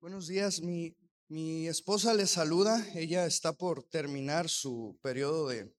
Buenos 0.00 0.28
días, 0.28 0.60
mi, 0.60 0.94
mi 1.26 1.66
esposa 1.66 2.14
le 2.14 2.28
saluda. 2.28 2.86
Ella 2.94 3.26
está 3.26 3.52
por 3.52 3.82
terminar 3.82 4.48
su 4.48 4.96
periodo 5.02 5.48
de 5.48 5.74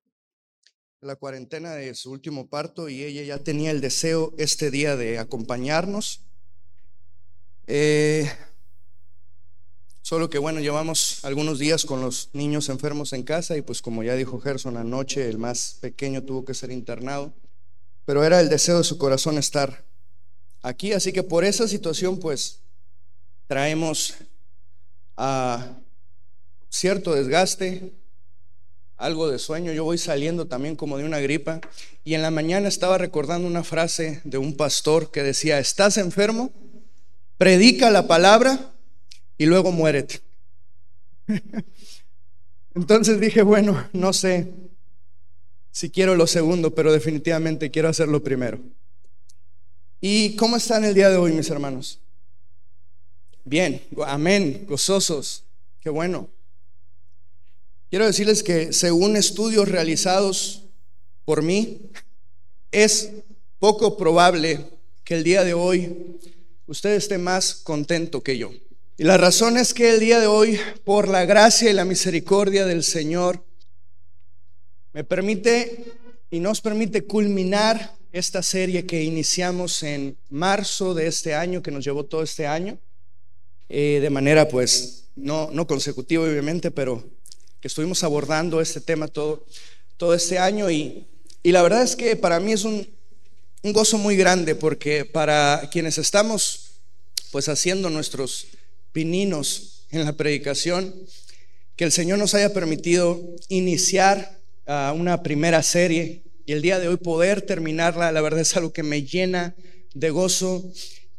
la 0.99 1.15
cuarentena 1.15 1.71
de 1.71 1.95
su 1.95 2.11
último 2.11 2.49
parto 2.49 2.89
y 2.89 3.01
ella 3.01 3.23
ya 3.23 3.41
tenía 3.41 3.71
el 3.71 3.79
deseo 3.79 4.33
este 4.37 4.71
día 4.71 4.97
de 4.97 5.19
acompañarnos. 5.19 6.19
Eh, 7.67 8.29
solo 10.01 10.29
que 10.29 10.37
bueno, 10.37 10.59
llevamos 10.59 11.23
algunos 11.23 11.57
días 11.57 11.85
con 11.85 12.01
los 12.01 12.29
niños 12.33 12.67
enfermos 12.67 13.13
en 13.13 13.23
casa 13.23 13.55
y 13.55 13.61
pues 13.61 13.81
como 13.81 14.03
ya 14.03 14.15
dijo 14.15 14.41
Gerson, 14.41 14.75
anoche 14.75 15.29
el 15.29 15.37
más 15.37 15.77
pequeño 15.79 16.23
tuvo 16.23 16.43
que 16.43 16.53
ser 16.53 16.71
internado, 16.71 17.31
pero 18.03 18.25
era 18.25 18.41
el 18.41 18.49
deseo 18.49 18.79
de 18.79 18.83
su 18.83 18.97
corazón 18.97 19.37
estar 19.37 19.85
aquí, 20.61 20.91
así 20.91 21.13
que 21.13 21.23
por 21.23 21.45
esa 21.45 21.69
situación 21.69 22.19
pues 22.19 22.59
traemos 23.49 24.13
a 25.17 25.75
cierto 26.69 27.15
desgaste, 27.15 27.91
algo 28.95 29.27
de 29.27 29.39
sueño. 29.39 29.73
Yo 29.73 29.85
voy 29.85 29.97
saliendo 29.97 30.45
también 30.45 30.75
como 30.75 30.99
de 30.99 31.03
una 31.03 31.17
gripa 31.17 31.59
y 32.03 32.13
en 32.13 32.21
la 32.21 32.29
mañana 32.29 32.67
estaba 32.67 32.99
recordando 32.99 33.47
una 33.47 33.63
frase 33.63 34.21
de 34.23 34.37
un 34.37 34.55
pastor 34.55 35.09
que 35.09 35.23
decía, 35.23 35.57
estás 35.57 35.97
enfermo, 35.97 36.51
predica 37.39 37.89
la 37.89 38.07
palabra 38.07 38.71
y 39.35 39.47
luego 39.47 39.71
muérete. 39.71 40.21
Entonces 42.75 43.19
dije, 43.19 43.41
bueno, 43.41 43.89
no 43.93 44.13
sé 44.13 44.47
si 45.71 45.89
quiero 45.89 46.13
lo 46.13 46.27
segundo, 46.27 46.75
pero 46.75 46.93
definitivamente 46.93 47.71
quiero 47.71 47.89
hacerlo 47.89 48.21
primero. 48.21 48.59
¿Y 50.01 50.35
cómo 50.35 50.55
están 50.55 50.83
el 50.85 50.93
día 50.93 51.09
de 51.09 51.17
hoy, 51.17 51.31
mis 51.31 51.49
hermanos? 51.49 51.99
Bien, 53.45 53.81
amén, 54.05 54.65
gozosos, 54.67 55.43
qué 55.79 55.89
bueno. 55.89 56.29
Quiero 57.89 58.05
decirles 58.05 58.43
que 58.43 58.71
según 58.73 59.15
estudios 59.15 59.67
realizados 59.67 60.63
por 61.25 61.41
mí, 61.41 61.89
es 62.71 63.11
poco 63.57 63.97
probable 63.97 64.65
que 65.03 65.15
el 65.15 65.23
día 65.23 65.43
de 65.43 65.53
hoy 65.53 66.19
usted 66.67 66.91
esté 66.91 67.17
más 67.17 67.55
contento 67.55 68.21
que 68.21 68.37
yo. 68.37 68.51
Y 68.97 69.03
la 69.03 69.17
razón 69.17 69.57
es 69.57 69.73
que 69.73 69.91
el 69.91 69.99
día 69.99 70.19
de 70.19 70.27
hoy, 70.27 70.59
por 70.83 71.07
la 71.07 71.25
gracia 71.25 71.69
y 71.69 71.73
la 71.73 71.85
misericordia 71.85 72.65
del 72.65 72.83
Señor, 72.83 73.43
me 74.93 75.03
permite 75.03 75.85
y 76.29 76.39
nos 76.39 76.61
permite 76.61 77.05
culminar 77.05 77.95
esta 78.11 78.43
serie 78.43 78.85
que 78.85 79.03
iniciamos 79.03 79.83
en 79.83 80.17
marzo 80.29 80.93
de 80.93 81.07
este 81.07 81.33
año, 81.33 81.63
que 81.63 81.71
nos 81.71 81.85
llevó 81.85 82.05
todo 82.05 82.23
este 82.23 82.45
año. 82.45 82.77
Eh, 83.69 83.99
de 84.01 84.09
manera 84.09 84.47
pues 84.49 85.05
no, 85.15 85.49
no 85.51 85.67
consecutiva 85.67 86.23
obviamente, 86.23 86.71
pero 86.71 87.03
que 87.61 87.67
estuvimos 87.67 88.03
abordando 88.03 88.61
este 88.61 88.81
tema 88.81 89.07
todo, 89.07 89.45
todo 89.97 90.13
este 90.13 90.39
año. 90.39 90.71
Y, 90.71 91.05
y 91.43 91.51
la 91.51 91.61
verdad 91.61 91.83
es 91.83 91.95
que 91.95 92.15
para 92.15 92.39
mí 92.39 92.51
es 92.51 92.63
un, 92.63 92.87
un 93.61 93.73
gozo 93.73 93.97
muy 93.97 94.15
grande 94.15 94.55
porque 94.55 95.05
para 95.05 95.69
quienes 95.71 95.97
estamos 95.97 96.71
pues 97.31 97.47
haciendo 97.47 97.89
nuestros 97.89 98.47
pininos 98.91 99.85
en 99.91 100.05
la 100.05 100.13
predicación, 100.13 100.93
que 101.75 101.83
el 101.85 101.91
Señor 101.91 102.19
nos 102.19 102.33
haya 102.33 102.53
permitido 102.53 103.21
iniciar 103.47 104.39
uh, 104.67 104.93
una 104.93 105.23
primera 105.23 105.61
serie 105.63 106.23
y 106.45 106.53
el 106.53 106.61
día 106.61 106.79
de 106.79 106.87
hoy 106.87 106.97
poder 106.97 107.43
terminarla, 107.43 108.11
la 108.11 108.21
verdad 108.21 108.41
es 108.41 108.55
algo 108.57 108.73
que 108.73 108.83
me 108.83 109.03
llena 109.03 109.55
de 109.93 110.09
gozo. 110.09 110.63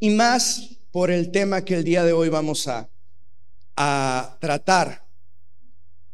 Y 0.01 0.11
más 0.11 0.71
por 0.91 1.11
el 1.11 1.31
tema 1.31 1.65
que 1.65 1.75
el 1.75 1.85
día 1.85 2.05
de 2.05 2.13
hoy 2.13 2.29
vamos 2.29 2.67
a, 2.69 2.89
a 3.77 4.37
tratar. 4.41 5.07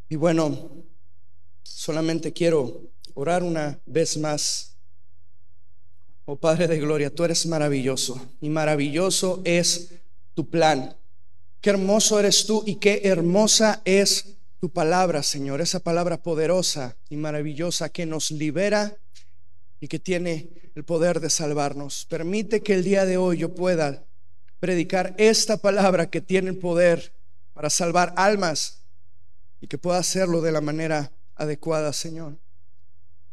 Y 0.09 0.15
bueno, 0.15 0.71
solamente 1.63 2.31
quiero 2.31 2.81
orar 3.13 3.43
una 3.43 3.79
vez 3.85 4.17
más. 4.17 4.75
Oh 6.25 6.35
Padre 6.35 6.67
de 6.67 6.79
Gloria, 6.79 7.13
tú 7.13 7.23
eres 7.23 7.45
maravilloso 7.45 8.19
y 8.41 8.49
maravilloso 8.49 9.41
es 9.45 9.93
tu 10.33 10.49
plan. 10.49 10.95
Qué 11.61 11.71
hermoso 11.71 12.19
eres 12.19 12.45
tú 12.45 12.63
y 12.65 12.75
qué 12.75 13.01
hermosa 13.05 13.81
es 13.85 14.37
tu 14.59 14.69
palabra, 14.69 15.23
Señor, 15.23 15.61
esa 15.61 15.79
palabra 15.79 16.21
poderosa 16.21 16.97
y 17.09 17.15
maravillosa 17.15 17.89
que 17.89 18.05
nos 18.05 18.31
libera 18.31 18.97
y 19.79 19.87
que 19.87 19.99
tiene 19.99 20.49
el 20.75 20.83
poder 20.83 21.19
de 21.19 21.29
salvarnos. 21.29 22.05
Permite 22.09 22.61
que 22.61 22.73
el 22.73 22.83
día 22.83 23.05
de 23.05 23.17
hoy 23.17 23.37
yo 23.37 23.53
pueda 23.53 24.06
predicar 24.59 25.15
esta 25.17 25.57
palabra 25.57 26.09
que 26.09 26.21
tiene 26.21 26.49
el 26.49 26.57
poder 26.57 27.13
para 27.53 27.69
salvar 27.69 28.13
almas 28.17 28.79
y 29.61 29.67
que 29.67 29.77
pueda 29.77 29.99
hacerlo 29.99 30.41
de 30.41 30.51
la 30.51 30.61
manera 30.61 31.11
adecuada, 31.35 31.93
Señor. 31.93 32.37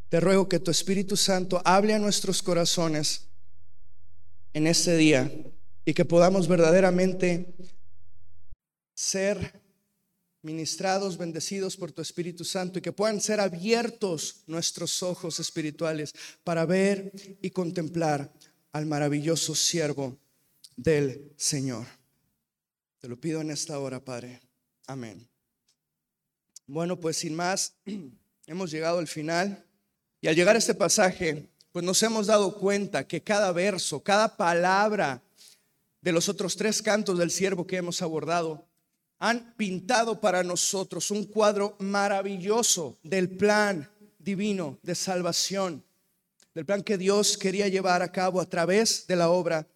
Te 0.09 0.21
ruego 0.21 0.49
que 0.49 0.61
tu 0.61 0.71
Espíritu 0.71 1.17
Santo 1.17 1.61
hable 1.65 1.95
a 1.95 1.99
nuestros 1.99 2.43
corazones 2.43 3.27
en 4.53 4.67
este 4.67 4.97
día 4.97 5.31
y 5.85 5.95
que 5.95 6.05
podamos 6.05 6.47
verdaderamente 6.47 7.55
ser 8.95 9.61
ministrados, 10.43 11.17
bendecidos 11.17 11.77
por 11.77 11.91
tu 11.91 12.03
Espíritu 12.03 12.45
Santo 12.45 12.79
y 12.79 12.83
que 12.83 12.93
puedan 12.93 13.21
ser 13.21 13.41
abiertos 13.41 14.45
nuestros 14.47 15.03
ojos 15.03 15.41
espirituales 15.41 16.15
para 16.45 16.67
ver 16.67 17.13
y 17.41 17.51
contemplar 17.51 18.33
al 18.73 18.87
maravilloso 18.87 19.55
siervo 19.55 20.19
del 20.77 21.33
Señor. 21.37 21.87
Te 23.01 23.09
lo 23.09 23.21
pido 23.21 23.41
en 23.41 23.51
esta 23.51 23.79
hora, 23.79 24.01
Padre. 24.05 24.41
Amén. 24.87 25.29
Bueno, 26.67 26.99
pues 26.99 27.19
sin 27.19 27.35
más, 27.35 27.75
hemos 28.47 28.71
llegado 28.71 28.99
al 28.99 29.09
final. 29.09 29.65
Y 30.21 30.29
al 30.29 30.35
llegar 30.35 30.57
a 30.57 30.59
este 30.59 30.75
pasaje, 30.75 31.51
pues 31.71 31.85
nos 31.85 32.03
hemos 32.03 32.27
dado 32.27 32.59
cuenta 32.59 33.07
que 33.07 33.23
cada 33.23 33.53
verso, 33.53 34.03
cada 34.03 34.37
palabra 34.37 35.23
de 36.01 36.13
los 36.13 36.29
otros 36.29 36.57
tres 36.57 36.81
cantos 36.81 37.19
del 37.19 37.31
siervo 37.31 37.67
que 37.67 37.77
hemos 37.77 38.01
abordado, 38.01 38.67
han 39.19 39.55
pintado 39.57 40.21
para 40.21 40.43
nosotros 40.43 41.11
un 41.11 41.25
cuadro 41.25 41.77
maravilloso 41.79 42.99
del 43.03 43.29
plan 43.29 43.91
divino 44.19 44.79
de 44.83 44.95
salvación, 44.95 45.85
del 46.55 46.65
plan 46.65 46.83
que 46.83 46.99
Dios 46.99 47.37
quería 47.37 47.69
llevar 47.69 48.03
a 48.03 48.13
cabo 48.13 48.41
a 48.41 48.49
través 48.49 49.07
de 49.07 49.17
la 49.17 49.29
obra 49.29 49.67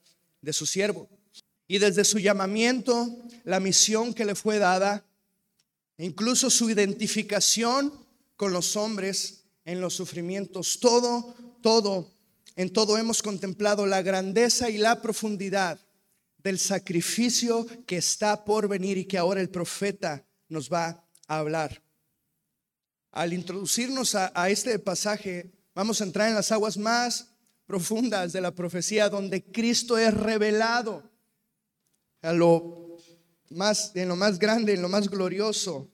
de 0.41 0.53
su 0.53 0.66
siervo. 0.66 1.09
Y 1.66 1.78
desde 1.78 2.04
su 2.04 2.19
llamamiento, 2.19 3.19
la 3.44 3.60
misión 3.60 4.15
que 4.15 4.25
le 4.25 4.34
fue 4.34 4.59
dada, 4.59 5.04
e 5.99 6.06
incluso 6.06 6.49
su 6.49 6.71
identificación 6.71 7.93
con 8.37 8.53
los 8.53 8.76
hombres 8.76 9.44
en 9.65 9.81
los 9.81 9.94
sufrimientos, 9.94 10.78
todo, 10.81 11.34
todo, 11.60 12.10
en 12.56 12.72
todo 12.72 12.97
hemos 12.97 13.22
contemplado 13.22 13.84
la 13.84 14.00
grandeza 14.00 14.71
y 14.71 14.78
la 14.78 15.03
profundidad 15.03 15.78
del 16.38 16.59
sacrificio 16.59 17.66
que 17.87 17.99
está 17.99 18.44
por 18.44 18.69
venir 18.69 18.97
y 18.97 19.05
que 19.05 19.19
ahora 19.19 19.41
el 19.41 19.50
profeta 19.50 20.25
nos 20.49 20.72
va 20.72 21.05
a 21.26 21.38
hablar. 21.38 21.82
Al 23.10 23.32
introducirnos 23.32 24.15
a, 24.15 24.32
a 24.34 24.49
este 24.49 24.78
pasaje, 24.78 25.53
vamos 25.75 26.00
a 26.00 26.05
entrar 26.05 26.28
en 26.28 26.34
las 26.34 26.53
aguas 26.53 26.78
más 26.78 27.28
profundas 27.69 28.33
de 28.33 28.41
la 28.41 28.51
profecía 28.51 29.11
donde 29.11 29.45
Cristo 29.45 29.99
es 29.99 30.12
revelado 30.15 31.03
a 32.23 32.33
lo 32.33 32.97
más 33.51 33.93
en 33.95 34.09
lo 34.09 34.17
más 34.17 34.39
grande, 34.39 34.73
en 34.73 34.83
lo 34.83 34.89
más 34.89 35.09
glorioso. 35.09 35.87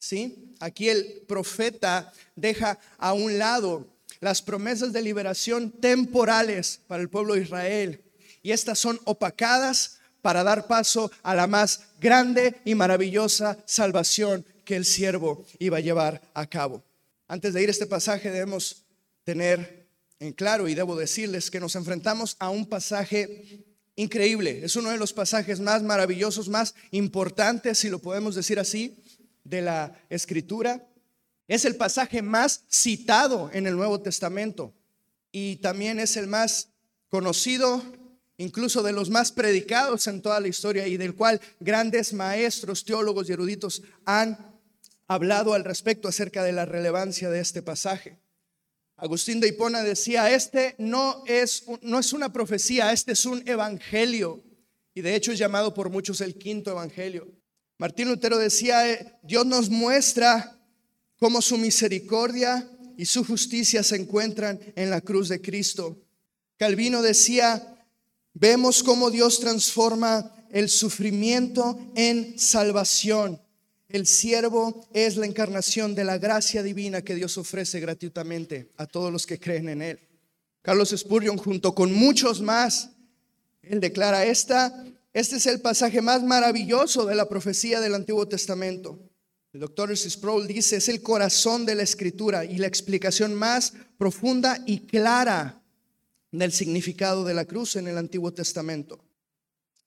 ¿Sí? 0.00 0.52
Aquí 0.58 0.88
el 0.88 1.22
profeta 1.28 2.12
deja 2.34 2.78
a 2.98 3.12
un 3.12 3.38
lado 3.38 3.86
las 4.20 4.42
promesas 4.42 4.92
de 4.92 5.00
liberación 5.00 5.70
temporales 5.70 6.80
para 6.88 7.02
el 7.02 7.08
pueblo 7.08 7.34
de 7.34 7.42
Israel 7.42 8.02
y 8.42 8.50
estas 8.50 8.78
son 8.78 8.98
opacadas 9.04 10.00
para 10.22 10.42
dar 10.42 10.66
paso 10.66 11.10
a 11.22 11.36
la 11.36 11.46
más 11.46 11.84
grande 12.00 12.60
y 12.64 12.74
maravillosa 12.74 13.58
salvación 13.64 14.44
que 14.64 14.74
el 14.74 14.84
siervo 14.84 15.46
iba 15.60 15.76
a 15.76 15.80
llevar 15.80 16.20
a 16.34 16.46
cabo. 16.46 16.82
Antes 17.28 17.54
de 17.54 17.62
ir 17.62 17.68
a 17.68 17.72
este 17.72 17.86
pasaje 17.86 18.30
debemos 18.30 18.82
tener 19.22 19.79
en 19.79 19.79
claro 20.36 20.68
y 20.68 20.74
debo 20.74 20.96
decirles 20.96 21.50
que 21.50 21.60
nos 21.60 21.74
enfrentamos 21.76 22.36
a 22.38 22.50
un 22.50 22.66
pasaje 22.66 23.64
increíble. 23.96 24.60
Es 24.64 24.76
uno 24.76 24.90
de 24.90 24.98
los 24.98 25.12
pasajes 25.12 25.60
más 25.60 25.82
maravillosos, 25.82 26.48
más 26.48 26.74
importantes, 26.90 27.78
si 27.78 27.88
lo 27.88 28.00
podemos 28.00 28.34
decir 28.34 28.58
así, 28.58 29.02
de 29.44 29.62
la 29.62 29.98
escritura. 30.10 30.86
Es 31.48 31.64
el 31.64 31.76
pasaje 31.76 32.22
más 32.22 32.64
citado 32.70 33.50
en 33.52 33.66
el 33.66 33.76
Nuevo 33.76 34.00
Testamento 34.00 34.74
y 35.32 35.56
también 35.56 35.98
es 35.98 36.16
el 36.16 36.26
más 36.26 36.68
conocido, 37.08 37.82
incluso 38.36 38.82
de 38.82 38.92
los 38.92 39.10
más 39.10 39.32
predicados 39.32 40.06
en 40.06 40.22
toda 40.22 40.38
la 40.40 40.48
historia 40.48 40.86
y 40.86 40.96
del 40.96 41.14
cual 41.14 41.40
grandes 41.60 42.12
maestros, 42.12 42.84
teólogos 42.84 43.28
y 43.28 43.32
eruditos 43.32 43.82
han 44.04 44.38
hablado 45.08 45.54
al 45.54 45.64
respecto 45.64 46.08
acerca 46.08 46.44
de 46.44 46.52
la 46.52 46.66
relevancia 46.66 47.30
de 47.30 47.40
este 47.40 47.62
pasaje. 47.62 48.19
Agustín 49.00 49.40
de 49.40 49.48
Hipona 49.48 49.82
decía, 49.82 50.30
este 50.30 50.74
no 50.78 51.22
es, 51.26 51.64
no 51.80 51.98
es 51.98 52.12
una 52.12 52.32
profecía, 52.32 52.92
este 52.92 53.12
es 53.12 53.24
un 53.24 53.42
evangelio. 53.48 54.42
Y 54.94 55.00
de 55.00 55.14
hecho 55.14 55.32
es 55.32 55.38
llamado 55.38 55.72
por 55.72 55.88
muchos 55.88 56.20
el 56.20 56.36
quinto 56.36 56.70
evangelio. 56.70 57.26
Martín 57.78 58.08
Lutero 58.08 58.36
decía, 58.36 58.90
eh, 58.90 59.18
Dios 59.22 59.46
nos 59.46 59.70
muestra 59.70 60.58
cómo 61.16 61.40
su 61.40 61.56
misericordia 61.56 62.68
y 62.98 63.06
su 63.06 63.24
justicia 63.24 63.82
se 63.82 63.96
encuentran 63.96 64.60
en 64.76 64.90
la 64.90 65.00
cruz 65.00 65.30
de 65.30 65.40
Cristo. 65.40 65.98
Calvino 66.58 67.00
decía, 67.00 67.86
vemos 68.34 68.82
cómo 68.82 69.10
Dios 69.10 69.40
transforma 69.40 70.30
el 70.50 70.68
sufrimiento 70.68 71.78
en 71.94 72.38
salvación. 72.38 73.40
El 73.90 74.06
siervo 74.06 74.86
es 74.94 75.16
la 75.16 75.26
encarnación 75.26 75.96
de 75.96 76.04
la 76.04 76.16
gracia 76.16 76.62
divina 76.62 77.02
que 77.02 77.16
Dios 77.16 77.36
ofrece 77.36 77.80
gratuitamente 77.80 78.70
a 78.76 78.86
todos 78.86 79.12
los 79.12 79.26
que 79.26 79.40
creen 79.40 79.68
en 79.68 79.82
Él. 79.82 79.98
Carlos 80.62 80.94
Spurgeon, 80.96 81.36
junto 81.36 81.74
con 81.74 81.92
muchos 81.92 82.40
más, 82.40 82.90
él 83.62 83.80
declara, 83.80 84.24
esta, 84.24 84.84
este 85.12 85.36
es 85.36 85.46
el 85.46 85.60
pasaje 85.60 86.00
más 86.02 86.22
maravilloso 86.22 87.04
de 87.04 87.16
la 87.16 87.28
profecía 87.28 87.80
del 87.80 87.94
Antiguo 87.94 88.28
Testamento. 88.28 88.98
El 89.52 89.60
doctor 89.60 89.96
Sproul 89.96 90.46
dice, 90.46 90.76
es 90.76 90.88
el 90.88 91.02
corazón 91.02 91.66
de 91.66 91.74
la 91.74 91.82
escritura 91.82 92.44
y 92.44 92.58
la 92.58 92.68
explicación 92.68 93.34
más 93.34 93.72
profunda 93.98 94.62
y 94.66 94.86
clara 94.86 95.62
del 96.30 96.52
significado 96.52 97.24
de 97.24 97.34
la 97.34 97.44
cruz 97.44 97.74
en 97.74 97.88
el 97.88 97.98
Antiguo 97.98 98.32
Testamento. 98.32 99.04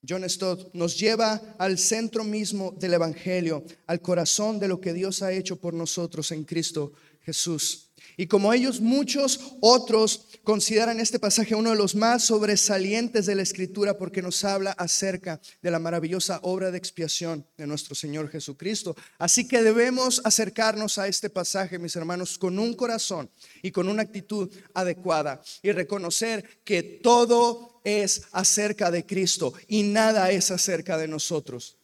John 0.07 0.27
Stott 0.29 0.73
nos 0.73 0.99
lleva 0.99 1.41
al 1.57 1.77
centro 1.77 2.23
mismo 2.23 2.75
del 2.77 2.93
Evangelio, 2.95 3.63
al 3.87 4.01
corazón 4.01 4.59
de 4.59 4.67
lo 4.67 4.81
que 4.81 4.93
Dios 4.93 5.21
ha 5.21 5.31
hecho 5.31 5.55
por 5.57 5.73
nosotros 5.73 6.31
en 6.31 6.43
Cristo 6.43 6.93
Jesús. 7.21 7.89
Y 8.17 8.27
como 8.27 8.53
ellos, 8.53 8.79
muchos 8.79 9.55
otros 9.61 10.27
consideran 10.43 10.99
este 10.99 11.19
pasaje 11.19 11.55
uno 11.55 11.71
de 11.71 11.75
los 11.75 11.95
más 11.95 12.25
sobresalientes 12.25 13.25
de 13.25 13.35
la 13.35 13.41
Escritura 13.41 13.97
porque 13.97 14.21
nos 14.21 14.43
habla 14.43 14.71
acerca 14.71 15.39
de 15.61 15.71
la 15.71 15.79
maravillosa 15.79 16.39
obra 16.43 16.69
de 16.69 16.77
expiación 16.77 17.45
de 17.57 17.65
nuestro 17.65 17.95
Señor 17.95 18.29
Jesucristo. 18.29 18.95
Así 19.17 19.47
que 19.47 19.63
debemos 19.63 20.21
acercarnos 20.25 20.97
a 20.97 21.07
este 21.07 21.29
pasaje, 21.29 21.79
mis 21.79 21.95
hermanos, 21.95 22.37
con 22.37 22.59
un 22.59 22.73
corazón 22.73 23.31
y 23.61 23.71
con 23.71 23.87
una 23.87 24.03
actitud 24.03 24.51
adecuada 24.73 25.41
y 25.63 25.71
reconocer 25.71 26.61
que 26.63 26.83
todo 26.83 27.72
es 27.83 28.23
acerca 28.31 28.91
de 28.91 29.05
Cristo 29.05 29.53
y 29.67 29.83
nada 29.83 30.31
es 30.31 30.51
acerca 30.51 30.97
de 30.97 31.07
nosotros. 31.07 31.77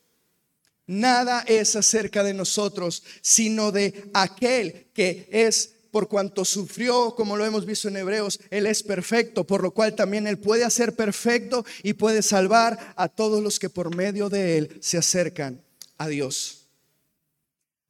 Nada 0.88 1.44
es 1.48 1.75
acerca 1.75 2.24
de 2.24 2.34
nosotros, 2.34 3.04
sino 3.22 3.72
de 3.72 4.10
aquel 4.13 4.88
que 4.94 5.28
es 5.31 5.75
por 5.92 6.07
cuanto 6.07 6.46
sufrió, 6.46 7.16
como 7.16 7.36
lo 7.36 7.46
hemos 7.46 7.66
visto 7.66 7.88
en 7.88 7.98
Hebreos, 7.98 8.40
Él 8.50 8.66
es 8.68 8.84
perfecto, 8.84 9.46
por 9.46 9.62
lo 9.62 9.72
cual 9.72 9.96
también 9.96 10.28
Él 10.28 10.38
puede 10.38 10.63
hacer 10.63 10.96
perfecto 10.96 11.66
y 11.84 11.94
puede 11.94 12.22
salvar 12.22 12.94
a 12.96 13.07
todos 13.07 13.42
los 13.42 13.60
que 13.60 13.69
por 13.69 13.96
medio 13.96 14.30
de 14.30 14.57
Él 14.57 14.78
se 14.81 14.98
acercan 14.98 15.62
a 15.98 16.07
Dios. 16.07 16.68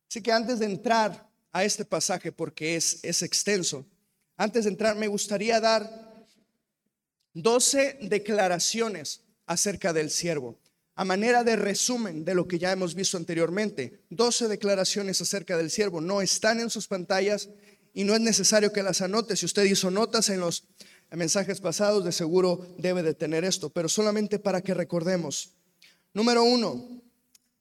Así 0.10 0.22
que 0.22 0.32
antes 0.32 0.60
de 0.60 0.66
entrar 0.66 1.30
a 1.52 1.64
este 1.64 1.86
pasaje, 1.86 2.32
porque 2.32 2.76
es, 2.76 3.00
es 3.04 3.22
extenso, 3.22 3.86
antes 4.38 4.64
de 4.64 4.72
entrar 4.72 4.96
me 4.96 5.08
gustaría 5.08 5.60
dar 5.60 6.09
12 7.42 8.00
declaraciones 8.02 9.22
acerca 9.46 9.94
del 9.94 10.10
siervo 10.10 10.60
a 11.00 11.06
manera 11.06 11.46
de 11.46 11.56
resumen 11.56 12.26
de 12.26 12.36
lo 12.36 12.46
que 12.46 12.60
ya 12.60 12.74
hemos 12.74 12.94
visto 12.94 13.16
anteriormente. 13.16 14.02
12 14.10 14.50
declaraciones 14.50 15.22
acerca 15.22 15.56
del 15.56 15.72
siervo 15.72 16.02
no 16.02 16.22
están 16.22 16.60
en 16.60 16.70
sus 16.70 16.88
pantallas 16.88 17.48
y 17.94 18.04
no 18.04 18.16
es 18.16 18.20
necesario 18.20 18.74
que 18.74 18.84
las 18.84 19.00
anote. 19.00 19.38
Si 19.38 19.46
usted 19.46 19.64
hizo 19.64 19.92
notas 19.92 20.28
en 20.28 20.42
los 20.42 20.66
mensajes 21.10 21.62
pasados, 21.62 22.04
de 22.04 22.12
seguro 22.12 22.76
debe 22.78 23.02
de 23.02 23.14
tener 23.14 23.46
esto, 23.46 23.70
pero 23.70 23.88
solamente 23.88 24.40
para 24.40 24.60
que 24.60 24.74
recordemos. 24.74 25.52
Número 26.14 26.44
uno, 26.44 27.02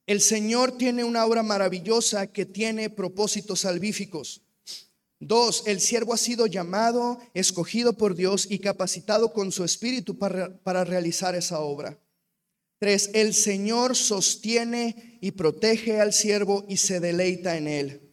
el 0.09 0.21
Señor 0.21 0.77
tiene 0.77 1.05
una 1.05 1.25
obra 1.25 1.45
maravillosa 1.45 2.27
que 2.27 2.45
tiene 2.45 2.91
propósitos 2.91 3.61
salvíficos. 3.61 4.43
Dos, 5.21 5.65
el 5.67 5.81
siervo 5.81 6.15
ha 6.15 6.17
sido 6.17 6.47
llamado, 6.47 7.19
escogido 7.35 7.95
por 7.95 8.15
Dios 8.15 8.47
y 8.49 8.61
capacitado 8.61 9.33
con 9.33 9.51
su 9.51 9.65
espíritu 9.65 10.17
para, 10.17 10.57
para 10.59 10.85
realizar 10.85 11.35
esa 11.35 11.61
obra. 11.61 11.99
Tres, 12.79 13.11
el 13.15 13.35
Señor 13.35 13.97
sostiene 13.97 15.19
y 15.21 15.33
protege 15.33 16.01
al 16.01 16.13
siervo 16.13 16.65
y 16.69 16.77
se 16.77 17.01
deleita 17.01 17.57
en 17.57 17.67
él. 17.67 18.09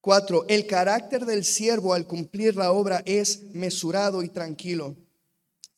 Cuatro, 0.00 0.46
el 0.48 0.66
carácter 0.66 1.26
del 1.26 1.44
siervo 1.44 1.92
al 1.92 2.06
cumplir 2.06 2.56
la 2.56 2.72
obra 2.72 3.02
es 3.04 3.42
mesurado 3.52 4.22
y 4.22 4.28
tranquilo. 4.28 4.96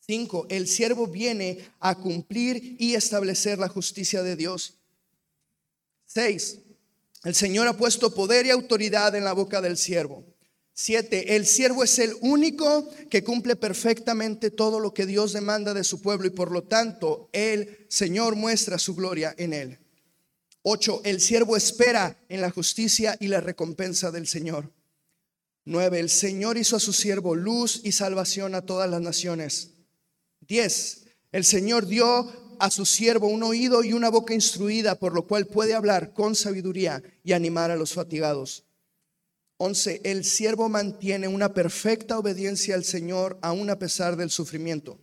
Cinco, 0.06 0.46
el 0.48 0.68
siervo 0.68 1.06
viene 1.06 1.58
a 1.80 1.96
cumplir 1.96 2.76
y 2.78 2.94
establecer 2.94 3.58
la 3.58 3.68
justicia 3.68 4.22
de 4.22 4.36
Dios. 4.36 4.74
Seis, 6.06 6.60
el 7.24 7.34
Señor 7.34 7.66
ha 7.66 7.76
puesto 7.76 8.14
poder 8.14 8.46
y 8.46 8.50
autoridad 8.50 9.14
en 9.14 9.24
la 9.24 9.32
boca 9.32 9.60
del 9.60 9.76
siervo. 9.76 10.24
Siete, 10.72 11.34
el 11.34 11.44
siervo 11.44 11.82
es 11.82 11.98
el 11.98 12.14
único 12.20 12.88
que 13.10 13.24
cumple 13.24 13.56
perfectamente 13.56 14.52
todo 14.52 14.78
lo 14.78 14.94
que 14.94 15.06
Dios 15.06 15.32
demanda 15.32 15.74
de 15.74 15.82
su 15.82 16.00
pueblo 16.00 16.28
y 16.28 16.30
por 16.30 16.52
lo 16.52 16.62
tanto 16.62 17.28
el 17.32 17.86
Señor 17.88 18.36
muestra 18.36 18.78
su 18.78 18.94
gloria 18.94 19.34
en 19.38 19.54
él. 19.54 19.78
8. 20.62 21.00
El 21.04 21.20
siervo 21.20 21.56
espera 21.56 22.16
en 22.28 22.40
la 22.40 22.50
justicia 22.50 23.16
y 23.18 23.26
la 23.26 23.40
recompensa 23.40 24.12
del 24.12 24.28
Señor. 24.28 24.72
9. 25.64 25.98
El 25.98 26.10
Señor 26.10 26.56
hizo 26.56 26.76
a 26.76 26.80
su 26.80 26.92
siervo 26.92 27.34
luz 27.34 27.80
y 27.82 27.90
salvación 27.90 28.54
a 28.54 28.62
todas 28.62 28.88
las 28.88 29.00
naciones. 29.00 29.72
10. 30.46 31.06
El 31.32 31.44
Señor 31.44 31.86
dio 31.86 32.47
a 32.60 32.70
su 32.70 32.84
siervo 32.84 33.28
un 33.28 33.42
oído 33.42 33.82
y 33.84 33.92
una 33.92 34.10
boca 34.10 34.34
instruida, 34.34 34.94
por 34.98 35.14
lo 35.14 35.26
cual 35.26 35.46
puede 35.46 35.74
hablar 35.74 36.12
con 36.12 36.34
sabiduría 36.34 37.02
y 37.24 37.32
animar 37.32 37.70
a 37.70 37.76
los 37.76 37.94
fatigados. 37.94 38.64
11. 39.58 40.02
El 40.04 40.24
siervo 40.24 40.68
mantiene 40.68 41.26
una 41.26 41.52
perfecta 41.52 42.18
obediencia 42.18 42.74
al 42.74 42.84
Señor 42.84 43.38
aun 43.42 43.70
a 43.70 43.78
pesar 43.78 44.16
del 44.16 44.30
sufrimiento. 44.30 44.98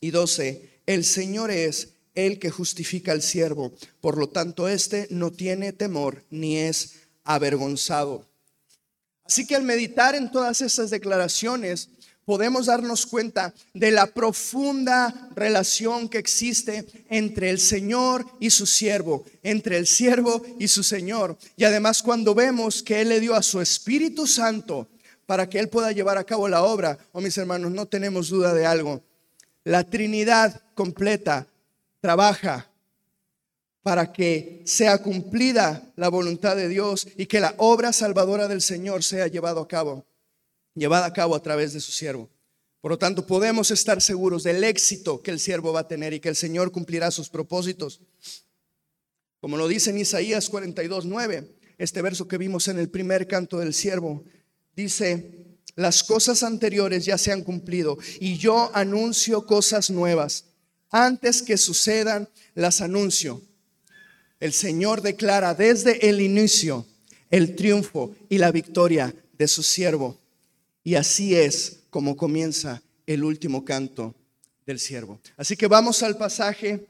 Y 0.00 0.10
12. 0.10 0.82
El 0.86 1.04
Señor 1.04 1.50
es 1.50 1.94
el 2.14 2.38
que 2.38 2.50
justifica 2.50 3.12
al 3.12 3.22
siervo. 3.22 3.72
Por 4.00 4.18
lo 4.18 4.28
tanto, 4.28 4.68
éste 4.68 5.08
no 5.10 5.32
tiene 5.32 5.72
temor 5.72 6.24
ni 6.30 6.58
es 6.58 6.94
avergonzado. 7.24 8.28
Así 9.24 9.46
que 9.46 9.56
al 9.56 9.62
meditar 9.62 10.14
en 10.14 10.30
todas 10.30 10.60
esas 10.60 10.90
declaraciones, 10.90 11.88
podemos 12.24 12.66
darnos 12.66 13.06
cuenta 13.06 13.52
de 13.74 13.90
la 13.90 14.06
profunda 14.06 15.28
relación 15.34 16.08
que 16.08 16.18
existe 16.18 16.86
entre 17.08 17.50
el 17.50 17.58
Señor 17.58 18.26
y 18.40 18.50
su 18.50 18.66
siervo, 18.66 19.24
entre 19.42 19.76
el 19.78 19.86
siervo 19.86 20.42
y 20.58 20.68
su 20.68 20.82
Señor. 20.82 21.36
Y 21.56 21.64
además 21.64 22.02
cuando 22.02 22.34
vemos 22.34 22.82
que 22.82 23.00
Él 23.00 23.08
le 23.08 23.20
dio 23.20 23.34
a 23.34 23.42
su 23.42 23.60
Espíritu 23.60 24.26
Santo 24.26 24.88
para 25.26 25.48
que 25.48 25.58
Él 25.58 25.68
pueda 25.68 25.92
llevar 25.92 26.18
a 26.18 26.24
cabo 26.24 26.48
la 26.48 26.62
obra, 26.62 26.98
oh 27.12 27.20
mis 27.20 27.36
hermanos, 27.38 27.72
no 27.72 27.86
tenemos 27.86 28.28
duda 28.28 28.54
de 28.54 28.66
algo. 28.66 29.02
La 29.64 29.84
Trinidad 29.84 30.62
completa 30.74 31.46
trabaja 32.00 32.68
para 33.82 34.12
que 34.12 34.62
sea 34.64 34.98
cumplida 34.98 35.82
la 35.96 36.08
voluntad 36.08 36.56
de 36.56 36.68
Dios 36.68 37.06
y 37.16 37.26
que 37.26 37.40
la 37.40 37.54
obra 37.58 37.92
salvadora 37.92 38.48
del 38.48 38.62
Señor 38.62 39.02
sea 39.02 39.26
llevado 39.26 39.60
a 39.60 39.68
cabo, 39.68 40.04
llevada 40.74 41.06
a 41.06 41.12
cabo 41.12 41.34
a 41.34 41.42
través 41.42 41.72
de 41.72 41.80
su 41.80 41.92
siervo. 41.92 42.30
Por 42.80 42.90
lo 42.90 42.98
tanto, 42.98 43.26
podemos 43.26 43.70
estar 43.70 44.02
seguros 44.02 44.42
del 44.42 44.64
éxito 44.64 45.22
que 45.22 45.30
el 45.30 45.38
siervo 45.38 45.72
va 45.72 45.80
a 45.80 45.88
tener 45.88 46.12
y 46.12 46.20
que 46.20 46.28
el 46.28 46.36
Señor 46.36 46.72
cumplirá 46.72 47.10
sus 47.10 47.28
propósitos. 47.28 48.00
Como 49.40 49.56
lo 49.56 49.68
dice 49.68 49.90
en 49.90 49.98
Isaías 49.98 50.48
42, 50.48 51.04
9, 51.04 51.56
este 51.78 52.02
verso 52.02 52.26
que 52.26 52.38
vimos 52.38 52.68
en 52.68 52.78
el 52.78 52.88
primer 52.88 53.26
canto 53.26 53.58
del 53.58 53.74
siervo, 53.74 54.24
dice, 54.74 55.58
las 55.74 56.02
cosas 56.02 56.42
anteriores 56.42 57.04
ya 57.04 57.18
se 57.18 57.32
han 57.32 57.42
cumplido 57.42 57.98
y 58.20 58.36
yo 58.36 58.70
anuncio 58.74 59.46
cosas 59.46 59.90
nuevas 59.90 60.46
antes 60.90 61.42
que 61.42 61.56
sucedan, 61.56 62.28
las 62.54 62.80
anuncio. 62.80 63.42
El 64.38 64.52
Señor 64.52 65.00
declara 65.00 65.54
desde 65.54 66.08
el 66.08 66.20
inicio 66.20 66.86
el 67.30 67.56
triunfo 67.56 68.14
y 68.28 68.38
la 68.38 68.52
victoria 68.52 69.14
de 69.38 69.48
su 69.48 69.62
siervo. 69.62 70.21
Y 70.84 70.94
así 70.96 71.34
es 71.34 71.80
como 71.90 72.16
comienza 72.16 72.82
el 73.06 73.24
último 73.24 73.64
canto 73.64 74.14
del 74.66 74.78
siervo. 74.78 75.20
Así 75.36 75.56
que 75.56 75.66
vamos 75.66 76.02
al 76.02 76.16
pasaje 76.16 76.86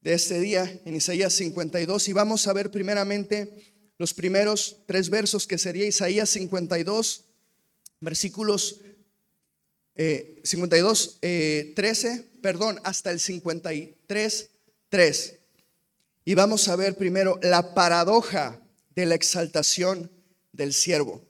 de 0.00 0.14
este 0.14 0.40
día 0.40 0.80
en 0.84 0.96
Isaías 0.96 1.32
52 1.34 2.08
y 2.08 2.12
vamos 2.12 2.46
a 2.46 2.52
ver 2.52 2.70
primeramente 2.70 3.74
los 3.98 4.14
primeros 4.14 4.76
tres 4.86 5.10
versos 5.10 5.46
que 5.46 5.58
sería 5.58 5.86
Isaías 5.86 6.30
52, 6.30 7.24
versículos 8.00 8.80
52, 9.96 11.18
eh, 11.22 11.72
13, 11.74 12.08
eh, 12.08 12.24
perdón, 12.40 12.80
hasta 12.84 13.10
el 13.10 13.18
53, 13.18 14.50
3. 14.88 15.34
Y 16.24 16.34
vamos 16.34 16.68
a 16.68 16.76
ver 16.76 16.96
primero 16.96 17.40
la 17.42 17.74
paradoja 17.74 18.62
de 18.94 19.06
la 19.06 19.16
exaltación 19.16 20.10
del 20.52 20.72
siervo. 20.72 21.27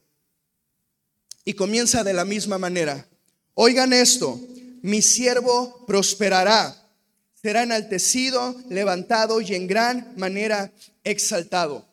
Y 1.49 1.55
comienza 1.55 2.05
de 2.05 2.13
la 2.13 2.27
misma 2.27 2.59
manera. 2.59 3.09
Oigan 3.55 3.95
esto, 3.95 4.39
mi 4.83 5.01
siervo 5.01 5.87
prosperará, 5.87 6.77
será 7.33 7.63
enaltecido, 7.63 8.55
levantado 8.69 9.41
y 9.41 9.55
en 9.55 9.67
gran 9.67 10.13
manera 10.19 10.71
exaltado. 11.05 11.89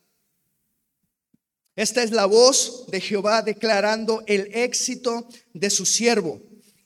Esta 1.74 2.03
es 2.03 2.12
la 2.12 2.25
voz 2.25 2.88
de 2.91 3.00
Jehová 3.00 3.43
declarando 3.43 4.25
el 4.27 4.53
éxito 4.53 5.25
de 5.53 5.69
su 5.69 5.85
siervo. 5.85 6.41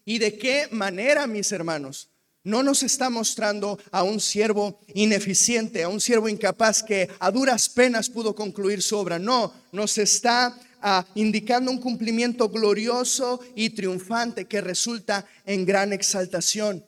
¿Y 0.05 0.19
de 0.19 0.37
qué 0.37 0.67
manera, 0.69 1.25
mis 1.25 1.51
hermanos? 1.51 2.09
No 2.43 2.61
nos 2.61 2.83
está 2.83 3.09
mostrando 3.09 3.79
a 3.89 4.03
un 4.03 4.19
siervo 4.19 4.79
ineficiente, 4.93 5.81
a 5.81 5.89
un 5.89 5.99
siervo 5.99 6.29
incapaz 6.29 6.83
que 6.83 7.09
a 7.19 7.31
duras 7.31 7.67
penas 7.67 8.11
pudo 8.11 8.35
concluir 8.35 8.83
su 8.83 8.95
obra. 8.95 9.17
No, 9.17 9.51
nos 9.71 9.97
está 9.97 10.55
ah, 10.81 11.05
indicando 11.15 11.71
un 11.71 11.79
cumplimiento 11.79 12.49
glorioso 12.49 13.39
y 13.55 13.71
triunfante 13.71 14.45
que 14.45 14.61
resulta 14.61 15.25
en 15.45 15.65
gran 15.65 15.93
exaltación. 15.93 16.85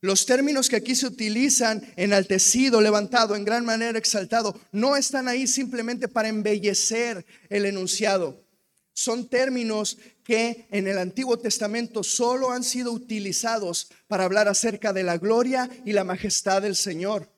Los 0.00 0.26
términos 0.26 0.68
que 0.68 0.76
aquí 0.76 0.94
se 0.94 1.06
utilizan, 1.06 1.82
enaltecido, 1.96 2.82
levantado, 2.82 3.36
en 3.36 3.44
gran 3.44 3.64
manera 3.64 3.98
exaltado, 3.98 4.54
no 4.70 4.96
están 4.96 5.28
ahí 5.28 5.46
simplemente 5.46 6.08
para 6.08 6.28
embellecer 6.28 7.24
el 7.48 7.64
enunciado. 7.64 8.44
Son 8.92 9.28
términos 9.28 9.96
que 10.22 10.66
en 10.70 10.88
el 10.88 10.98
Antiguo 10.98 11.38
Testamento 11.38 12.04
solo 12.04 12.50
han 12.50 12.64
sido 12.64 12.92
utilizados 12.92 13.88
para 14.06 14.24
hablar 14.24 14.46
acerca 14.46 14.92
de 14.92 15.04
la 15.04 15.16
gloria 15.16 15.70
y 15.86 15.92
la 15.92 16.04
majestad 16.04 16.60
del 16.60 16.76
Señor. 16.76 17.30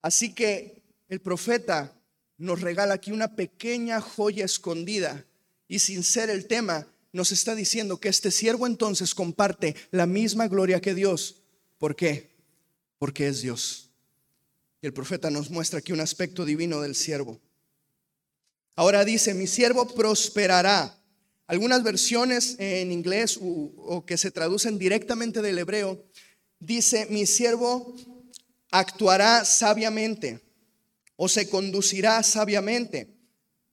Así 0.00 0.34
que 0.34 0.82
el 1.08 1.20
profeta 1.20 1.92
nos 2.42 2.60
regala 2.60 2.94
aquí 2.94 3.12
una 3.12 3.36
pequeña 3.36 4.00
joya 4.00 4.44
escondida 4.44 5.24
y 5.68 5.78
sin 5.78 6.02
ser 6.02 6.30
el 6.30 6.46
tema, 6.46 6.86
nos 7.12 7.32
está 7.32 7.54
diciendo 7.54 7.98
que 7.98 8.08
este 8.08 8.30
siervo 8.30 8.66
entonces 8.66 9.14
comparte 9.14 9.76
la 9.90 10.06
misma 10.06 10.48
gloria 10.48 10.80
que 10.80 10.94
Dios 10.94 11.42
¿Por 11.82 11.96
qué? 11.96 12.30
Porque 12.96 13.26
es 13.26 13.42
Dios. 13.42 13.90
Y 14.80 14.86
el 14.86 14.92
profeta 14.92 15.32
nos 15.32 15.50
muestra 15.50 15.80
aquí 15.80 15.90
un 15.90 15.98
aspecto 15.98 16.44
divino 16.44 16.80
del 16.80 16.94
siervo. 16.94 17.40
Ahora 18.76 19.04
dice, 19.04 19.34
mi 19.34 19.48
siervo 19.48 19.88
prosperará. 19.92 20.96
Algunas 21.48 21.82
versiones 21.82 22.54
en 22.60 22.92
inglés 22.92 23.36
o, 23.42 24.04
que 24.06 24.16
se 24.16 24.30
traducen 24.30 24.78
directamente 24.78 25.42
del 25.42 25.58
hebreo, 25.58 26.06
dice, 26.60 27.08
mi 27.10 27.26
siervo 27.26 27.96
actuará 28.70 29.44
sabiamente 29.44 30.40
o 31.24 31.28
se 31.28 31.48
conducirá 31.48 32.20
sabiamente. 32.24 33.06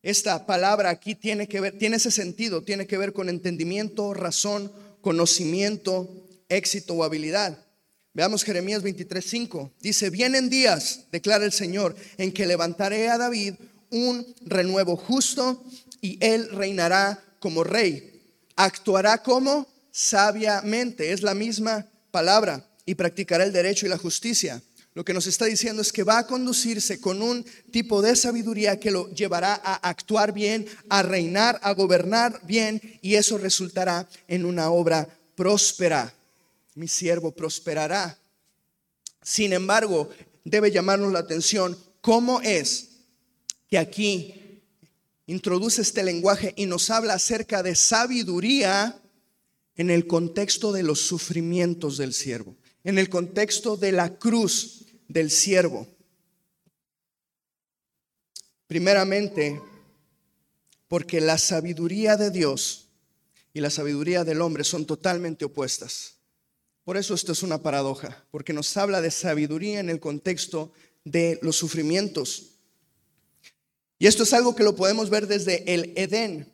Esta 0.03 0.45
palabra 0.45 0.91
aquí 0.91 1.15
tiene 1.15 1.47
que 1.47 1.59
ver, 1.59 1.79
tiene 1.79 1.95
ese 1.95 2.11
sentido, 2.11 2.61
tiene 2.61 2.85
que 2.85 2.95
ver 2.95 3.11
con 3.11 3.27
entendimiento, 3.27 4.13
razón, 4.13 4.71
conocimiento, 5.01 6.27
éxito 6.47 6.93
o 6.93 7.03
habilidad. 7.03 7.57
Veamos 8.13 8.43
Jeremías 8.43 8.83
23:5. 8.83 9.71
Dice, 9.81 10.11
vienen 10.11 10.51
días, 10.51 11.05
declara 11.11 11.43
el 11.43 11.51
Señor, 11.51 11.95
en 12.19 12.33
que 12.33 12.45
levantaré 12.45 13.09
a 13.09 13.17
David 13.17 13.55
un 13.89 14.27
renuevo 14.45 14.95
justo 14.95 15.65
y 16.01 16.23
él 16.23 16.49
reinará 16.51 17.19
como 17.39 17.63
rey. 17.63 18.21
Actuará 18.57 19.23
como 19.23 19.65
sabiamente, 19.91 21.13
es 21.13 21.23
la 21.23 21.33
misma 21.33 21.87
palabra, 22.11 22.69
y 22.85 22.93
practicará 22.93 23.43
el 23.43 23.53
derecho 23.53 23.87
y 23.87 23.89
la 23.89 23.97
justicia. 23.97 24.61
Lo 24.93 25.05
que 25.05 25.13
nos 25.13 25.27
está 25.27 25.45
diciendo 25.45 25.81
es 25.81 25.93
que 25.93 26.03
va 26.03 26.19
a 26.19 26.27
conducirse 26.27 26.99
con 26.99 27.21
un 27.21 27.45
tipo 27.71 28.01
de 28.01 28.15
sabiduría 28.15 28.79
que 28.79 28.91
lo 28.91 29.09
llevará 29.11 29.53
a 29.53 29.75
actuar 29.75 30.33
bien, 30.33 30.65
a 30.89 31.03
reinar, 31.03 31.59
a 31.63 31.73
gobernar 31.73 32.41
bien, 32.45 32.81
y 33.01 33.15
eso 33.15 33.37
resultará 33.37 34.09
en 34.27 34.45
una 34.45 34.71
obra 34.71 35.07
próspera 35.35 36.13
mi 36.79 36.87
siervo 36.87 37.31
prosperará. 37.31 38.17
Sin 39.21 39.51
embargo, 39.51 40.09
debe 40.45 40.71
llamarnos 40.71 41.11
la 41.11 41.19
atención 41.19 41.77
cómo 41.99 42.39
es 42.41 42.91
que 43.67 43.77
aquí 43.77 44.61
introduce 45.27 45.81
este 45.81 46.03
lenguaje 46.03 46.53
y 46.55 46.65
nos 46.67 46.89
habla 46.89 47.15
acerca 47.15 47.61
de 47.63 47.75
sabiduría 47.75 48.97
en 49.75 49.89
el 49.89 50.07
contexto 50.07 50.71
de 50.71 50.83
los 50.83 51.01
sufrimientos 51.01 51.97
del 51.97 52.13
siervo, 52.13 52.55
en 52.83 52.97
el 52.97 53.09
contexto 53.09 53.77
de 53.77 53.91
la 53.91 54.17
cruz 54.17 54.85
del 55.07 55.31
siervo. 55.31 55.87
Primeramente, 58.67 59.61
porque 60.87 61.21
la 61.21 61.37
sabiduría 61.37 62.17
de 62.17 62.31
Dios 62.31 62.87
y 63.53 63.61
la 63.61 63.69
sabiduría 63.69 64.23
del 64.23 64.41
hombre 64.41 64.63
son 64.63 64.85
totalmente 64.85 65.45
opuestas. 65.45 66.15
Por 66.83 66.97
eso 66.97 67.13
esto 67.13 67.31
es 67.31 67.43
una 67.43 67.61
paradoja, 67.61 68.25
porque 68.31 68.53
nos 68.53 68.75
habla 68.77 69.01
de 69.01 69.11
sabiduría 69.11 69.79
en 69.79 69.89
el 69.89 69.99
contexto 69.99 70.71
de 71.03 71.39
los 71.41 71.55
sufrimientos. 71.55 72.51
Y 73.99 74.07
esto 74.07 74.23
es 74.23 74.33
algo 74.33 74.55
que 74.55 74.63
lo 74.63 74.75
podemos 74.75 75.09
ver 75.09 75.27
desde 75.27 75.73
el 75.73 75.93
Edén. 75.95 76.51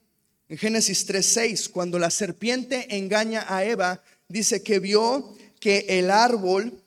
En 0.50 0.58
Génesis 0.58 1.05
3:6, 1.05 1.70
cuando 1.70 2.00
la 2.00 2.10
serpiente 2.10 2.98
engaña 2.98 3.46
a 3.48 3.63
Eva, 3.63 4.03
dice 4.27 4.63
que 4.63 4.79
vio 4.79 5.36
que 5.65 5.84
el 5.89 6.12
árbol 6.12 6.79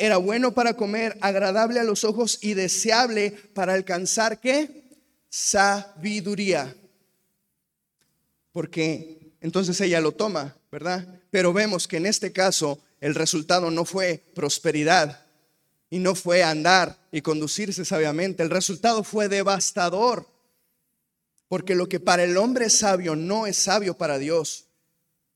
era 0.00 0.16
bueno 0.16 0.52
para 0.52 0.74
comer, 0.74 1.16
agradable 1.20 1.78
a 1.78 1.84
los 1.84 2.02
ojos 2.02 2.40
y 2.40 2.54
deseable 2.54 3.30
para 3.54 3.74
alcanzar 3.74 4.40
qué? 4.40 4.82
Sabiduría. 5.28 6.74
Porque 8.50 9.32
entonces 9.40 9.80
ella 9.80 10.00
lo 10.00 10.10
toma, 10.10 10.56
¿verdad? 10.72 11.06
Pero 11.30 11.52
vemos 11.52 11.86
que 11.86 11.98
en 11.98 12.06
este 12.06 12.32
caso 12.32 12.80
el 13.00 13.14
resultado 13.14 13.70
no 13.70 13.84
fue 13.84 14.24
prosperidad 14.34 15.24
y 15.88 16.00
no 16.00 16.16
fue 16.16 16.42
andar 16.42 16.98
y 17.12 17.20
conducirse 17.20 17.84
sabiamente. 17.84 18.42
El 18.42 18.50
resultado 18.50 19.04
fue 19.04 19.28
devastador. 19.28 20.26
Porque 21.46 21.76
lo 21.76 21.88
que 21.88 22.00
para 22.00 22.24
el 22.24 22.38
hombre 22.38 22.66
es 22.66 22.78
sabio 22.78 23.14
no 23.14 23.46
es 23.46 23.56
sabio 23.56 23.96
para 23.96 24.18
Dios. 24.18 24.67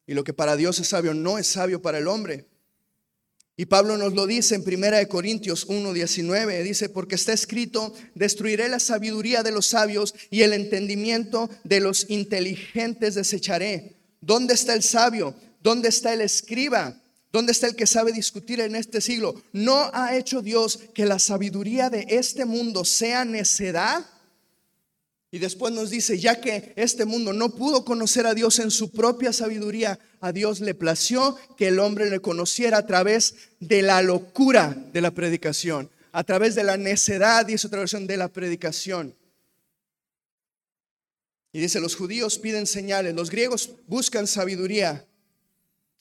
Y 0.07 0.15
lo 0.15 0.25
que 0.25 0.35
para 0.35 0.57
Dios 0.57 0.79
es 0.79 0.89
sabio 0.89 1.15
no 1.15 1.39
es 1.39 1.47
sabio 1.47 1.81
para 1.83 1.99
el 1.99 2.09
hombre. 2.09 2.49
Y 3.57 3.67
Pablo 3.67 3.99
nos 3.99 4.15
lo 4.15 4.27
dice 4.27 4.55
en 4.55 4.63
1 4.63 5.09
Corintios 5.09 5.69
1:19, 5.69 6.63
dice, 6.63 6.89
porque 6.89 7.15
está 7.15 7.33
escrito, 7.33 7.95
destruiré 8.15 8.69
la 8.69 8.81
sabiduría 8.81 9.43
de 9.43 9.53
los 9.53 9.67
sabios 9.67 10.15
y 10.31 10.43
el 10.43 10.55
entendimiento 10.55 11.51
de 11.63 11.81
los 11.81 12.09
inteligentes 12.09 13.15
desecharé. 13.15 13.97
¿Dónde 14.21 14.55
está 14.55 14.73
el 14.75 14.83
sabio? 14.83 15.35
¿Dónde 15.63 15.91
está 15.91 16.15
el 16.15 16.23
escriba? 16.23 16.99
¿Dónde 17.31 17.53
está 17.53 17.67
el 17.67 17.77
que 17.77 17.87
sabe 17.87 18.13
discutir 18.13 18.61
en 18.61 18.75
este 18.75 19.01
siglo? 19.01 19.43
¿No 19.53 19.91
ha 19.93 20.17
hecho 20.17 20.43
Dios 20.43 20.79
que 20.95 21.07
la 21.07 21.19
sabiduría 21.19 21.89
de 21.89 22.07
este 22.09 22.45
mundo 22.45 22.85
sea 22.85 23.25
necedad? 23.25 24.05
Y 25.35 25.39
después 25.39 25.73
nos 25.73 25.89
dice, 25.89 26.19
ya 26.19 26.43
que 26.43 26.75
este 26.77 27.07
mundo 27.07 27.33
no 27.33 27.55
pudo 27.55 27.87
conocer 27.87 28.27
a 28.27 28.35
Dios 28.35 28.59
en 28.59 28.71
su 28.71 28.91
propia 28.91 29.33
sabiduría, 29.33 29.99
a 30.21 30.31
Dios 30.31 30.61
le 30.61 30.75
plació 30.75 31.39
que 31.57 31.69
el 31.69 31.79
hombre 31.79 32.11
le 32.11 32.21
conociera 32.21 32.77
a 32.77 32.87
través 32.87 33.35
de 33.59 33.81
la 33.81 34.03
locura 34.03 34.77
de 34.93 35.01
la 35.01 35.11
predicación, 35.11 35.91
a 36.13 36.23
través 36.23 36.55
de 36.55 36.65
la 36.65 36.77
necedad, 36.77 37.49
y 37.49 37.55
otra 37.55 37.79
versión, 37.79 38.07
de 38.07 38.19
la 38.19 38.29
predicación. 38.29 39.17
Y 41.51 41.61
dice, 41.61 41.81
los 41.81 41.97
judíos 41.97 42.39
piden 42.39 42.67
señales, 42.67 43.15
los 43.15 43.31
griegos 43.31 43.71
buscan 43.87 44.27
sabiduría, 44.27 45.07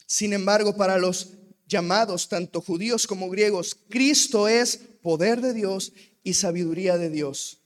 sin 0.05 0.33
embargo, 0.33 0.75
para 0.75 0.97
los 0.97 1.35
llamados, 1.67 2.27
tanto 2.27 2.59
judíos 2.59 3.07
como 3.07 3.29
griegos, 3.29 3.77
Cristo 3.88 4.50
es 4.50 4.81
poder 5.01 5.39
de 5.39 5.53
Dios 5.53 5.93
y 6.21 6.33
sabiduría 6.33 6.97
de 6.97 7.09
Dios. 7.09 7.61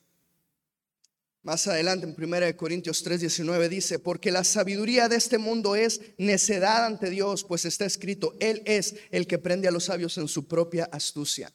Más 1.46 1.68
adelante 1.68 2.08
en 2.08 2.16
1 2.16 2.58
Corintios 2.58 3.06
3:19 3.06 3.70
dice, 3.70 4.00
porque 4.00 4.32
la 4.32 4.44
sabiduría 4.44 5.08
de 5.08 5.18
este 5.18 5.38
mundo 5.38 5.76
es 5.76 6.02
necedad 6.18 6.88
ante 6.88 7.12
Dios, 7.12 7.44
pues 7.44 7.66
está 7.66 7.86
escrito, 7.86 8.34
Él 8.40 8.64
es 8.66 8.96
el 9.12 9.28
que 9.28 9.38
prende 9.38 9.68
a 9.68 9.72
los 9.72 9.84
sabios 9.84 10.18
en 10.18 10.28
su 10.28 10.48
propia 10.48 10.86
astucia. 10.86 11.54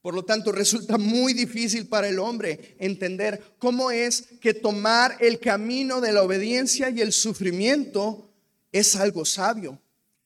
Por 0.00 0.14
lo 0.14 0.24
tanto, 0.24 0.50
resulta 0.50 0.98
muy 0.98 1.34
difícil 1.34 1.86
para 1.86 2.08
el 2.08 2.18
hombre 2.18 2.74
entender 2.80 3.40
cómo 3.58 3.92
es 3.92 4.24
que 4.40 4.54
tomar 4.54 5.16
el 5.20 5.38
camino 5.38 6.00
de 6.00 6.10
la 6.10 6.24
obediencia 6.24 6.90
y 6.90 7.00
el 7.00 7.12
sufrimiento 7.12 8.28
es 8.72 8.96
algo 8.96 9.24
sabio. 9.24 9.80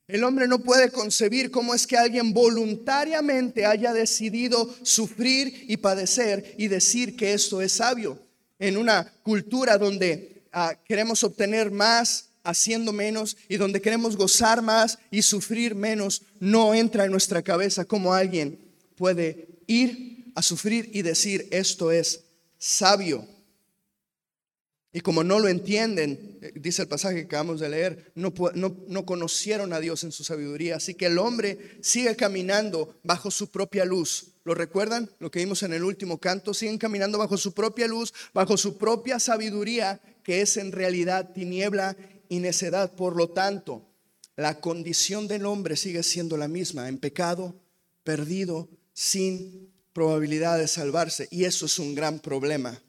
El 0.08 0.24
hombre 0.24 0.48
no 0.48 0.60
puede 0.60 0.90
concebir 0.90 1.50
cómo 1.50 1.74
es 1.74 1.86
que 1.86 1.98
alguien 1.98 2.32
voluntariamente 2.32 3.66
haya 3.66 3.92
decidido 3.92 4.74
sufrir 4.80 5.66
y 5.68 5.76
padecer 5.76 6.54
y 6.56 6.68
decir 6.68 7.14
que 7.14 7.34
esto 7.34 7.60
es 7.60 7.72
sabio. 7.72 8.25
En 8.58 8.76
una 8.76 9.12
cultura 9.22 9.78
donde 9.78 10.42
ah, 10.52 10.74
queremos 10.86 11.22
obtener 11.24 11.70
más 11.70 12.30
haciendo 12.42 12.92
menos 12.92 13.36
y 13.48 13.56
donde 13.56 13.82
queremos 13.82 14.16
gozar 14.16 14.62
más 14.62 14.98
y 15.10 15.22
sufrir 15.22 15.74
menos, 15.74 16.22
no 16.38 16.74
entra 16.74 17.04
en 17.04 17.10
nuestra 17.10 17.42
cabeza 17.42 17.84
cómo 17.84 18.14
alguien 18.14 18.58
puede 18.96 19.48
ir 19.66 20.32
a 20.34 20.42
sufrir 20.42 20.90
y 20.92 21.02
decir 21.02 21.48
esto 21.50 21.90
es 21.90 22.24
sabio. 22.58 23.26
Y 24.92 25.00
como 25.00 25.22
no 25.22 25.38
lo 25.38 25.48
entienden, 25.48 26.38
eh, 26.40 26.52
dice 26.54 26.82
el 26.82 26.88
pasaje 26.88 27.16
que 27.16 27.22
acabamos 27.24 27.60
de 27.60 27.68
leer, 27.68 28.12
no, 28.14 28.32
no, 28.54 29.04
conocieron 29.04 29.74
a 29.74 29.80
Dios 29.80 30.04
en 30.04 30.12
su 30.12 30.24
sabiduría. 30.24 30.76
Así 30.76 30.94
que 30.94 31.06
el 31.06 31.18
hombre 31.18 31.78
sigue 31.82 32.16
caminando 32.16 32.98
bajo 33.02 33.30
su 33.30 33.50
propia 33.50 33.84
luz. 33.84 34.28
¿Lo 34.46 34.54
recuerdan? 34.54 35.10
Lo 35.18 35.28
que 35.28 35.40
vimos 35.40 35.64
en 35.64 35.72
el 35.72 35.82
último 35.82 36.18
canto. 36.18 36.54
Siguen 36.54 36.78
caminando 36.78 37.18
bajo 37.18 37.36
su 37.36 37.52
propia 37.52 37.88
luz, 37.88 38.14
bajo 38.32 38.56
su 38.56 38.78
propia 38.78 39.18
sabiduría, 39.18 40.00
que 40.22 40.40
es 40.40 40.56
en 40.56 40.70
realidad 40.70 41.32
tiniebla 41.32 41.96
y 42.28 42.38
necedad. 42.38 42.94
Por 42.94 43.16
lo 43.16 43.30
tanto, 43.30 43.84
la 44.36 44.60
condición 44.60 45.26
del 45.26 45.46
hombre 45.46 45.74
sigue 45.74 46.04
siendo 46.04 46.36
la 46.36 46.46
misma, 46.46 46.88
en 46.88 46.98
pecado, 46.98 47.56
perdido, 48.04 48.68
sin 48.92 49.72
probabilidad 49.92 50.58
de 50.58 50.68
salvarse. 50.68 51.26
Y 51.32 51.42
eso 51.42 51.66
es 51.66 51.80
un 51.80 51.96
gran 51.96 52.20
problema. 52.20 52.80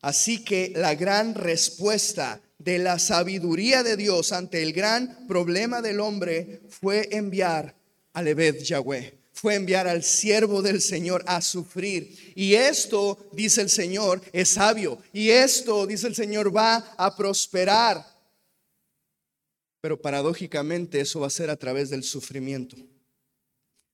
Así 0.00 0.42
que 0.42 0.72
la 0.74 0.94
gran 0.94 1.34
respuesta 1.34 2.40
de 2.56 2.78
la 2.78 2.98
sabiduría 2.98 3.82
de 3.82 3.98
Dios 3.98 4.32
ante 4.32 4.62
el 4.62 4.72
gran 4.72 5.26
problema 5.26 5.82
del 5.82 6.00
hombre 6.00 6.62
fue 6.70 7.10
enviar 7.12 7.76
al 8.14 8.26
Ebed 8.26 8.62
Yahweh, 8.62 9.19
fue 9.40 9.54
enviar 9.54 9.88
al 9.88 10.02
siervo 10.02 10.60
del 10.60 10.82
Señor 10.82 11.24
a 11.26 11.40
sufrir. 11.40 12.34
Y 12.34 12.52
esto, 12.52 13.16
dice 13.32 13.62
el 13.62 13.70
Señor, 13.70 14.20
es 14.34 14.50
sabio. 14.50 14.98
Y 15.14 15.30
esto, 15.30 15.86
dice 15.86 16.08
el 16.08 16.14
Señor, 16.14 16.54
va 16.54 16.76
a 16.98 17.16
prosperar. 17.16 18.04
Pero 19.80 19.98
paradójicamente 19.98 21.00
eso 21.00 21.20
va 21.20 21.28
a 21.28 21.30
ser 21.30 21.48
a 21.48 21.56
través 21.56 21.88
del 21.88 22.04
sufrimiento. 22.04 22.76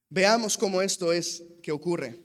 Veamos 0.08 0.58
cómo 0.58 0.82
esto 0.82 1.12
es 1.12 1.44
que 1.62 1.70
ocurre. 1.70 2.18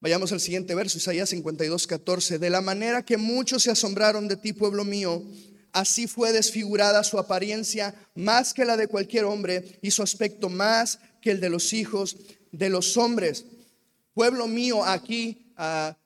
Vayamos 0.00 0.32
al 0.32 0.40
siguiente 0.40 0.74
verso, 0.74 0.98
Isaías 0.98 1.28
52, 1.28 1.86
14. 1.86 2.40
De 2.40 2.50
la 2.50 2.60
manera 2.60 3.04
que 3.04 3.16
muchos 3.16 3.62
se 3.62 3.70
asombraron 3.70 4.26
de 4.26 4.36
ti, 4.36 4.52
pueblo 4.52 4.84
mío, 4.84 5.22
así 5.70 6.08
fue 6.08 6.32
desfigurada 6.32 7.04
su 7.04 7.16
apariencia 7.16 7.94
más 8.16 8.52
que 8.52 8.64
la 8.64 8.76
de 8.76 8.88
cualquier 8.88 9.26
hombre 9.26 9.78
y 9.82 9.92
su 9.92 10.02
aspecto 10.02 10.48
más 10.48 10.98
que 11.22 11.30
el 11.30 11.38
de 11.38 11.50
los 11.50 11.72
hijos 11.72 12.16
de 12.52 12.68
los 12.68 12.96
hombres. 12.96 13.44
Pueblo 14.14 14.46
mío 14.46 14.84
aquí 14.84 15.52
ah, 15.56 15.96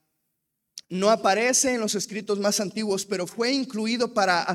no 0.88 1.10
aparece 1.10 1.74
en 1.74 1.80
los 1.80 1.94
escritos 1.94 2.38
más 2.38 2.60
antiguos, 2.60 3.04
pero 3.04 3.26
fue 3.26 3.52
incluido 3.52 4.12
para, 4.12 4.46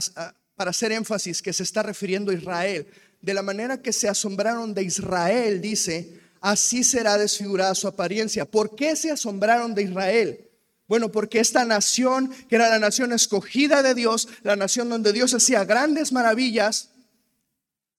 para 0.55 0.71
hacer 0.71 0.91
énfasis 0.91 1.41
que 1.41 1.53
se 1.53 1.63
está 1.63 1.83
refiriendo 1.83 2.31
a 2.31 2.35
Israel. 2.35 2.87
De 3.21 3.33
la 3.33 3.41
manera 3.41 3.81
que 3.81 3.91
se 3.91 4.07
asombraron 4.07 4.73
de 4.73 4.83
Israel, 4.83 5.61
dice, 5.61 6.19
así 6.39 6.83
será 6.83 7.17
desfigurada 7.17 7.75
su 7.75 7.87
apariencia. 7.87 8.45
¿Por 8.45 8.75
qué 8.75 8.95
se 8.95 9.11
asombraron 9.11 9.75
de 9.75 9.83
Israel? 9.83 10.49
Bueno, 10.87 11.11
porque 11.11 11.39
esta 11.39 11.65
nación, 11.65 12.31
que 12.47 12.55
era 12.55 12.69
la 12.69 12.79
nación 12.79 13.13
escogida 13.13 13.83
de 13.83 13.93
Dios, 13.93 14.27
la 14.41 14.55
nación 14.55 14.89
donde 14.89 15.13
Dios 15.13 15.33
hacía 15.33 15.63
grandes 15.65 16.11
maravillas, 16.11 16.89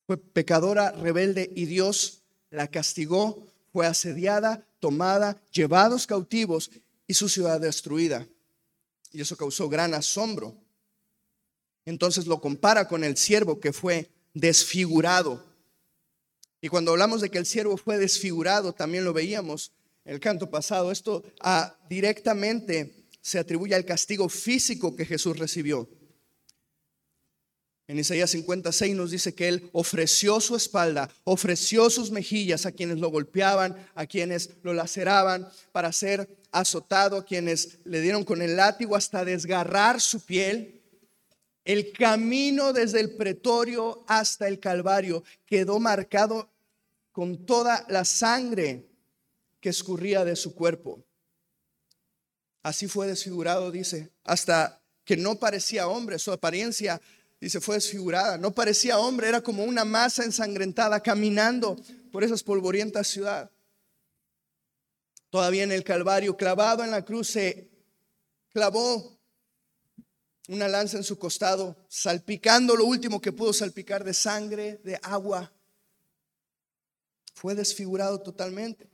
fue 0.06 0.16
pecadora, 0.16 0.90
rebelde 0.90 1.52
y 1.54 1.66
Dios 1.66 2.22
la 2.50 2.66
castigó, 2.66 3.46
fue 3.72 3.86
asediada, 3.86 4.66
tomada, 4.78 5.40
llevados 5.52 6.06
cautivos 6.06 6.70
y 7.06 7.14
su 7.14 7.28
ciudad 7.28 7.60
destruida. 7.60 8.26
Y 9.12 9.20
eso 9.20 9.36
causó 9.36 9.68
gran 9.68 9.94
asombro. 9.94 10.56
Entonces 11.84 12.26
lo 12.26 12.40
compara 12.40 12.88
con 12.88 13.04
el 13.04 13.16
siervo 13.16 13.60
que 13.60 13.72
fue 13.72 14.10
desfigurado 14.34 15.50
y 16.60 16.68
cuando 16.68 16.90
hablamos 16.90 17.20
de 17.20 17.30
que 17.30 17.38
el 17.38 17.46
siervo 17.46 17.76
fue 17.76 17.98
desfigurado, 17.98 18.74
también 18.74 19.04
lo 19.04 19.12
veíamos 19.12 19.72
el 20.04 20.20
canto 20.20 20.50
pasado. 20.50 20.92
Esto 20.92 21.24
ah, 21.40 21.76
directamente 21.88 23.06
se 23.22 23.38
atribuye 23.38 23.74
al 23.74 23.84
castigo 23.84 24.28
físico 24.28 24.94
que 24.94 25.06
Jesús 25.06 25.38
recibió. 25.38 25.88
En 27.90 27.98
Isaías 27.98 28.30
56 28.30 28.94
nos 28.94 29.10
dice 29.10 29.34
que 29.34 29.48
Él 29.48 29.68
ofreció 29.72 30.40
su 30.40 30.54
espalda, 30.54 31.10
ofreció 31.24 31.90
sus 31.90 32.12
mejillas 32.12 32.64
a 32.64 32.70
quienes 32.70 33.00
lo 33.00 33.10
golpeaban, 33.10 33.74
a 33.96 34.06
quienes 34.06 34.50
lo 34.62 34.72
laceraban, 34.74 35.48
para 35.72 35.90
ser 35.90 36.38
azotado, 36.52 37.16
a 37.16 37.24
quienes 37.24 37.80
le 37.82 38.00
dieron 38.00 38.22
con 38.22 38.42
el 38.42 38.54
látigo 38.54 38.94
hasta 38.94 39.24
desgarrar 39.24 40.00
su 40.00 40.20
piel. 40.20 40.80
El 41.64 41.90
camino 41.90 42.72
desde 42.72 43.00
el 43.00 43.16
pretorio 43.16 44.04
hasta 44.06 44.46
el 44.46 44.60
Calvario 44.60 45.24
quedó 45.44 45.80
marcado 45.80 46.48
con 47.10 47.44
toda 47.44 47.84
la 47.88 48.04
sangre 48.04 48.86
que 49.60 49.70
escurría 49.70 50.24
de 50.24 50.36
su 50.36 50.54
cuerpo. 50.54 51.02
Así 52.62 52.86
fue 52.86 53.08
desfigurado, 53.08 53.72
dice, 53.72 54.12
hasta 54.22 54.80
que 55.04 55.16
no 55.16 55.40
parecía 55.40 55.88
hombre, 55.88 56.20
su 56.20 56.30
apariencia, 56.30 57.00
dice, 57.40 57.60
fue 57.60 57.76
desfigurada, 57.76 58.38
no 58.38 58.52
parecía 58.52 58.98
hombre, 58.98 59.28
era 59.28 59.40
como 59.40 59.64
una 59.64 59.84
masa 59.84 60.24
ensangrentada 60.24 61.00
caminando 61.00 61.76
por 62.12 62.22
esa 62.22 62.36
polvorientas 62.44 63.08
ciudad. 63.08 63.50
Todavía 65.30 65.62
en 65.62 65.72
el 65.72 65.84
Calvario, 65.84 66.36
clavado 66.36 66.84
en 66.84 66.90
la 66.90 67.04
cruz, 67.04 67.28
se 67.28 67.70
clavó 68.50 69.18
una 70.48 70.66
lanza 70.66 70.96
en 70.96 71.04
su 71.04 71.16
costado, 71.16 71.76
salpicando 71.88 72.74
lo 72.74 72.84
último 72.84 73.20
que 73.20 73.30
pudo 73.30 73.52
salpicar 73.52 74.02
de 74.02 74.12
sangre, 74.12 74.80
de 74.82 74.98
agua. 75.02 75.52
Fue 77.34 77.54
desfigurado 77.54 78.20
totalmente. 78.20 78.90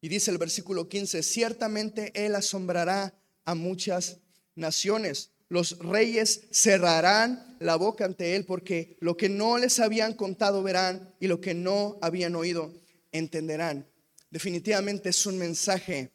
Y 0.00 0.08
dice 0.08 0.30
el 0.30 0.38
versículo 0.38 0.88
15, 0.88 1.24
ciertamente 1.24 2.12
Él 2.14 2.36
asombrará 2.36 3.12
a 3.44 3.56
muchas 3.56 4.18
naciones. 4.54 5.30
Los 5.54 5.78
reyes 5.78 6.48
cerrarán 6.50 7.56
la 7.60 7.76
boca 7.76 8.04
ante 8.04 8.34
Él 8.34 8.44
porque 8.44 8.96
lo 8.98 9.16
que 9.16 9.28
no 9.28 9.56
les 9.56 9.78
habían 9.78 10.14
contado 10.14 10.64
verán 10.64 11.14
y 11.20 11.28
lo 11.28 11.40
que 11.40 11.54
no 11.54 11.96
habían 12.02 12.34
oído 12.34 12.74
entenderán. 13.12 13.88
Definitivamente 14.30 15.10
es 15.10 15.26
un 15.26 15.38
mensaje 15.38 16.10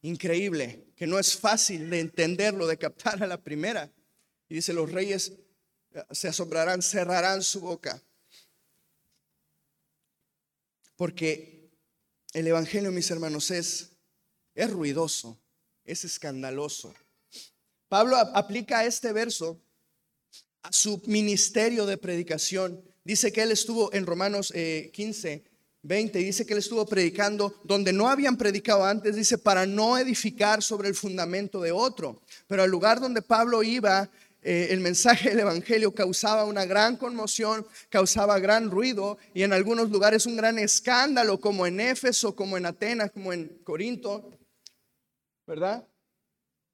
increíble, 0.00 0.86
que 0.96 1.06
no 1.06 1.18
es 1.18 1.36
fácil 1.36 1.90
de 1.90 2.00
entenderlo, 2.00 2.66
de 2.66 2.78
captar 2.78 3.22
a 3.22 3.26
la 3.26 3.36
primera. 3.36 3.92
Y 4.48 4.54
dice, 4.54 4.72
los 4.72 4.90
reyes 4.90 5.34
eh, 5.90 6.02
se 6.10 6.28
asombrarán, 6.28 6.80
cerrarán 6.80 7.42
su 7.42 7.60
boca. 7.60 8.02
Porque 10.96 11.70
el 12.32 12.46
Evangelio, 12.46 12.90
mis 12.92 13.10
hermanos, 13.10 13.50
es, 13.50 13.90
es 14.54 14.70
ruidoso, 14.70 15.38
es 15.84 16.06
escandaloso. 16.06 16.94
Pablo 17.92 18.16
aplica 18.16 18.86
este 18.86 19.12
verso 19.12 19.60
a 20.62 20.72
su 20.72 21.02
ministerio 21.04 21.84
de 21.84 21.98
predicación. 21.98 22.82
Dice 23.04 23.30
que 23.30 23.42
él 23.42 23.52
estuvo 23.52 23.92
en 23.92 24.06
Romanos 24.06 24.50
15, 24.50 25.30
eh, 25.30 25.44
20 25.82 26.18
dice 26.20 26.46
que 26.46 26.54
él 26.54 26.60
estuvo 26.60 26.86
predicando 26.86 27.54
donde 27.64 27.92
no 27.92 28.08
habían 28.08 28.38
predicado 28.38 28.82
antes, 28.86 29.14
dice, 29.14 29.36
para 29.36 29.66
no 29.66 29.98
edificar 29.98 30.62
sobre 30.62 30.88
el 30.88 30.94
fundamento 30.94 31.60
de 31.60 31.70
otro. 31.70 32.22
Pero 32.46 32.62
al 32.62 32.70
lugar 32.70 32.98
donde 32.98 33.20
Pablo 33.20 33.62
iba, 33.62 34.08
eh, 34.40 34.68
el 34.70 34.80
mensaje 34.80 35.28
del 35.28 35.40
Evangelio 35.40 35.94
causaba 35.94 36.46
una 36.46 36.64
gran 36.64 36.96
conmoción, 36.96 37.66
causaba 37.90 38.38
gran 38.38 38.70
ruido 38.70 39.18
y 39.34 39.42
en 39.42 39.52
algunos 39.52 39.90
lugares 39.90 40.24
un 40.24 40.38
gran 40.38 40.58
escándalo, 40.58 41.38
como 41.38 41.66
en 41.66 41.78
Éfeso, 41.78 42.34
como 42.34 42.56
en 42.56 42.64
Atenas, 42.64 43.10
como 43.10 43.34
en 43.34 43.60
Corinto, 43.62 44.30
¿verdad? 45.46 45.86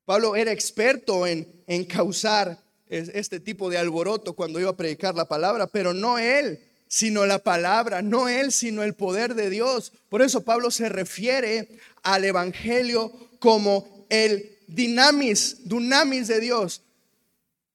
Pablo 0.08 0.36
era 0.36 0.52
experto 0.52 1.26
en, 1.26 1.46
en 1.66 1.84
causar 1.84 2.58
este 2.88 3.40
tipo 3.40 3.68
de 3.68 3.76
alboroto 3.76 4.32
cuando 4.32 4.58
iba 4.58 4.70
a 4.70 4.76
predicar 4.76 5.14
la 5.14 5.28
palabra, 5.28 5.66
pero 5.66 5.92
no 5.92 6.16
él 6.16 6.60
sino 6.90 7.26
la 7.26 7.40
palabra, 7.40 8.00
no 8.00 8.30
él, 8.30 8.50
sino 8.50 8.82
el 8.82 8.94
poder 8.94 9.34
de 9.34 9.50
Dios. 9.50 9.92
Por 10.08 10.22
eso 10.22 10.44
Pablo 10.44 10.70
se 10.70 10.88
refiere 10.88 11.78
al 12.02 12.24
Evangelio 12.24 13.12
como 13.38 14.06
el 14.08 14.56
dinamis, 14.66 15.68
dunamis 15.68 16.28
de 16.28 16.40
Dios, 16.40 16.80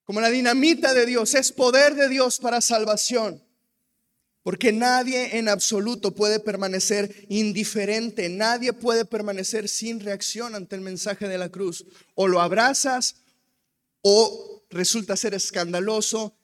como 0.02 0.20
la 0.20 0.30
dinamita 0.30 0.92
de 0.92 1.06
Dios, 1.06 1.36
es 1.36 1.52
poder 1.52 1.94
de 1.94 2.08
Dios 2.08 2.40
para 2.40 2.60
salvación. 2.60 3.40
Porque 4.44 4.72
nadie 4.72 5.38
en 5.38 5.48
absoluto 5.48 6.14
puede 6.14 6.38
permanecer 6.38 7.26
indiferente, 7.30 8.28
nadie 8.28 8.74
puede 8.74 9.06
permanecer 9.06 9.70
sin 9.70 10.00
reacción 10.00 10.54
ante 10.54 10.76
el 10.76 10.82
mensaje 10.82 11.26
de 11.28 11.38
la 11.38 11.48
cruz. 11.48 11.86
O 12.14 12.28
lo 12.28 12.42
abrazas 12.42 13.16
o 14.02 14.62
resulta 14.68 15.16
ser 15.16 15.32
escandaloso 15.32 16.36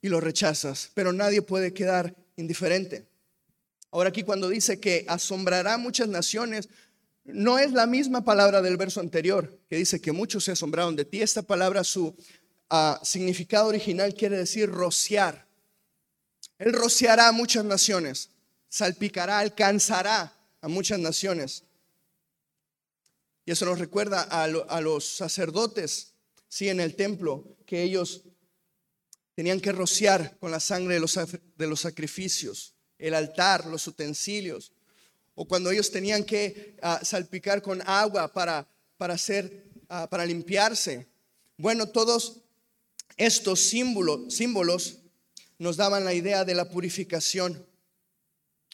y 0.00 0.08
lo 0.08 0.18
rechazas, 0.18 0.90
pero 0.94 1.12
nadie 1.12 1.42
puede 1.42 1.74
quedar 1.74 2.16
indiferente. 2.36 3.06
Ahora 3.90 4.08
aquí 4.08 4.22
cuando 4.22 4.48
dice 4.48 4.80
que 4.80 5.04
asombrará 5.06 5.76
muchas 5.76 6.08
naciones, 6.08 6.70
no 7.24 7.58
es 7.58 7.72
la 7.72 7.86
misma 7.86 8.24
palabra 8.24 8.62
del 8.62 8.78
verso 8.78 9.00
anterior, 9.00 9.60
que 9.68 9.76
dice 9.76 10.00
que 10.00 10.12
muchos 10.12 10.44
se 10.44 10.52
asombraron 10.52 10.96
de 10.96 11.04
ti. 11.04 11.20
Esta 11.20 11.42
palabra, 11.42 11.84
su 11.84 12.16
ah, 12.70 12.98
significado 13.04 13.68
original 13.68 14.14
quiere 14.14 14.38
decir 14.38 14.70
rociar. 14.70 15.51
Él 16.62 16.72
rociará 16.74 17.26
a 17.26 17.32
muchas 17.32 17.64
naciones, 17.64 18.30
salpicará, 18.68 19.40
alcanzará 19.40 20.32
a 20.60 20.68
muchas 20.68 21.00
naciones. 21.00 21.64
Y 23.44 23.50
eso 23.50 23.64
nos 23.64 23.80
recuerda 23.80 24.22
a, 24.22 24.80
los 24.80 25.04
sacerdotes, 25.04 26.12
sí, 26.48 26.68
en 26.68 26.78
el 26.78 26.94
templo, 26.94 27.56
que 27.66 27.82
ellos 27.82 28.22
tenían 29.34 29.58
que 29.58 29.72
rociar 29.72 30.38
con 30.38 30.52
la 30.52 30.60
sangre 30.60 30.94
de 30.94 31.00
los, 31.00 31.18
de 31.56 31.66
los 31.66 31.80
sacrificios, 31.80 32.74
el 32.96 33.14
altar, 33.14 33.66
los 33.66 33.84
utensilios, 33.88 34.70
o 35.34 35.48
cuando 35.48 35.72
ellos 35.72 35.90
tenían 35.90 36.22
que 36.22 36.76
ah, 36.80 37.00
salpicar 37.02 37.60
con 37.60 37.82
agua 37.88 38.32
para, 38.32 38.68
para, 38.96 39.14
hacer, 39.14 39.68
ah, 39.88 40.08
para 40.08 40.24
limpiarse. 40.24 41.08
Bueno, 41.56 41.88
todos 41.88 42.42
estos 43.16 43.58
símbolos 43.58 45.01
nos 45.58 45.76
daban 45.76 46.04
la 46.04 46.14
idea 46.14 46.44
de 46.44 46.54
la 46.54 46.68
purificación. 46.68 47.66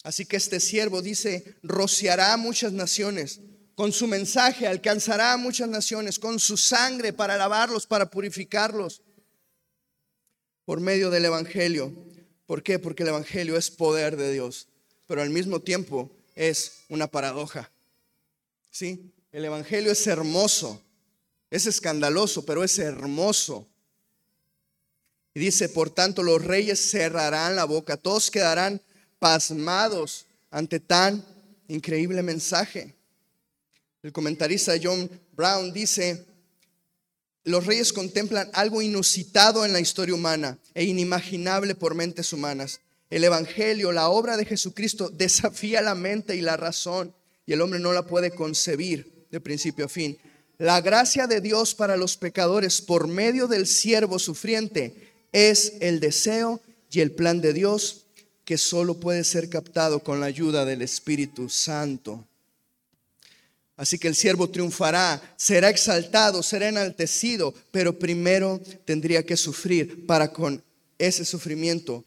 Así 0.03 0.25
que 0.27 0.37
este 0.37 0.61
siervo 0.61 1.03
dice, 1.03 1.57
rociará 1.63 2.33
a 2.33 2.37
muchas 2.37 2.73
naciones, 2.73 3.41
con 3.75 3.93
su 3.93 4.07
mensaje 4.07 4.67
alcanzará 4.67 5.33
a 5.33 5.37
muchas 5.37 5.69
naciones, 5.69 6.19
con 6.19 6.41
su 6.41 6.57
sangre 6.57 7.13
para 7.13 7.37
lavarlos, 7.37 7.87
para 7.87 8.11
purificarlos, 8.11 9.03
por 10.65 10.81
medio 10.81 11.11
del 11.11 11.27
Evangelio. 11.27 11.93
¿Por 12.47 12.63
qué? 12.63 12.79
Porque 12.79 13.05
el 13.05 13.11
Evangelio 13.11 13.57
es 13.57 13.71
poder 13.71 14.17
de 14.17 14.33
Dios, 14.33 14.69
pero 15.07 15.23
al 15.23 15.31
mismo 15.31 15.61
tiempo 15.61 16.11
es 16.35 16.85
una 16.89 17.07
paradoja. 17.07 17.71
¿Sí? 18.71 19.13
El 19.31 19.45
Evangelio 19.45 19.93
es 19.93 20.07
hermoso, 20.07 20.83
es 21.51 21.67
escandaloso, 21.67 22.45
pero 22.45 22.65
es 22.65 22.79
hermoso. 22.79 23.69
Dice, 25.39 25.69
por 25.69 25.91
tanto, 25.91 26.23
los 26.23 26.45
reyes 26.45 26.91
cerrarán 26.91 27.55
la 27.55 27.65
boca, 27.65 27.97
todos 27.97 28.31
quedarán 28.31 28.83
pasmados 29.21 30.27
ante 30.51 30.81
tan 30.81 31.25
increíble 31.69 32.23
mensaje. 32.23 32.95
El 34.03 34.13
comentarista 34.13 34.75
John 34.83 35.09
Brown 35.33 35.73
dice, 35.73 36.27
los 37.45 37.67
reyes 37.67 37.93
contemplan 37.93 38.51
algo 38.53 38.83
inusitado 38.83 39.65
en 39.65 39.73
la 39.73 39.81
historia 39.81 40.15
humana 40.15 40.59
e 40.75 40.85
inimaginable 40.85 41.77
por 41.77 41.95
mentes 41.95 42.33
humanas. 42.33 42.81
El 43.09 43.23
Evangelio, 43.23 43.93
la 43.93 44.09
obra 44.09 44.37
de 44.37 44.45
Jesucristo, 44.45 45.09
desafía 45.09 45.81
la 45.83 45.95
mente 45.95 46.35
y 46.35 46.41
la 46.41 46.57
razón 46.57 47.15
y 47.47 47.53
el 47.53 47.61
hombre 47.61 47.79
no 47.79 47.93
la 47.93 48.07
puede 48.07 48.33
concebir 48.33 49.27
de 49.31 49.41
principio 49.41 49.87
a 49.87 49.89
fin. 49.89 50.19
La 50.59 50.81
gracia 50.81 51.29
de 51.29 51.41
Dios 51.41 51.77
para 51.77 51.97
los 51.97 52.17
pecadores 52.17 52.83
por 52.83 53.07
medio 53.07 53.47
del 53.47 53.69
siervo 53.69 54.19
sufriente 54.19 55.08
es 55.33 55.75
el 55.81 56.01
deseo 56.01 56.61
y 56.91 57.01
el 57.01 57.13
plan 57.13 57.41
de 57.41 57.53
Dios 57.53 58.07
que 58.45 58.57
solo 58.57 58.99
puede 58.99 59.25
ser 59.25 59.51
captado 59.51 60.03
con 60.03 60.21
la 60.21 60.27
ayuda 60.27 60.65
del 60.65 60.83
Espíritu 60.83 61.49
Santo. 61.49 62.25
Así 63.77 63.99
que 63.99 64.09
el 64.09 64.17
siervo 64.17 64.51
triunfará, 64.51 65.23
será 65.37 65.71
exaltado, 65.71 66.43
será 66.43 66.69
enaltecido, 66.69 67.55
pero 67.71 67.99
primero 67.99 68.61
tendría 68.85 69.25
que 69.25 69.37
sufrir 69.37 70.07
para 70.07 70.33
con 70.33 70.65
ese 70.99 71.25
sufrimiento, 71.25 72.05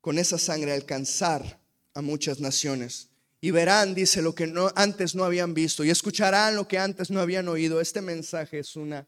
con 0.00 0.18
esa 0.18 0.38
sangre 0.38 0.72
alcanzar 0.72 1.58
a 1.94 2.00
muchas 2.00 2.38
naciones. 2.38 3.08
Y 3.40 3.50
verán, 3.50 3.94
dice, 3.94 4.22
lo 4.22 4.36
que 4.36 4.46
no, 4.46 4.70
antes 4.76 5.16
no 5.16 5.24
habían 5.24 5.52
visto 5.52 5.82
y 5.82 5.90
escucharán 5.90 6.54
lo 6.54 6.68
que 6.68 6.78
antes 6.78 7.10
no 7.10 7.20
habían 7.20 7.48
oído. 7.48 7.80
Este 7.80 8.00
mensaje 8.00 8.60
es 8.60 8.76
una 8.76 9.04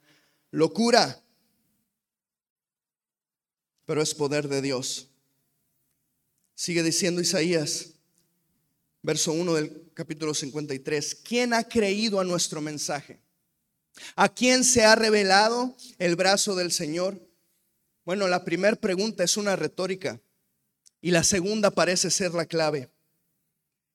locura, 0.51 1.23
pero 3.87 4.03
es 4.03 4.14
poder 4.14 4.49
de 4.49 4.62
Dios. 4.62 5.09
Sigue 6.55 6.83
diciendo 6.83 7.20
Isaías, 7.20 7.90
verso 9.03 9.33
1 9.33 9.55
del 9.55 9.90
capítulo 9.92 10.35
53, 10.35 11.16
¿quién 11.16 11.53
ha 11.53 11.64
creído 11.64 12.20
a 12.20 12.25
nuestro 12.25 12.61
mensaje? 12.61 13.20
¿A 14.16 14.29
quién 14.29 14.64
se 14.64 14.85
ha 14.85 14.94
revelado 14.94 15.77
el 15.99 16.16
brazo 16.16 16.55
del 16.55 16.73
Señor? 16.73 17.20
Bueno, 18.05 18.29
la 18.29 18.44
primera 18.44 18.77
pregunta 18.77 19.25
es 19.25 19.37
una 19.37 19.57
retórica 19.57 20.20
y 21.01 21.11
la 21.11 21.23
segunda 21.23 21.70
parece 21.70 22.11
ser 22.11 22.33
la 22.33 22.47
clave. 22.47 22.88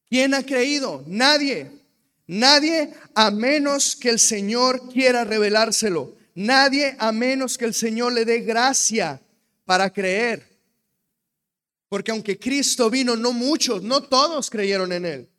¿Quién 0.09 0.33
ha 0.33 0.43
creído? 0.43 1.03
Nadie. 1.07 1.71
Nadie 2.27 2.93
a 3.15 3.31
menos 3.31 3.95
que 3.95 4.09
el 4.09 4.19
Señor 4.19 4.89
quiera 4.91 5.23
revelárselo. 5.23 6.15
Nadie 6.35 6.95
a 6.99 7.11
menos 7.11 7.57
que 7.57 7.65
el 7.65 7.73
Señor 7.73 8.13
le 8.13 8.25
dé 8.25 8.41
gracia 8.41 9.21
para 9.69 9.93
creer. 9.93 10.49
Porque 11.89 12.09
aunque 12.09 12.39
Cristo 12.39 12.89
vino, 12.89 13.15
no 13.15 13.33
muchos, 13.33 13.83
no 13.83 14.01
todos 14.01 14.49
creyeron 14.49 14.91
en 14.91 15.05
Él. 15.05 15.29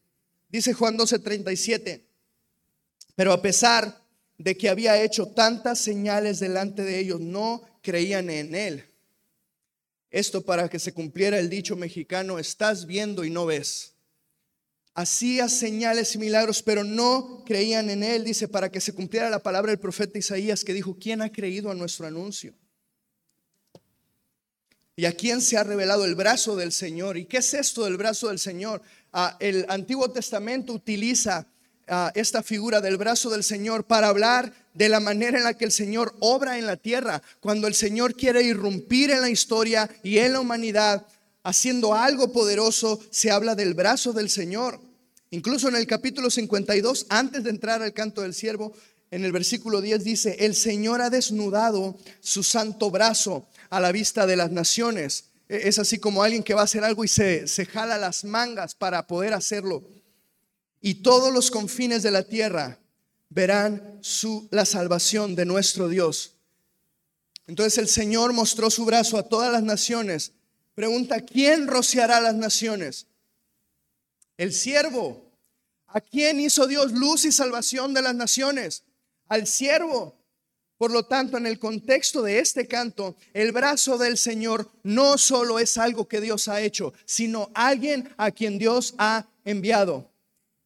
Dice 0.48 0.72
Juan 0.72 0.96
12:37. 0.96 2.06
Pero 3.16 3.32
a 3.32 3.42
pesar 3.42 4.06
de 4.38 4.56
que 4.56 4.68
había 4.68 5.02
hecho 5.02 5.32
tantas 5.32 5.80
señales 5.80 6.38
delante 6.38 6.84
de 6.84 7.00
ellos, 7.00 7.20
no 7.20 7.62
creían 7.82 8.30
en 8.30 8.54
Él. 8.54 8.84
Esto 10.12 10.42
para 10.42 10.68
que 10.68 10.78
se 10.78 10.94
cumpliera 10.94 11.36
el 11.36 11.50
dicho 11.50 11.74
mexicano, 11.74 12.38
estás 12.38 12.86
viendo 12.86 13.24
y 13.24 13.30
no 13.30 13.46
ves. 13.46 13.94
Hacía 14.94 15.48
señales 15.48 16.14
y 16.14 16.18
milagros, 16.18 16.62
pero 16.62 16.84
no 16.84 17.42
creían 17.44 17.90
en 17.90 18.04
Él. 18.04 18.22
Dice, 18.22 18.46
para 18.46 18.70
que 18.70 18.80
se 18.80 18.94
cumpliera 18.94 19.28
la 19.28 19.42
palabra 19.42 19.72
del 19.72 19.80
profeta 19.80 20.20
Isaías 20.20 20.62
que 20.62 20.72
dijo, 20.72 20.96
¿quién 21.00 21.20
ha 21.20 21.32
creído 21.32 21.68
a 21.68 21.74
nuestro 21.74 22.06
anuncio? 22.06 22.54
¿Y 24.96 25.05
a 25.07 25.12
quién 25.12 25.40
se 25.40 25.57
ha 25.57 25.64
revelado 25.64 26.05
el 26.05 26.14
brazo 26.14 26.57
del 26.57 26.72
Señor? 26.72 27.16
¿Y 27.16 27.24
qué 27.24 27.38
es 27.38 27.55
esto 27.55 27.85
del 27.85 27.96
brazo 27.96 28.29
del 28.29 28.38
Señor? 28.38 28.83
Ah, 29.12 29.37
el 29.40 29.64
Antiguo 29.68 30.11
Testamento 30.11 30.72
utiliza 30.72 31.46
ah, 31.88 32.12
esta 32.14 32.42
figura 32.42 32.81
del 32.81 32.96
brazo 32.96 33.31
del 33.31 33.44
Señor 33.44 33.85
para 33.85 34.09
hablar 34.09 34.53
de 34.74 34.88
la 34.88 35.00
manera 35.00 35.38
en 35.38 35.44
la 35.44 35.55
que 35.55 35.64
el 35.64 35.72
Señor 35.72 36.14
obra 36.20 36.59
en 36.59 36.66
la 36.66 36.76
tierra. 36.76 37.22
Cuando 37.40 37.66
el 37.66 37.74
Señor 37.74 38.14
quiere 38.14 38.42
irrumpir 38.42 39.11
en 39.11 39.20
la 39.20 39.31
historia 39.31 39.88
y 40.03 40.18
en 40.18 40.35
la 40.35 40.40
humanidad, 40.40 41.07
haciendo 41.42 41.94
algo 41.94 42.33
poderoso, 42.33 43.00
se 43.11 43.31
habla 43.31 43.55
del 43.55 43.74
brazo 43.74 44.12
del 44.12 44.29
Señor. 44.29 44.81
Incluso 45.31 45.68
en 45.68 45.76
el 45.76 45.87
capítulo 45.87 46.29
52, 46.29 47.07
antes 47.09 47.44
de 47.44 47.50
entrar 47.50 47.83
al 47.83 47.92
canto 47.92 48.22
del 48.22 48.35
siervo, 48.35 48.72
en 49.10 49.24
el 49.24 49.32
versículo 49.32 49.80
10 49.80 50.04
dice, 50.04 50.36
el 50.40 50.54
Señor 50.54 51.00
ha 51.00 51.10
desnudado 51.10 51.98
su 52.20 52.42
santo 52.42 52.90
brazo 52.90 53.46
a 53.68 53.80
la 53.80 53.90
vista 53.90 54.26
de 54.26 54.36
las 54.36 54.52
naciones. 54.52 55.24
E, 55.48 55.68
es 55.68 55.78
así 55.78 55.98
como 55.98 56.22
alguien 56.22 56.44
que 56.44 56.54
va 56.54 56.60
a 56.60 56.64
hacer 56.64 56.84
algo 56.84 57.04
y 57.04 57.08
se, 57.08 57.48
se 57.48 57.66
jala 57.66 57.98
las 57.98 58.24
mangas 58.24 58.74
para 58.74 59.06
poder 59.06 59.34
hacerlo. 59.34 59.82
Y 60.80 60.94
todos 61.02 61.32
los 61.32 61.50
confines 61.50 62.02
de 62.02 62.12
la 62.12 62.22
tierra 62.22 62.78
verán 63.30 63.98
su, 64.00 64.48
la 64.52 64.64
salvación 64.64 65.34
de 65.34 65.44
nuestro 65.44 65.88
Dios. 65.88 66.36
Entonces 67.48 67.78
el 67.78 67.88
Señor 67.88 68.32
mostró 68.32 68.70
su 68.70 68.84
brazo 68.84 69.18
a 69.18 69.28
todas 69.28 69.52
las 69.52 69.64
naciones. 69.64 70.32
Pregunta, 70.76 71.20
¿quién 71.20 71.66
rociará 71.66 72.20
las 72.20 72.36
naciones? 72.36 73.08
El 74.36 74.52
siervo. 74.52 75.28
¿A 75.88 76.00
quién 76.00 76.38
hizo 76.38 76.68
Dios 76.68 76.92
luz 76.92 77.24
y 77.24 77.32
salvación 77.32 77.92
de 77.92 78.02
las 78.02 78.14
naciones? 78.14 78.84
Al 79.30 79.46
siervo. 79.46 80.14
Por 80.76 80.90
lo 80.90 81.04
tanto, 81.04 81.36
en 81.36 81.46
el 81.46 81.58
contexto 81.58 82.22
de 82.22 82.38
este 82.38 82.66
canto, 82.66 83.16
el 83.32 83.52
brazo 83.52 83.96
del 83.96 84.18
Señor 84.18 84.70
no 84.82 85.18
solo 85.18 85.58
es 85.58 85.78
algo 85.78 86.08
que 86.08 86.20
Dios 86.20 86.48
ha 86.48 86.60
hecho, 86.60 86.92
sino 87.04 87.50
alguien 87.54 88.12
a 88.16 88.30
quien 88.30 88.58
Dios 88.58 88.94
ha 88.98 89.26
enviado. 89.44 90.10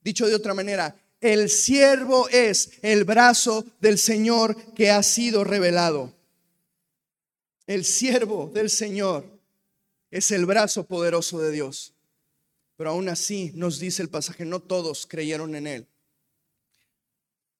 Dicho 0.00 0.26
de 0.26 0.34
otra 0.34 0.54
manera, 0.54 0.96
el 1.20 1.50
siervo 1.50 2.28
es 2.28 2.72
el 2.82 3.04
brazo 3.04 3.64
del 3.80 3.98
Señor 3.98 4.56
que 4.74 4.90
ha 4.90 5.02
sido 5.02 5.42
revelado. 5.42 6.12
El 7.66 7.84
siervo 7.84 8.50
del 8.54 8.70
Señor 8.70 9.24
es 10.10 10.30
el 10.30 10.46
brazo 10.46 10.86
poderoso 10.86 11.40
de 11.40 11.50
Dios. 11.50 11.92
Pero 12.76 12.90
aún 12.90 13.08
así 13.08 13.52
nos 13.54 13.78
dice 13.78 14.02
el 14.02 14.10
pasaje, 14.10 14.44
no 14.44 14.60
todos 14.60 15.06
creyeron 15.06 15.54
en 15.54 15.66
él. 15.66 15.86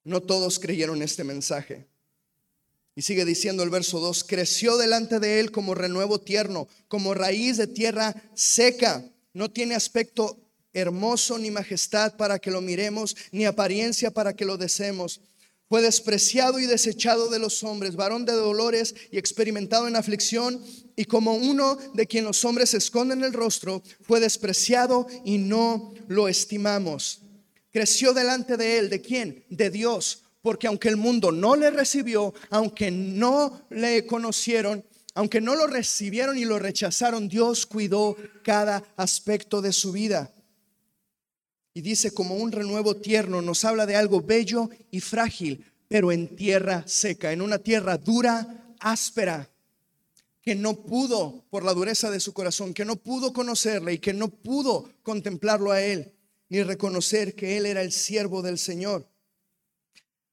No 0.04 0.20
todos 0.20 0.58
creyeron 0.58 1.02
este 1.02 1.24
mensaje. 1.24 1.86
Y 2.96 3.02
sigue 3.02 3.24
diciendo 3.24 3.62
el 3.62 3.70
verso 3.70 3.98
2, 3.98 4.24
creció 4.24 4.76
delante 4.76 5.18
de 5.18 5.40
él 5.40 5.50
como 5.50 5.74
renuevo 5.74 6.20
tierno, 6.20 6.68
como 6.86 7.14
raíz 7.14 7.56
de 7.56 7.66
tierra 7.66 8.14
seca. 8.34 9.04
No 9.32 9.50
tiene 9.50 9.74
aspecto 9.74 10.38
hermoso 10.72 11.38
ni 11.38 11.50
majestad 11.50 12.16
para 12.16 12.38
que 12.38 12.50
lo 12.50 12.60
miremos, 12.60 13.16
ni 13.32 13.46
apariencia 13.46 14.12
para 14.12 14.34
que 14.34 14.44
lo 14.44 14.56
deseemos. 14.56 15.20
Fue 15.68 15.82
despreciado 15.82 16.60
y 16.60 16.66
desechado 16.66 17.30
de 17.30 17.38
los 17.38 17.64
hombres, 17.64 17.96
varón 17.96 18.26
de 18.26 18.32
dolores 18.32 18.94
y 19.10 19.18
experimentado 19.18 19.88
en 19.88 19.96
aflicción, 19.96 20.62
y 20.94 21.06
como 21.06 21.34
uno 21.34 21.76
de 21.94 22.06
quien 22.06 22.24
los 22.24 22.44
hombres 22.44 22.74
esconden 22.74 23.24
el 23.24 23.32
rostro, 23.32 23.82
fue 24.02 24.20
despreciado 24.20 25.06
y 25.24 25.38
no 25.38 25.94
lo 26.06 26.28
estimamos. 26.28 27.23
Creció 27.74 28.14
delante 28.14 28.56
de 28.56 28.78
él, 28.78 28.88
¿de 28.88 29.02
quién? 29.02 29.44
De 29.50 29.68
Dios 29.68 30.24
porque 30.44 30.66
aunque 30.66 30.90
el 30.90 30.98
mundo 30.98 31.32
no 31.32 31.56
le 31.56 31.70
recibió, 31.70 32.34
aunque 32.50 32.90
no 32.90 33.62
le 33.70 34.04
conocieron, 34.04 34.84
aunque 35.14 35.40
no 35.40 35.56
lo 35.56 35.66
recibieron 35.66 36.37
y 36.37 36.44
lo 36.44 36.58
rechazaron, 36.58 37.30
Dios 37.30 37.64
cuidó 37.64 38.14
cada 38.42 38.84
aspecto 38.94 39.62
de 39.62 39.72
su 39.72 39.92
vida. 39.92 40.34
Y 41.72 41.80
dice 41.80 42.10
como 42.10 42.34
un 42.34 42.52
renuevo 42.52 42.94
tierno, 42.96 43.40
nos 43.40 43.64
habla 43.64 43.87
de 43.87 43.96
algo 43.96 44.20
bello 44.20 44.68
y 44.90 45.00
frágil, 45.00 45.64
pero 45.88 46.12
en 46.12 46.37
tierra 46.37 46.84
seca, 46.87 47.32
en 47.32 47.40
una 47.40 47.58
tierra 47.58 47.96
dura, 47.96 48.76
áspera, 48.80 49.48
que 50.42 50.54
no 50.54 50.74
pudo, 50.74 51.46
por 51.48 51.64
la 51.64 51.72
dureza 51.72 52.10
de 52.10 52.20
su 52.20 52.34
corazón, 52.34 52.74
que 52.74 52.84
no 52.84 52.96
pudo 52.96 53.32
conocerle 53.32 53.94
y 53.94 53.98
que 53.98 54.12
no 54.12 54.28
pudo 54.28 54.90
contemplarlo 55.02 55.72
a 55.72 55.80
él, 55.80 56.13
ni 56.54 56.62
reconocer 56.62 57.34
que 57.34 57.56
él 57.56 57.66
era 57.66 57.82
el 57.82 57.90
siervo 57.90 58.40
del 58.40 58.60
Señor. 58.60 59.08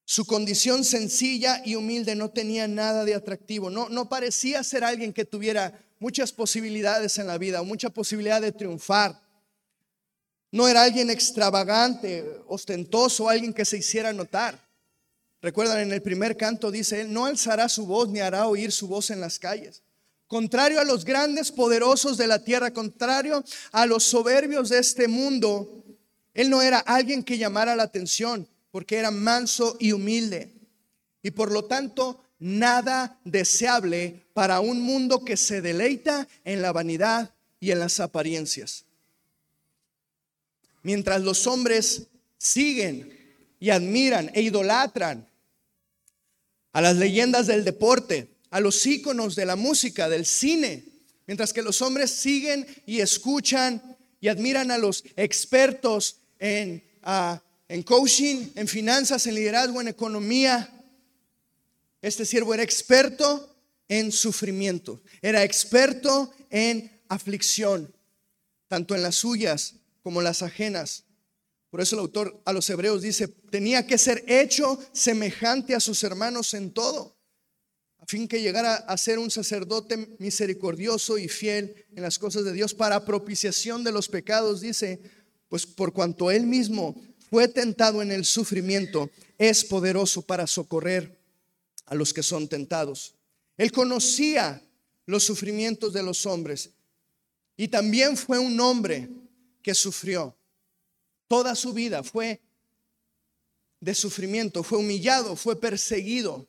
Su 0.05 0.23
condición 0.25 0.83
sencilla 0.83 1.63
y 1.65 1.73
humilde 1.73 2.13
no 2.13 2.29
tenía 2.29 2.67
nada 2.67 3.05
de 3.05 3.15
atractivo. 3.15 3.71
No, 3.71 3.89
no 3.89 4.07
parecía 4.07 4.63
ser 4.63 4.83
alguien 4.83 5.13
que 5.13 5.25
tuviera 5.25 5.83
muchas 5.97 6.31
posibilidades 6.31 7.17
en 7.17 7.25
la 7.25 7.39
vida, 7.39 7.63
mucha 7.63 7.89
posibilidad 7.89 8.39
de 8.39 8.51
triunfar. 8.51 9.19
No 10.51 10.67
era 10.67 10.83
alguien 10.83 11.09
extravagante, 11.09 12.23
ostentoso, 12.45 13.27
alguien 13.27 13.51
que 13.51 13.65
se 13.65 13.79
hiciera 13.79 14.13
notar. 14.13 14.63
Recuerdan, 15.41 15.79
en 15.79 15.91
el 15.91 16.03
primer 16.03 16.37
canto 16.37 16.69
dice 16.69 17.01
él, 17.01 17.11
no 17.11 17.25
alzará 17.25 17.67
su 17.67 17.87
voz 17.87 18.09
ni 18.09 18.19
hará 18.19 18.45
oír 18.45 18.71
su 18.71 18.87
voz 18.87 19.09
en 19.09 19.21
las 19.21 19.39
calles. 19.39 19.81
Contrario 20.31 20.79
a 20.79 20.85
los 20.85 21.03
grandes 21.03 21.51
poderosos 21.51 22.15
de 22.15 22.25
la 22.25 22.43
tierra, 22.43 22.71
contrario 22.71 23.43
a 23.73 23.85
los 23.85 24.03
soberbios 24.03 24.69
de 24.69 24.79
este 24.79 25.09
mundo, 25.09 25.80
él 26.33 26.49
no 26.49 26.61
era 26.61 26.79
alguien 26.79 27.23
que 27.23 27.37
llamara 27.37 27.75
la 27.75 27.83
atención 27.83 28.47
porque 28.71 28.97
era 28.97 29.11
manso 29.11 29.75
y 29.79 29.91
humilde. 29.91 30.53
Y 31.21 31.31
por 31.31 31.51
lo 31.51 31.65
tanto, 31.65 32.23
nada 32.39 33.19
deseable 33.25 34.25
para 34.33 34.59
un 34.61 34.81
mundo 34.81 35.23
que 35.23 35.37
se 35.37 35.61
deleita 35.61 36.27
en 36.43 36.61
la 36.61 36.71
vanidad 36.71 37.33
y 37.59 37.71
en 37.71 37.79
las 37.79 37.99
apariencias. 37.99 38.85
Mientras 40.83 41.21
los 41.21 41.45
hombres 41.45 42.07
siguen 42.37 43.17
y 43.59 43.69
admiran 43.69 44.31
e 44.33 44.41
idolatran 44.41 45.27
a 46.73 46.81
las 46.81 46.95
leyendas 46.95 47.45
del 47.45 47.63
deporte, 47.63 48.29
a 48.49 48.59
los 48.59 48.83
íconos 48.85 49.35
de 49.35 49.45
la 49.45 49.55
música, 49.55 50.09
del 50.09 50.25
cine, 50.25 50.85
mientras 51.27 51.53
que 51.53 51.61
los 51.61 51.81
hombres 51.81 52.09
siguen 52.09 52.65
y 52.87 53.01
escuchan 53.01 53.97
y 54.19 54.29
admiran 54.29 54.71
a 54.71 54.77
los 54.77 55.03
expertos 55.15 56.20
en 56.41 56.83
a 57.01 57.41
en 57.71 57.83
coaching, 57.83 58.49
en 58.55 58.67
finanzas, 58.67 59.25
en 59.27 59.35
liderazgo, 59.35 59.79
en 59.79 59.87
economía. 59.87 60.69
Este 62.01 62.25
siervo 62.25 62.53
era 62.53 62.63
experto 62.63 63.55
en 63.87 64.11
sufrimiento, 64.11 65.01
era 65.21 65.41
experto 65.45 66.33
en 66.49 66.91
aflicción, 67.07 67.95
tanto 68.67 68.93
en 68.93 69.01
las 69.01 69.15
suyas 69.15 69.75
como 70.03 70.21
las 70.21 70.41
ajenas. 70.41 71.05
Por 71.69 71.79
eso 71.79 71.95
el 71.95 72.01
autor 72.01 72.41
a 72.43 72.51
los 72.51 72.69
hebreos 72.69 73.01
dice, 73.01 73.29
tenía 73.29 73.87
que 73.87 73.97
ser 73.97 74.25
hecho 74.27 74.77
semejante 74.91 75.73
a 75.73 75.79
sus 75.79 76.03
hermanos 76.03 76.53
en 76.53 76.71
todo, 76.71 77.15
a 77.99 78.05
fin 78.05 78.27
que 78.27 78.41
llegara 78.41 78.75
a 78.75 78.97
ser 78.97 79.17
un 79.17 79.31
sacerdote 79.31 80.17
misericordioso 80.19 81.17
y 81.17 81.29
fiel 81.29 81.85
en 81.95 82.03
las 82.03 82.19
cosas 82.19 82.43
de 82.43 82.51
Dios 82.51 82.73
para 82.73 83.05
propiciación 83.05 83.85
de 83.85 83.93
los 83.93 84.09
pecados, 84.09 84.59
dice, 84.59 84.99
pues 85.51 85.65
por 85.65 85.91
cuanto 85.91 86.31
él 86.31 86.47
mismo 86.47 86.95
fue 87.29 87.49
tentado 87.49 88.01
en 88.01 88.09
el 88.09 88.23
sufrimiento, 88.23 89.11
es 89.37 89.65
poderoso 89.65 90.21
para 90.21 90.47
socorrer 90.47 91.19
a 91.87 91.93
los 91.93 92.13
que 92.13 92.23
son 92.23 92.47
tentados. 92.47 93.15
Él 93.57 93.69
conocía 93.73 94.65
los 95.05 95.25
sufrimientos 95.25 95.91
de 95.91 96.03
los 96.03 96.25
hombres 96.25 96.69
y 97.57 97.67
también 97.67 98.15
fue 98.15 98.39
un 98.39 98.57
hombre 98.61 99.09
que 99.61 99.75
sufrió. 99.75 100.33
Toda 101.27 101.53
su 101.53 101.73
vida 101.73 102.01
fue 102.01 102.39
de 103.81 103.93
sufrimiento, 103.93 104.63
fue 104.63 104.77
humillado, 104.77 105.35
fue 105.35 105.59
perseguido. 105.59 106.47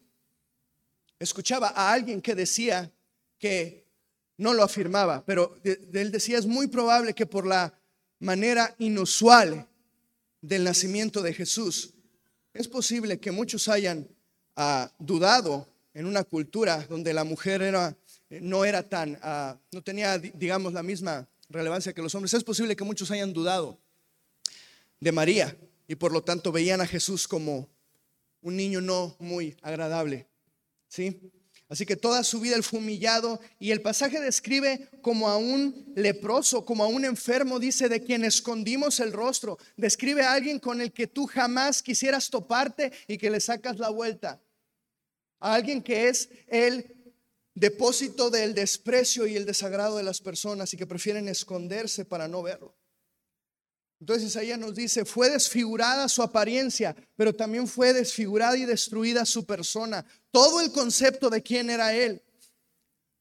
Escuchaba 1.19 1.73
a 1.75 1.93
alguien 1.93 2.23
que 2.23 2.37
decía 2.37 2.93
que 3.41 3.85
no 4.37 4.55
lo 4.55 4.63
afirmaba, 4.63 5.25
pero 5.27 5.57
él 5.65 6.13
decía 6.13 6.39
es 6.39 6.47
muy 6.47 6.69
probable 6.69 7.15
que 7.15 7.27
por 7.27 7.45
la 7.45 7.82
manera 8.23 8.75
inusual 8.79 9.67
del 10.41 10.63
nacimiento 10.63 11.23
de 11.23 11.35
Jesús, 11.35 11.93
es 12.55 12.69
posible 12.69 13.19
que 13.19 13.33
muchos 13.33 13.67
hayan 13.67 14.09
ah, 14.55 14.91
dudado 14.99 15.69
en 15.93 16.07
una 16.07 16.23
cultura 16.23 16.87
donde 16.89 17.13
la 17.13 17.25
mujer 17.25 17.63
era, 17.63 17.97
no 18.31 18.65
era 18.65 18.89
tan, 18.89 19.19
ah, 19.23 19.59
no 19.73 19.83
tenía, 19.83 20.19
digamos, 20.19 20.73
la 20.73 20.85
misma 20.85 21.29
relevancia 21.49 21.93
que 21.93 22.01
los 22.01 22.15
hombres. 22.15 22.33
Es 22.35 22.45
posible 22.45 22.77
que 22.77 22.85
muchos 22.85 23.11
hayan 23.11 23.33
dudado 23.33 23.79
de 25.01 25.11
María 25.11 25.57
y 25.89 25.97
por 25.97 26.13
lo 26.13 26.23
tanto 26.23 26.53
veían 26.53 26.81
a 26.81 26.87
Jesús 26.87 27.27
como 27.27 27.69
un 28.41 28.57
niño 28.57 28.81
no 28.81 29.17
muy 29.19 29.57
agradable. 29.63 30.29
¿Sí? 30.87 31.33
Así 31.73 31.87
que 31.87 31.97
toda 31.97 32.23
su 32.23 32.39
vida 32.39 32.55
él 32.55 32.63
fue 32.63 32.81
humillado 32.81 33.41
y 33.59 33.71
el 33.71 33.81
pasaje 33.81 34.21
describe 34.21 34.91
como 35.01 35.31
a 35.31 35.39
un 35.39 35.91
leproso, 35.97 36.67
como 36.67 36.85
a 36.85 36.87
un 36.87 37.07
enfermo, 37.07 37.59
dice, 37.59 37.89
de 37.89 38.03
quien 38.03 38.27
escondimos 38.27 39.01
el 39.01 39.11
rostro. 39.11 39.57
Describe 39.79 40.21
a 40.23 40.35
alguien 40.35 40.59
con 40.59 40.83
el 40.83 40.93
que 40.93 41.07
tú 41.07 41.25
jamás 41.25 41.83
quisieras 41.83 42.29
toparte 42.29 42.93
y 43.09 43.17
que 43.17 43.31
le 43.31 43.41
sacas 43.41 43.79
la 43.79 43.89
vuelta. 43.89 44.43
A 45.41 45.55
alguien 45.55 45.83
que 45.83 46.11
es 46.11 46.29
el 46.49 46.95
depósito 47.55 48.29
del 48.29 48.53
desprecio 48.53 49.27
y 49.27 49.37
el 49.37 49.47
desagrado 49.47 49.97
de 49.97 50.03
las 50.03 50.21
personas 50.21 50.75
y 50.75 50.77
que 50.77 50.87
prefieren 50.87 51.27
esconderse 51.27 52.05
para 52.05 52.29
no 52.29 52.43
verlo. 52.43 52.77
Entonces 54.03 54.35
ella 54.35 54.57
nos 54.57 54.75
dice, 54.75 55.05
fue 55.05 55.31
desfigurada 55.31 56.09
su 56.09 56.25
apariencia, 56.25 56.97
pero 57.15 57.33
también 57.33 57.69
fue 57.69 57.93
desfigurada 57.93 58.57
y 58.57 58.65
destruida 58.65 59.25
su 59.25 59.47
persona. 59.47 60.05
Todo 60.33 60.61
el 60.61 60.73
concepto 60.73 61.31
de 61.31 61.41
quién 61.41 61.71
era 61.71 61.95
él. 61.95 62.21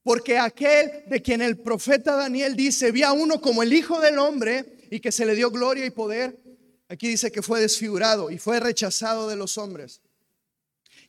Porque 0.01 0.39
aquel 0.39 1.03
de 1.07 1.21
quien 1.21 1.43
el 1.43 1.59
profeta 1.59 2.15
Daniel 2.15 2.55
dice, 2.55 2.91
vi 2.91 3.03
a 3.03 3.11
uno 3.11 3.39
como 3.39 3.61
el 3.61 3.71
Hijo 3.73 4.01
del 4.01 4.17
Hombre 4.17 4.87
y 4.89 4.99
que 4.99 5.11
se 5.11 5.23
le 5.23 5.35
dio 5.35 5.51
gloria 5.51 5.85
y 5.85 5.91
poder, 5.91 6.41
aquí 6.89 7.09
dice 7.09 7.31
que 7.31 7.43
fue 7.43 7.61
desfigurado 7.61 8.31
y 8.31 8.39
fue 8.39 8.59
rechazado 8.59 9.29
de 9.29 9.35
los 9.35 9.59
hombres. 9.59 10.01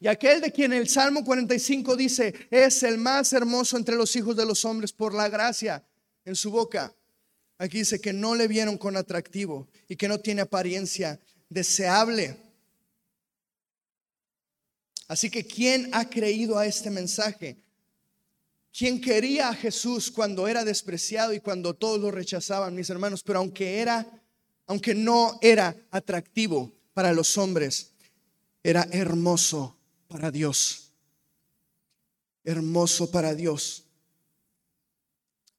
Y 0.00 0.06
aquel 0.06 0.42
de 0.42 0.52
quien 0.52 0.74
el 0.74 0.86
Salmo 0.86 1.24
45 1.24 1.96
dice, 1.96 2.34
es 2.50 2.82
el 2.82 2.98
más 2.98 3.32
hermoso 3.32 3.78
entre 3.78 3.96
los 3.96 4.14
hijos 4.16 4.36
de 4.36 4.44
los 4.44 4.66
hombres 4.66 4.92
por 4.92 5.14
la 5.14 5.30
gracia 5.30 5.82
en 6.26 6.36
su 6.36 6.50
boca. 6.50 6.94
Aquí 7.58 7.78
dice 7.78 8.00
que 8.00 8.12
no 8.12 8.34
le 8.34 8.48
vieron 8.48 8.76
con 8.76 8.96
atractivo 8.96 9.68
y 9.88 9.96
que 9.96 10.08
no 10.08 10.18
tiene 10.18 10.42
apariencia 10.42 11.20
deseable. 11.48 12.36
Así 15.08 15.30
que 15.30 15.46
¿quién 15.46 15.90
ha 15.92 16.08
creído 16.08 16.58
a 16.58 16.66
este 16.66 16.90
mensaje? 16.90 17.62
¿Quién 18.76 19.00
quería 19.00 19.50
a 19.50 19.54
Jesús 19.54 20.10
cuando 20.10 20.48
era 20.48 20.64
despreciado 20.64 21.34
y 21.34 21.40
cuando 21.40 21.74
todos 21.74 22.00
lo 22.00 22.10
rechazaban, 22.10 22.74
mis 22.74 22.88
hermanos? 22.88 23.22
Pero 23.22 23.38
aunque 23.38 23.80
era, 23.80 24.06
aunque 24.66 24.94
no 24.94 25.38
era 25.42 25.76
atractivo 25.90 26.72
para 26.94 27.12
los 27.12 27.36
hombres, 27.36 27.92
era 28.62 28.88
hermoso 28.90 29.76
para 30.08 30.30
Dios. 30.30 30.92
Hermoso 32.44 33.10
para 33.10 33.34
Dios. 33.34 33.84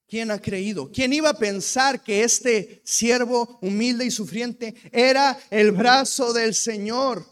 ¿Quién 0.08 0.32
ha 0.32 0.39
creído? 0.39 0.92
¿Quién 0.92 1.13
iba 1.13 1.30
a 1.30 1.38
pensar 1.38 2.04
que 2.04 2.24
este 2.24 2.82
siervo 2.84 3.58
humilde 3.62 4.06
y 4.06 4.12
sufriente 4.12 4.76
era 4.92 5.39
el 5.50 5.72
brazo 5.72 6.34
del 6.34 6.54
Señor? 6.54 7.26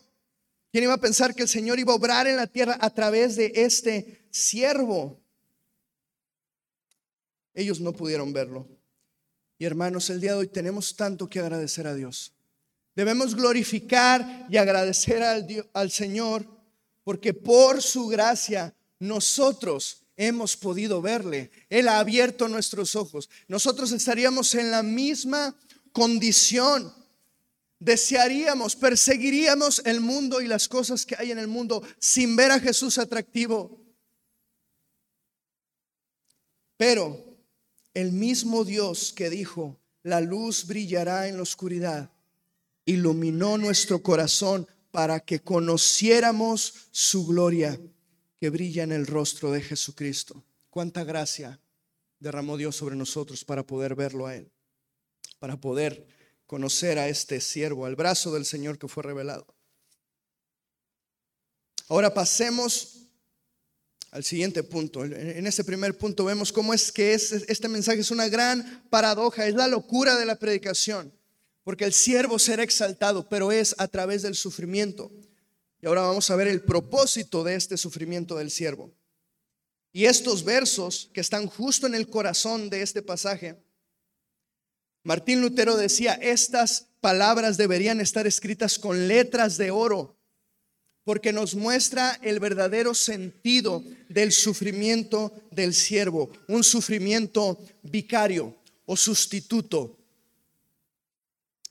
¿Quién 0.72 0.86
iba 0.86 0.94
a 0.94 1.02
pensar 1.02 1.36
que 1.36 1.44
el 1.44 1.50
Señor 1.50 1.80
iba 1.80 1.92
a 1.92 1.98
obrar 1.98 2.28
en 2.28 2.38
la 2.38 2.48
tierra 2.48 2.78
a 2.80 2.90
través 2.90 3.36
de 3.36 3.52
este 3.56 4.26
siervo? 4.32 5.22
Ellos 7.54 7.82
no 7.82 7.94
pudieron 7.94 8.32
verlo. 8.32 8.68
Y 9.60 9.66
hermanos, 9.66 10.10
el 10.10 10.22
día 10.22 10.32
de 10.32 10.38
hoy 10.38 10.48
tenemos 10.48 10.96
tanto 10.96 11.30
que 11.30 11.40
agradecer 11.40 11.86
a 11.86 11.94
Dios. 11.94 12.34
Debemos 12.96 13.36
glorificar 13.36 14.48
y 14.50 14.58
agradecer 14.58 15.22
al, 15.22 15.70
al 15.74 15.92
Señor 15.92 16.48
porque 17.04 17.34
por 17.34 17.82
su 17.82 18.08
gracia 18.08 18.74
nosotros 19.00 20.01
hemos 20.28 20.56
podido 20.56 21.02
verle. 21.02 21.50
Él 21.70 21.88
ha 21.88 21.98
abierto 21.98 22.48
nuestros 22.48 22.96
ojos. 22.96 23.28
Nosotros 23.48 23.92
estaríamos 23.92 24.54
en 24.54 24.70
la 24.70 24.84
misma 24.84 25.56
condición. 25.92 26.94
Desearíamos, 27.80 28.76
perseguiríamos 28.76 29.82
el 29.84 30.00
mundo 30.00 30.40
y 30.40 30.48
las 30.48 30.68
cosas 30.68 31.08
que 31.08 31.16
hay 31.18 31.32
en 31.32 31.40
el 31.40 31.48
mundo 31.48 31.82
sin 31.98 32.36
ver 32.36 32.52
a 32.52 32.60
Jesús 32.60 33.00
atractivo. 33.00 33.82
Pero 36.78 37.26
el 37.96 38.12
mismo 38.12 38.64
Dios 38.64 39.14
que 39.14 39.32
dijo, 39.32 39.80
la 40.04 40.22
luz 40.22 40.68
brillará 40.68 41.28
en 41.28 41.38
la 41.38 41.44
oscuridad, 41.44 42.12
iluminó 42.86 43.58
nuestro 43.58 44.04
corazón 44.04 44.68
para 44.92 45.20
que 45.20 45.40
conociéramos 45.40 46.76
su 46.92 47.26
gloria 47.26 47.80
que 48.42 48.50
brilla 48.50 48.82
en 48.82 48.92
el 48.92 49.06
rostro 49.06 49.52
de 49.52 49.62
Jesucristo. 49.62 50.44
Cuánta 50.72 51.04
gracia 51.04 51.60
derramó 52.18 52.58
Dios 52.58 52.76
sobre 52.76 52.96
nosotros 52.96 53.46
para 53.46 53.68
poder 53.68 53.94
verlo 53.94 54.26
a 54.26 54.36
Él, 54.36 54.52
para 55.38 55.62
poder 55.62 56.08
conocer 56.48 56.98
a 56.98 57.08
este 57.08 57.40
siervo, 57.40 57.86
al 57.86 57.96
brazo 57.96 58.34
del 58.34 58.46
Señor 58.46 58.80
que 58.80 58.88
fue 58.88 59.04
revelado. 59.04 59.46
Ahora 61.88 62.12
pasemos 62.16 63.04
al 64.10 64.24
siguiente 64.24 64.64
punto. 64.64 65.06
En 65.06 65.46
este 65.46 65.64
primer 65.64 65.96
punto 65.96 66.26
vemos 66.26 66.52
cómo 66.52 66.74
es 66.74 66.92
que 66.92 67.14
este 67.14 67.68
mensaje 67.68 68.00
es 68.00 68.10
una 68.10 68.28
gran 68.28 68.88
paradoja, 68.90 69.46
es 69.46 69.54
la 69.54 69.68
locura 69.68 70.18
de 70.18 70.26
la 70.26 70.40
predicación, 70.40 71.14
porque 71.64 71.86
el 71.86 71.94
siervo 71.94 72.40
será 72.40 72.64
exaltado, 72.64 73.30
pero 73.30 73.52
es 73.52 73.76
a 73.78 73.88
través 73.88 74.24
del 74.24 74.34
sufrimiento. 74.34 75.12
Y 75.82 75.88
ahora 75.88 76.02
vamos 76.02 76.30
a 76.30 76.36
ver 76.36 76.48
el 76.48 76.62
propósito 76.62 77.44
de 77.44 77.56
este 77.56 77.76
sufrimiento 77.76 78.36
del 78.36 78.52
siervo. 78.52 78.94
Y 79.92 80.06
estos 80.06 80.44
versos 80.44 81.10
que 81.14 81.22
están 81.22 81.48
justo 81.48 81.88
en 81.88 81.96
el 81.96 82.08
corazón 82.08 82.70
de 82.70 82.82
este 82.82 83.02
pasaje, 83.02 83.58
Martín 85.04 85.42
Lutero 85.42 85.76
decía, 85.76 86.14
estas 86.14 86.88
palabras 87.02 87.58
deberían 87.58 88.00
estar 88.00 88.28
escritas 88.28 88.78
con 88.78 89.08
letras 89.08 89.58
de 89.58 89.72
oro, 89.72 90.18
porque 91.04 91.34
nos 91.34 91.56
muestra 91.56 92.20
el 92.22 92.40
verdadero 92.40 92.94
sentido 92.94 93.84
del 94.08 94.32
sufrimiento 94.32 95.34
del 95.50 95.74
siervo, 95.74 96.32
un 96.48 96.64
sufrimiento 96.64 97.60
vicario 97.82 98.56
o 98.86 98.96
sustituto. 98.96 99.98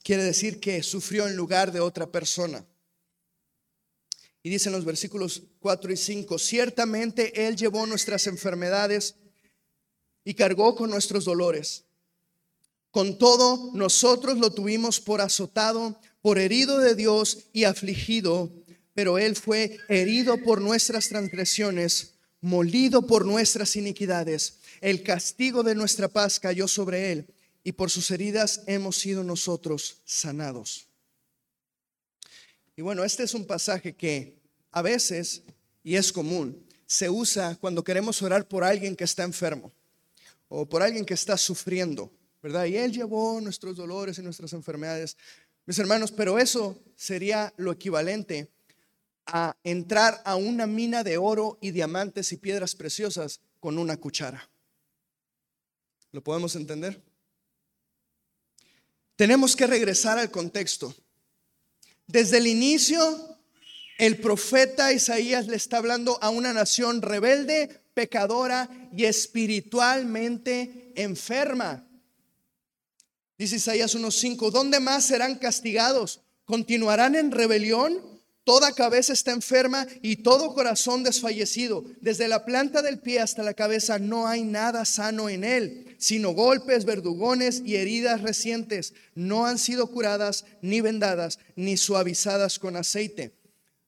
Quiere 0.03 0.25
decir 0.25 0.59
que 0.59 0.83
sufrió 0.83 1.29
en 1.29 1.37
lugar 1.37 1.71
de 1.71 1.79
otra 1.79 2.11
persona. 2.11 2.67
Y 4.43 4.51
dicen 4.51 4.73
los 4.73 4.85
versículos 4.85 5.43
4 5.61 5.93
y 5.93 5.97
5, 5.97 6.39
ciertamente 6.39 7.47
Él 7.47 7.57
llevó 7.57 7.87
nuestras 7.87 8.27
enfermedades 8.27 9.17
y 10.25 10.35
cargó 10.35 10.75
con 10.75 10.91
nuestros 10.91 11.25
dolores. 11.25 11.85
Con 12.91 13.19
todo, 13.19 13.71
nosotros 13.75 14.39
lo 14.39 14.53
tuvimos 14.53 15.01
por 15.01 15.21
azotado, 15.21 16.01
por 16.23 16.39
herido 16.39 16.79
de 16.79 16.95
Dios 16.95 17.47
y 17.53 17.65
afligido, 17.65 18.51
pero 18.95 19.19
Él 19.19 19.37
fue 19.37 19.79
herido 19.89 20.43
por 20.43 20.61
nuestras 20.61 21.09
transgresiones, 21.09 22.15
molido 22.41 23.07
por 23.07 23.27
nuestras 23.27 23.77
iniquidades. 23.77 24.59
El 24.81 25.03
castigo 25.03 25.63
de 25.63 25.75
nuestra 25.75 26.09
paz 26.09 26.41
cayó 26.41 26.67
sobre 26.67 27.13
Él, 27.13 27.27
y 27.63 27.73
por 27.73 27.91
sus 27.91 28.11
heridas 28.11 28.63
hemos 28.67 28.97
sido 28.97 29.23
nosotros 29.23 29.99
sanados. 30.05 30.90
Y 32.81 32.83
bueno, 32.83 33.05
este 33.05 33.25
es 33.25 33.35
un 33.35 33.45
pasaje 33.45 33.95
que 33.95 34.41
a 34.71 34.81
veces, 34.81 35.43
y 35.85 35.97
es 35.97 36.11
común, 36.11 36.67
se 36.87 37.11
usa 37.11 37.55
cuando 37.61 37.85
queremos 37.85 38.23
orar 38.23 38.49
por 38.49 38.65
alguien 38.65 38.97
que 38.97 39.05
está 39.05 39.23
enfermo 39.23 39.71
o 40.49 40.67
por 40.67 40.83
alguien 40.83 41.05
que 41.05 41.13
está 41.13 41.37
sufriendo, 41.37 42.11
¿verdad? 42.43 42.65
Y 42.65 42.79
Él 42.79 42.91
llevó 42.91 43.39
nuestros 43.43 43.77
dolores 43.77 44.17
y 44.17 44.23
nuestras 44.23 44.55
enfermedades. 44.55 45.19
Mis 45.67 45.79
hermanos, 45.79 46.11
pero 46.11 46.39
eso 46.39 46.83
sería 46.97 47.53
lo 47.59 47.71
equivalente 47.71 48.49
a 49.27 49.55
entrar 49.63 50.23
a 50.25 50.37
una 50.37 50.67
mina 50.67 51.05
de 51.05 51.19
oro 51.19 51.59
y 51.61 51.73
diamantes 51.73 52.33
y 52.33 52.39
piedras 52.39 52.75
preciosas 52.75 53.43
con 53.59 53.77
una 53.77 53.99
cuchara. 53.99 54.49
¿Lo 56.13 56.25
podemos 56.25 56.57
entender? 56.57 56.99
Tenemos 59.17 59.55
que 59.55 59.67
regresar 59.67 60.19
al 60.19 60.31
contexto. 60.31 60.95
Desde 62.11 62.39
el 62.39 62.49
inicio, 62.49 63.39
el 63.99 64.19
profeta 64.19 64.93
Isaías 64.93 65.47
le 65.47 65.55
está 65.55 65.77
hablando 65.77 66.19
a 66.21 66.31
una 66.31 66.53
nación 66.53 67.03
rebelde, 67.03 67.83
pecadora 67.95 68.69
y 68.93 69.05
espiritualmente 69.05 70.93
enferma. 70.97 71.87
Dice 73.39 73.57
Isaías 73.57 73.97
1.5, 73.97 74.51
¿dónde 74.51 74.81
más 74.81 75.07
serán 75.07 75.37
castigados? 75.37 76.21
¿Continuarán 76.45 77.15
en 77.15 77.31
rebelión? 77.31 78.10
Toda 78.45 78.73
cabeza 78.73 79.13
está 79.13 79.33
enferma 79.33 79.87
y 80.03 80.17
todo 80.17 80.55
corazón 80.55 81.05
desfallecido. 81.05 81.85
Desde 82.01 82.27
la 82.27 82.45
planta 82.45 82.83
del 82.83 82.99
pie 82.99 83.21
hasta 83.21 83.43
la 83.43 83.55
cabeza 83.55 83.99
no 83.99 84.27
hay 84.27 84.43
nada 84.43 84.85
sano 84.85 85.29
en 85.29 85.45
él, 85.45 85.95
sino 85.99 86.31
golpes, 86.31 86.85
verdugones 86.85 87.63
y 87.65 87.77
heridas 87.77 88.23
recientes. 88.23 88.95
No 89.15 89.47
han 89.47 89.59
sido 89.59 89.89
curadas, 89.89 90.47
ni 90.63 90.81
vendadas, 90.81 91.39
ni 91.55 91.77
suavizadas 91.77 92.59
con 92.59 92.77
aceite. 92.77 93.35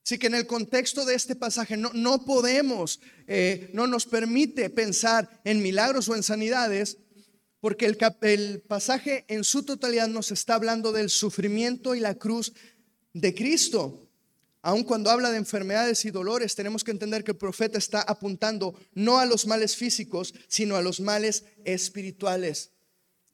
Así 0.05 0.19
que 0.19 0.27
en 0.27 0.35
el 0.35 0.47
contexto 0.47 1.05
de 1.05 1.15
este 1.15 1.37
pasaje 1.37 1.77
no, 1.77 1.91
no 1.95 2.25
podemos, 2.25 3.01
eh, 3.29 3.71
no 3.73 3.87
nos 3.87 4.05
permite 4.05 4.69
pensar 4.69 5.41
en 5.45 5.63
milagros 5.63 6.09
o 6.09 6.17
en 6.17 6.25
sanidades, 6.25 6.99
porque 7.61 7.87
el, 7.87 7.97
el 8.23 8.61
pasaje 8.63 9.25
en 9.29 9.45
su 9.45 9.63
totalidad 9.63 10.09
nos 10.09 10.33
está 10.33 10.57
hablando 10.57 10.91
del 10.91 11.09
sufrimiento 11.09 11.95
y 11.95 12.01
la 12.01 12.17
cruz 12.17 12.53
de 13.13 13.33
Cristo. 13.35 14.02
Aun 14.63 14.85
cuando 14.85 15.11
habla 15.11 15.31
de 15.31 15.39
enfermedades 15.39 16.05
y 16.05 16.13
dolores, 16.13 16.55
tenemos 16.55 16.85
que 16.85 16.93
entender 16.93 17.25
que 17.25 17.33
el 17.33 17.37
profeta 17.37 17.79
está 17.79 18.01
apuntando 18.01 18.75
no 18.95 19.19
a 19.19 19.27
los 19.27 19.47
males 19.47 19.75
físicos, 19.75 20.33
sino 20.47 20.77
a 20.77 20.83
los 20.83 21.01
males 21.01 21.45
espirituales 21.65 22.71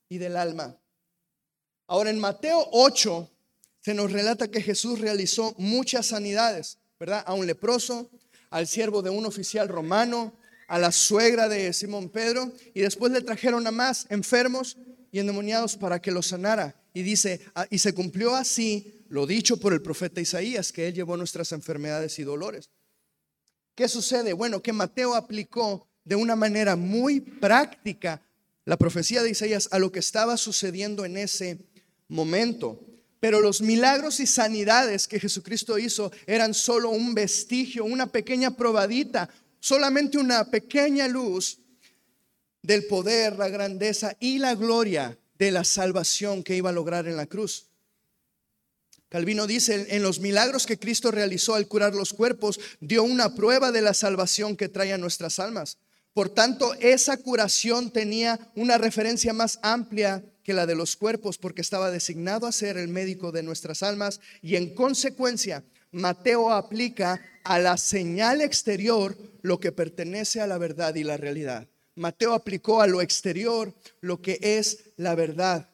y 0.09 0.17
del 0.17 0.39
alma. 0.39 0.75
Ahora 1.87 2.09
en 2.09 2.19
Mateo 2.19 2.67
8 2.73 3.31
se 3.81 3.93
nos 3.93 4.11
relata 4.11 4.49
que 4.49 4.63
Jesús 4.63 5.01
realizó 5.01 5.55
muchas 5.59 6.07
sanidades, 6.07 6.79
¿verdad? 6.99 7.23
A 7.27 7.35
un 7.35 7.47
leproso, 7.47 8.11
al 8.49 8.67
siervo 8.67 9.03
de 9.03 9.11
un 9.11 9.27
oficial 9.27 9.69
romano, 9.69 10.33
a 10.67 10.79
la 10.79 10.93
suegra 10.93 11.49
de 11.49 11.73
Simón 11.75 12.09
Pedro, 12.09 12.53
y 12.73 12.81
después 12.81 13.13
le 13.13 13.21
trajeron 13.21 13.67
a 13.67 13.71
más 13.71 14.07
enfermos 14.09 14.79
y 15.13 15.19
endemoniados 15.19 15.77
para 15.77 16.01
que 16.01 16.11
los 16.11 16.27
sanara. 16.27 16.75
Y 16.95 17.03
dice, 17.03 17.41
ah, 17.55 17.67
y 17.71 17.79
se 17.79 17.93
cumplió 17.95 18.35
así 18.35 18.98
lo 19.09 19.27
dicho 19.27 19.59
por 19.59 19.73
el 19.73 19.83
profeta 19.83 20.21
Isaías, 20.21 20.73
que 20.73 20.89
él 20.89 20.95
llevó 20.95 21.17
nuestras 21.17 21.53
enfermedades 21.53 22.19
y 22.19 22.25
dolores. 22.25 22.71
¿Qué 23.75 23.89
sucede? 23.89 24.33
Bueno, 24.33 24.61
que 24.61 24.73
Mateo 24.73 25.15
aplicó 25.15 25.87
de 26.05 26.17
una 26.17 26.37
manera 26.37 26.75
muy 26.75 27.21
práctica 27.21 28.23
la 28.65 28.77
profecía 28.77 29.23
de 29.23 29.31
Isaías 29.31 29.69
a 29.73 29.79
lo 29.79 29.93
que 29.93 30.01
estaba 30.01 30.37
sucediendo 30.37 31.05
en 31.05 31.17
ese 31.17 31.59
momento. 32.09 32.85
Pero 33.21 33.41
los 33.41 33.61
milagros 33.61 34.21
y 34.21 34.27
sanidades 34.27 35.09
que 35.09 35.21
Jesucristo 35.21 35.79
hizo 35.79 36.13
eran 36.27 36.55
solo 36.55 36.91
un 36.91 37.15
vestigio, 37.15 37.85
una 37.85 38.07
pequeña 38.07 38.57
probadita, 38.57 39.29
solamente 39.61 40.19
una 40.19 40.51
pequeña 40.51 41.09
luz 41.09 41.59
del 42.63 42.87
poder, 42.87 43.37
la 43.39 43.49
grandeza 43.49 44.17
y 44.21 44.39
la 44.39 44.55
gloria 44.55 45.19
de 45.39 45.51
la 45.51 45.65
salvación 45.65 46.43
que 46.43 46.57
iba 46.57 46.71
a 46.71 46.73
lograr 46.73 47.07
en 47.07 47.17
la 47.17 47.27
cruz. 47.27 47.68
Calvino 49.09 49.47
dice, 49.47 49.87
en 49.89 50.03
los 50.03 50.21
milagros 50.21 50.67
que 50.67 50.79
Cristo 50.79 51.11
realizó 51.11 51.55
al 51.55 51.67
curar 51.67 51.95
los 51.95 52.13
cuerpos, 52.13 52.61
dio 52.81 53.03
una 53.03 53.35
prueba 53.35 53.73
de 53.73 53.81
la 53.81 53.95
salvación 53.95 54.57
que 54.57 54.69
trae 54.69 54.93
a 54.93 54.99
nuestras 54.99 55.39
almas. 55.39 55.79
Por 56.13 56.29
tanto, 56.29 56.75
esa 56.81 57.17
curación 57.17 57.91
tenía 57.91 58.39
una 58.55 58.77
referencia 58.77 59.33
más 59.33 59.59
amplia 59.63 60.25
que 60.43 60.53
la 60.53 60.67
de 60.67 60.75
los 60.75 60.97
cuerpos, 60.97 61.39
porque 61.39 61.63
estaba 61.63 61.91
designado 61.91 62.47
a 62.47 62.53
ser 62.53 62.77
el 62.77 62.89
médico 62.89 63.33
de 63.33 63.43
nuestras 63.43 63.83
almas 63.83 64.21
y 64.43 64.57
en 64.57 64.75
consecuencia, 64.75 65.63
Mateo 65.91 66.51
aplica 66.51 67.23
a 67.45 67.59
la 67.59 67.77
señal 67.79 68.41
exterior 68.41 69.17
lo 69.43 69.59
que 69.61 69.73
pertenece 69.73 70.41
a 70.41 70.47
la 70.47 70.59
verdad 70.59 70.95
y 70.97 71.05
la 71.05 71.17
realidad. 71.17 71.67
Mateo 71.95 72.35
aplicó 72.35 72.81
a 72.83 72.87
lo 72.87 73.01
exterior 73.01 73.75
lo 74.01 74.21
que 74.21 74.39
es 74.43 74.91
la 74.97 75.15
verdad 75.15 75.69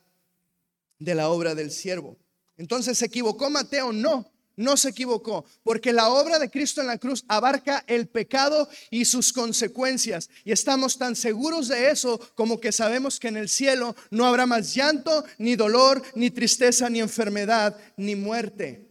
de 0.98 1.14
la 1.14 1.28
obra 1.28 1.54
del 1.54 1.70
siervo. 1.70 2.16
Entonces, 2.56 2.98
¿se 2.98 3.06
equivocó 3.06 3.50
Mateo? 3.50 3.92
No, 3.92 4.30
no 4.56 4.76
se 4.76 4.90
equivocó, 4.90 5.44
porque 5.62 5.92
la 5.92 6.08
obra 6.10 6.38
de 6.38 6.50
Cristo 6.50 6.80
en 6.80 6.86
la 6.86 6.98
cruz 6.98 7.24
abarca 7.26 7.84
el 7.86 8.06
pecado 8.08 8.68
y 8.90 9.04
sus 9.04 9.32
consecuencias. 9.32 10.30
Y 10.44 10.52
estamos 10.52 10.96
tan 10.96 11.16
seguros 11.16 11.68
de 11.68 11.90
eso 11.90 12.18
como 12.34 12.60
que 12.60 12.70
sabemos 12.70 13.18
que 13.18 13.28
en 13.28 13.36
el 13.36 13.48
cielo 13.48 13.96
no 14.10 14.26
habrá 14.26 14.46
más 14.46 14.74
llanto, 14.74 15.24
ni 15.38 15.56
dolor, 15.56 16.02
ni 16.14 16.30
tristeza, 16.30 16.88
ni 16.88 17.00
enfermedad, 17.00 17.76
ni 17.96 18.14
muerte. 18.14 18.90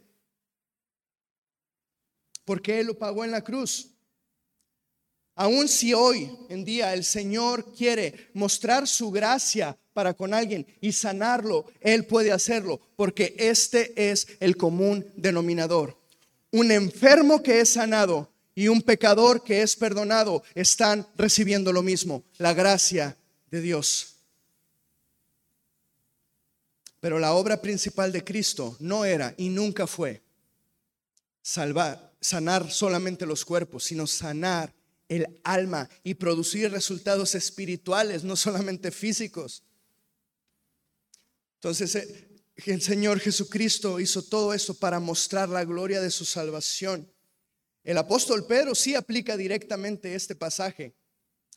Porque 2.44 2.82
Él 2.82 2.88
lo 2.88 2.98
pagó 2.98 3.24
en 3.24 3.32
la 3.32 3.44
cruz. 3.44 3.90
Aun 5.36 5.68
si 5.68 5.94
hoy 5.94 6.30
en 6.50 6.64
día 6.64 6.94
el 6.94 7.04
Señor 7.04 7.74
quiere 7.74 8.30
mostrar 8.34 8.88
su 8.88 9.10
gracia 9.10 9.78
para 9.94 10.14
con 10.14 10.34
alguien 10.34 10.66
y 10.82 10.92
sanarlo, 10.92 11.66
Él 11.82 12.06
puede 12.06 12.32
hacerlo, 12.32 12.82
porque 12.96 13.36
este 13.38 14.12
es 14.12 14.28
el 14.40 14.58
común 14.58 15.06
denominador. 15.16 15.98
Un 16.52 16.72
enfermo 16.72 17.42
que 17.42 17.62
es 17.62 17.70
sanado 17.70 18.30
y 18.56 18.68
un 18.68 18.82
pecador 18.82 19.44
que 19.44 19.62
es 19.62 19.76
perdonado 19.76 20.44
están 20.54 21.08
recibiendo 21.16 21.72
lo 21.72 21.82
mismo, 21.82 22.24
la 22.38 22.54
gracia 22.54 23.18
de 23.50 23.62
Dios. 23.62 24.16
Pero 27.00 27.20
la 27.20 27.34
obra 27.34 27.62
principal 27.62 28.12
de 28.12 28.24
Cristo 28.24 28.78
no 28.80 29.04
era 29.04 29.34
y 29.38 29.50
nunca 29.50 29.88
fue 29.88 30.22
salvar, 31.42 32.14
sanar 32.22 32.72
solamente 32.72 33.26
los 33.26 33.44
cuerpos, 33.44 33.84
sino 33.84 34.08
sanar 34.08 34.74
el 35.10 35.40
alma 35.44 35.90
y 36.04 36.14
producir 36.14 36.72
resultados 36.72 37.36
espirituales, 37.36 38.24
no 38.24 38.36
solamente 38.36 38.90
físicos. 38.90 39.64
Entonces, 41.64 41.96
eh, 41.96 42.28
el 42.66 42.82
Señor 42.82 43.22
Jesucristo 43.22 44.02
hizo 44.02 44.22
todo 44.22 44.54
eso 44.54 44.74
para 44.74 45.00
mostrar 45.00 45.48
la 45.48 45.64
gloria 45.64 46.02
de 46.02 46.12
su 46.12 46.26
salvación. 46.26 47.10
El 47.86 47.98
apóstol 47.98 48.46
Pedro 48.46 48.76
sí 48.76 48.96
aplica 48.96 49.38
directamente 49.38 50.14
este 50.14 50.36
pasaje 50.36 50.94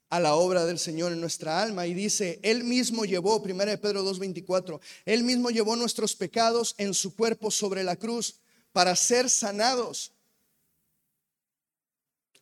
a 0.09 0.21
la 0.21 0.37
obra 0.37 0.65
del 0.65 0.79
Señor 0.79 1.11
en 1.11 1.21
nuestra 1.21 1.61
alma 1.61 1.89
y 1.89 1.95
dice, 1.95 2.39
Él 2.45 2.63
mismo 2.63 3.05
llevó, 3.05 3.41
1 3.41 3.57
Pedro 3.81 4.05
2.24, 4.05 4.79
Él 5.07 5.25
mismo 5.25 5.51
llevó 5.51 5.75
nuestros 5.75 6.15
pecados 6.15 6.77
en 6.79 6.95
su 6.95 7.17
cuerpo 7.17 7.51
sobre 7.51 7.83
la 7.83 7.97
cruz 7.97 8.37
para 8.73 8.95
ser 8.95 9.29
sanados. 9.29 10.13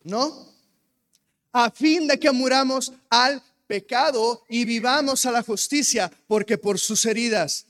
¿No? 0.03 0.53
A 1.51 1.71
fin 1.71 2.05
de 2.07 2.19
que 2.19 2.29
muramos 2.29 2.93
al 3.09 3.41
pecado 3.67 4.43
y 4.49 4.65
vivamos 4.65 5.25
a 5.25 5.31
la 5.31 5.43
justicia, 5.43 6.11
porque 6.27 6.57
por 6.57 6.79
sus 6.79 7.05
heridas 7.05 7.65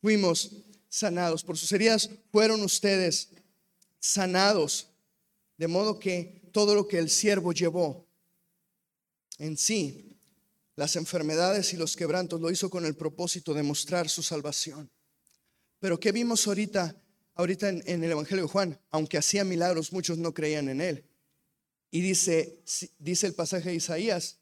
fuimos 0.00 0.50
sanados, 0.88 1.42
por 1.42 1.56
sus 1.56 1.72
heridas 1.72 2.10
fueron 2.30 2.62
ustedes 2.62 3.28
sanados. 3.98 4.88
De 5.56 5.68
modo 5.68 5.98
que 5.98 6.42
todo 6.52 6.74
lo 6.74 6.86
que 6.88 6.98
el 6.98 7.08
siervo 7.08 7.52
llevó 7.52 8.06
en 9.38 9.56
sí, 9.56 10.16
las 10.76 10.96
enfermedades 10.96 11.72
y 11.72 11.76
los 11.76 11.96
quebrantos, 11.96 12.40
lo 12.40 12.50
hizo 12.50 12.70
con 12.70 12.84
el 12.84 12.94
propósito 12.94 13.54
de 13.54 13.62
mostrar 13.62 14.08
su 14.08 14.22
salvación. 14.22 14.90
Pero 15.78 15.98
¿qué 15.98 16.12
vimos 16.12 16.46
ahorita, 16.46 16.96
ahorita 17.34 17.68
en, 17.68 18.04
el 18.04 18.10
Evangelio 18.10 18.44
de 18.44 18.50
Juan? 18.50 18.80
Aunque 18.90 19.18
hacía 19.18 19.44
milagros, 19.44 19.92
muchos 19.92 20.18
no 20.18 20.32
creían 20.32 20.68
en 20.68 20.80
él. 20.80 21.04
Y 21.90 22.00
dice, 22.00 22.62
dice 22.98 23.26
el 23.26 23.34
pasaje 23.34 23.70
de 23.70 23.74
Isaías, 23.74 24.38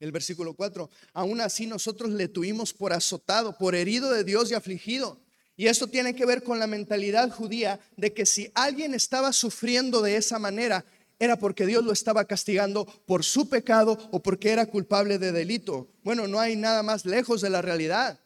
el 0.00 0.12
versículo 0.12 0.54
4, 0.54 0.90
aún 1.12 1.40
así 1.40 1.66
nosotros 1.66 2.10
le 2.10 2.28
tuvimos 2.28 2.72
por 2.72 2.92
azotado, 2.92 3.56
por 3.56 3.74
herido 3.74 4.10
de 4.10 4.24
Dios 4.24 4.50
y 4.50 4.54
afligido. 4.54 5.20
Y 5.56 5.66
esto 5.66 5.86
tiene 5.86 6.14
que 6.14 6.24
ver 6.24 6.42
con 6.42 6.58
la 6.58 6.66
mentalidad 6.66 7.30
judía 7.30 7.78
de 7.96 8.14
que 8.14 8.24
si 8.24 8.50
alguien 8.54 8.94
estaba 8.94 9.32
sufriendo 9.32 10.00
de 10.00 10.16
esa 10.16 10.38
manera, 10.38 10.86
era 11.18 11.36
porque 11.36 11.66
Dios 11.66 11.84
lo 11.84 11.92
estaba 11.92 12.24
castigando 12.24 12.86
por 13.04 13.24
su 13.24 13.48
pecado 13.50 13.98
o 14.10 14.22
porque 14.22 14.50
era 14.50 14.64
culpable 14.64 15.18
de 15.18 15.32
delito. 15.32 15.86
Bueno, 16.02 16.26
no 16.26 16.40
hay 16.40 16.56
nada 16.56 16.82
más 16.82 17.04
lejos 17.04 17.42
de 17.42 17.50
la 17.50 17.60
realidad. 17.60 18.18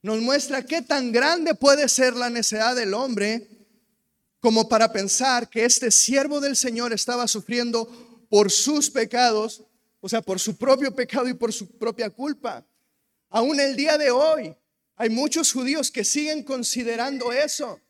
Nos 0.00 0.22
muestra 0.22 0.64
qué 0.64 0.80
tan 0.80 1.12
grande 1.12 1.54
puede 1.54 1.90
ser 1.90 2.16
la 2.16 2.30
necedad 2.30 2.74
del 2.74 2.94
hombre 2.94 3.48
como 4.40 4.68
para 4.68 4.92
pensar 4.92 5.50
que 5.50 5.66
este 5.66 5.90
siervo 5.90 6.40
del 6.40 6.56
Señor 6.56 6.94
estaba 6.94 7.28
sufriendo 7.28 8.26
por 8.30 8.50
sus 8.50 8.90
pecados, 8.90 9.64
o 10.00 10.08
sea, 10.08 10.22
por 10.22 10.38
su 10.38 10.56
propio 10.56 10.94
pecado 10.94 11.28
y 11.28 11.34
por 11.34 11.52
su 11.52 11.78
propia 11.78 12.10
culpa. 12.10 12.66
Aún 13.30 13.60
el 13.60 13.76
día 13.76 13.98
de 13.98 14.10
hoy, 14.10 14.56
hay 14.96 15.10
muchos 15.10 15.52
judíos 15.52 15.90
que 15.90 16.04
siguen 16.04 16.42
considerando 16.42 17.32
eso. 17.32 17.80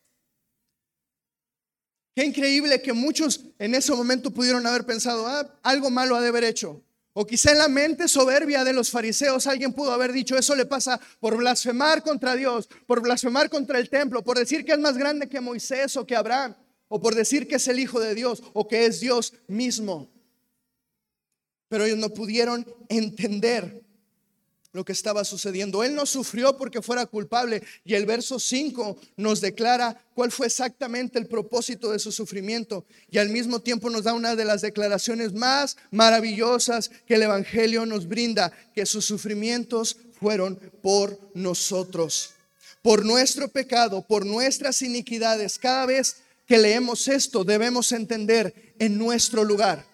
Qué 2.14 2.24
increíble 2.24 2.82
que 2.82 2.92
muchos 2.92 3.44
en 3.58 3.74
ese 3.74 3.92
momento 3.92 4.30
pudieron 4.30 4.66
haber 4.66 4.84
pensado, 4.84 5.26
ah, 5.26 5.58
algo 5.62 5.88
malo 5.88 6.16
ha 6.16 6.20
de 6.20 6.28
haber 6.28 6.44
hecho. 6.44 6.82
O 7.12 7.26
quizá 7.26 7.52
en 7.52 7.58
la 7.58 7.68
mente 7.68 8.08
soberbia 8.08 8.64
de 8.64 8.72
los 8.72 8.90
fariseos 8.90 9.46
alguien 9.46 9.72
pudo 9.72 9.92
haber 9.92 10.12
dicho, 10.12 10.36
eso 10.36 10.54
le 10.54 10.66
pasa 10.66 11.00
por 11.20 11.36
blasfemar 11.36 12.02
contra 12.02 12.36
Dios, 12.36 12.68
por 12.86 13.00
blasfemar 13.00 13.48
contra 13.50 13.78
el 13.78 13.88
templo, 13.88 14.22
por 14.22 14.38
decir 14.38 14.64
que 14.64 14.72
es 14.72 14.78
más 14.78 14.96
grande 14.96 15.28
que 15.28 15.40
Moisés 15.40 15.96
o 15.96 16.06
que 16.06 16.16
Abraham, 16.16 16.56
o 16.88 17.00
por 17.00 17.14
decir 17.14 17.48
que 17.48 17.56
es 17.56 17.68
el 17.68 17.78
Hijo 17.78 18.00
de 18.00 18.14
Dios 18.14 18.42
o 18.52 18.66
que 18.66 18.86
es 18.86 19.00
Dios 19.00 19.34
mismo. 19.46 20.10
Pero 21.68 21.84
ellos 21.84 21.98
no 21.98 22.10
pudieron 22.10 22.66
entender 22.88 23.82
lo 24.72 24.84
que 24.84 24.92
estaba 24.92 25.24
sucediendo. 25.24 25.82
Él 25.82 25.94
no 25.94 26.06
sufrió 26.06 26.56
porque 26.56 26.82
fuera 26.82 27.06
culpable 27.06 27.62
y 27.84 27.94
el 27.94 28.06
verso 28.06 28.38
5 28.38 28.96
nos 29.16 29.40
declara 29.40 30.00
cuál 30.14 30.30
fue 30.30 30.46
exactamente 30.46 31.18
el 31.18 31.26
propósito 31.26 31.90
de 31.90 31.98
su 31.98 32.12
sufrimiento 32.12 32.84
y 33.10 33.18
al 33.18 33.30
mismo 33.30 33.60
tiempo 33.60 33.90
nos 33.90 34.04
da 34.04 34.12
una 34.12 34.36
de 34.36 34.44
las 34.44 34.60
declaraciones 34.60 35.32
más 35.32 35.76
maravillosas 35.90 36.90
que 37.06 37.14
el 37.14 37.22
Evangelio 37.22 37.86
nos 37.86 38.06
brinda, 38.06 38.52
que 38.74 38.86
sus 38.86 39.04
sufrimientos 39.04 39.96
fueron 40.20 40.56
por 40.82 41.18
nosotros, 41.34 42.34
por 42.82 43.04
nuestro 43.04 43.48
pecado, 43.48 44.06
por 44.06 44.26
nuestras 44.26 44.82
iniquidades. 44.82 45.58
Cada 45.58 45.86
vez 45.86 46.18
que 46.46 46.58
leemos 46.58 47.08
esto 47.08 47.42
debemos 47.42 47.90
entender 47.92 48.74
en 48.78 48.98
nuestro 48.98 49.44
lugar. 49.44 49.84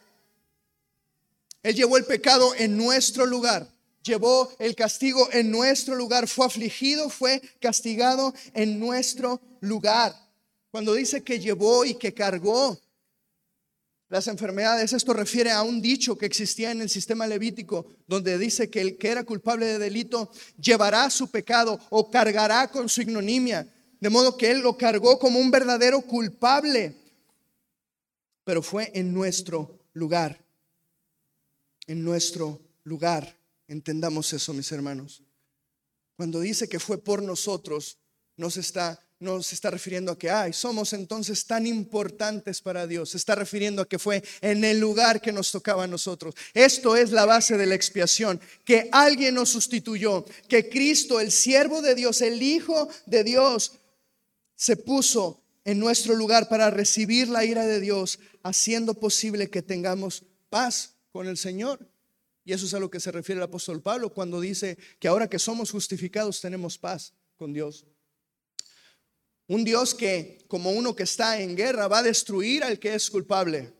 Él 1.64 1.74
llevó 1.74 1.96
el 1.96 2.04
pecado 2.04 2.54
en 2.54 2.76
nuestro 2.76 3.26
lugar. 3.26 3.66
Llevó 4.04 4.52
el 4.58 4.76
castigo 4.76 5.30
en 5.32 5.50
nuestro 5.50 5.96
lugar, 5.96 6.28
fue 6.28 6.44
afligido, 6.44 7.08
fue 7.08 7.40
castigado 7.58 8.34
en 8.52 8.78
nuestro 8.78 9.40
lugar. 9.60 10.14
Cuando 10.70 10.92
dice 10.92 11.24
que 11.24 11.40
llevó 11.40 11.86
y 11.86 11.94
que 11.94 12.12
cargó 12.12 12.78
las 14.10 14.28
enfermedades, 14.28 14.92
esto 14.92 15.14
refiere 15.14 15.52
a 15.52 15.62
un 15.62 15.80
dicho 15.80 16.18
que 16.18 16.26
existía 16.26 16.70
en 16.70 16.82
el 16.82 16.90
sistema 16.90 17.26
levítico, 17.26 17.86
donde 18.06 18.36
dice 18.36 18.68
que 18.68 18.82
el 18.82 18.98
que 18.98 19.08
era 19.08 19.24
culpable 19.24 19.64
de 19.64 19.78
delito 19.78 20.30
llevará 20.60 21.08
su 21.08 21.30
pecado 21.30 21.80
o 21.88 22.10
cargará 22.10 22.70
con 22.70 22.90
su 22.90 23.00
ignominia, 23.00 23.66
de 24.00 24.10
modo 24.10 24.36
que 24.36 24.50
él 24.50 24.60
lo 24.60 24.76
cargó 24.76 25.18
como 25.18 25.38
un 25.38 25.50
verdadero 25.50 26.02
culpable, 26.02 26.94
pero 28.44 28.60
fue 28.60 28.90
en 28.94 29.14
nuestro 29.14 29.80
lugar, 29.94 30.43
en 31.86 32.04
nuestro 32.04 32.60
lugar. 32.84 33.38
Entendamos 33.68 34.32
eso, 34.32 34.52
mis 34.52 34.70
hermanos. 34.72 35.22
Cuando 36.16 36.40
dice 36.40 36.68
que 36.68 36.78
fue 36.78 36.98
por 36.98 37.22
nosotros, 37.22 37.98
no 38.36 38.50
se 38.50 38.60
está, 38.60 39.00
no 39.18 39.42
se 39.42 39.54
está 39.54 39.70
refiriendo 39.70 40.12
a 40.12 40.18
que, 40.18 40.30
ay, 40.30 40.52
somos 40.52 40.92
entonces 40.92 41.44
tan 41.46 41.66
importantes 41.66 42.60
para 42.60 42.86
Dios. 42.86 43.10
Se 43.10 43.16
está 43.16 43.34
refiriendo 43.34 43.82
a 43.82 43.88
que 43.88 43.98
fue 43.98 44.22
en 44.40 44.64
el 44.64 44.78
lugar 44.78 45.20
que 45.20 45.32
nos 45.32 45.50
tocaba 45.50 45.84
a 45.84 45.88
nosotros. 45.88 46.34
Esto 46.52 46.96
es 46.96 47.10
la 47.10 47.24
base 47.24 47.56
de 47.56 47.66
la 47.66 47.74
expiación, 47.74 48.40
que 48.64 48.88
alguien 48.92 49.34
nos 49.34 49.50
sustituyó, 49.50 50.24
que 50.48 50.68
Cristo, 50.68 51.20
el 51.20 51.32
siervo 51.32 51.82
de 51.82 51.94
Dios, 51.94 52.20
el 52.20 52.42
Hijo 52.42 52.88
de 53.06 53.24
Dios, 53.24 53.72
se 54.56 54.76
puso 54.76 55.42
en 55.64 55.78
nuestro 55.78 56.14
lugar 56.14 56.48
para 56.48 56.70
recibir 56.70 57.28
la 57.28 57.44
ira 57.44 57.66
de 57.66 57.80
Dios, 57.80 58.18
haciendo 58.42 58.94
posible 58.94 59.50
que 59.50 59.62
tengamos 59.62 60.24
paz 60.50 60.93
con 61.14 61.28
el 61.28 61.36
Señor. 61.36 61.78
Y 62.44 62.52
eso 62.52 62.66
es 62.66 62.74
a 62.74 62.80
lo 62.80 62.90
que 62.90 62.98
se 62.98 63.12
refiere 63.12 63.38
el 63.38 63.44
apóstol 63.44 63.80
Pablo 63.80 64.12
cuando 64.12 64.40
dice 64.40 64.76
que 64.98 65.06
ahora 65.06 65.30
que 65.30 65.38
somos 65.38 65.70
justificados 65.70 66.40
tenemos 66.40 66.76
paz 66.76 67.14
con 67.36 67.52
Dios. 67.52 67.86
Un 69.46 69.62
Dios 69.62 69.94
que, 69.94 70.44
como 70.48 70.72
uno 70.72 70.96
que 70.96 71.04
está 71.04 71.40
en 71.40 71.54
guerra, 71.54 71.86
va 71.86 71.98
a 71.98 72.02
destruir 72.02 72.64
al 72.64 72.80
que 72.80 72.96
es 72.96 73.08
culpable. 73.08 73.72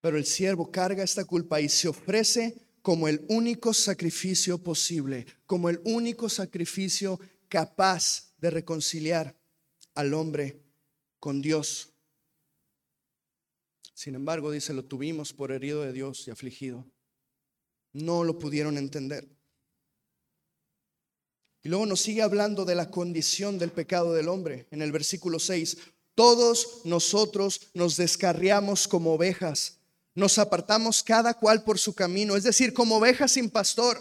Pero 0.00 0.16
el 0.16 0.24
siervo 0.24 0.70
carga 0.70 1.04
esta 1.04 1.26
culpa 1.26 1.60
y 1.60 1.68
se 1.68 1.88
ofrece 1.88 2.56
como 2.80 3.06
el 3.06 3.26
único 3.28 3.74
sacrificio 3.74 4.56
posible, 4.56 5.26
como 5.44 5.68
el 5.68 5.78
único 5.84 6.30
sacrificio 6.30 7.20
capaz 7.50 8.32
de 8.38 8.48
reconciliar 8.48 9.36
al 9.94 10.14
hombre 10.14 10.62
con 11.20 11.42
Dios. 11.42 11.97
Sin 13.98 14.14
embargo, 14.14 14.52
dice, 14.52 14.72
lo 14.74 14.84
tuvimos 14.84 15.32
por 15.32 15.50
herido 15.50 15.82
de 15.82 15.92
Dios 15.92 16.28
y 16.28 16.30
afligido. 16.30 16.86
No 17.92 18.22
lo 18.22 18.38
pudieron 18.38 18.78
entender. 18.78 19.28
Y 21.64 21.68
luego 21.68 21.84
nos 21.84 22.00
sigue 22.02 22.22
hablando 22.22 22.64
de 22.64 22.76
la 22.76 22.92
condición 22.92 23.58
del 23.58 23.72
pecado 23.72 24.14
del 24.14 24.28
hombre 24.28 24.68
en 24.70 24.82
el 24.82 24.92
versículo 24.92 25.40
6. 25.40 25.78
Todos 26.14 26.82
nosotros 26.84 27.72
nos 27.74 27.96
descarriamos 27.96 28.86
como 28.86 29.14
ovejas, 29.14 29.80
nos 30.14 30.38
apartamos 30.38 31.02
cada 31.02 31.34
cual 31.34 31.64
por 31.64 31.80
su 31.80 31.92
camino, 31.92 32.36
es 32.36 32.44
decir, 32.44 32.72
como 32.72 32.98
ovejas 32.98 33.32
sin 33.32 33.50
pastor. 33.50 33.98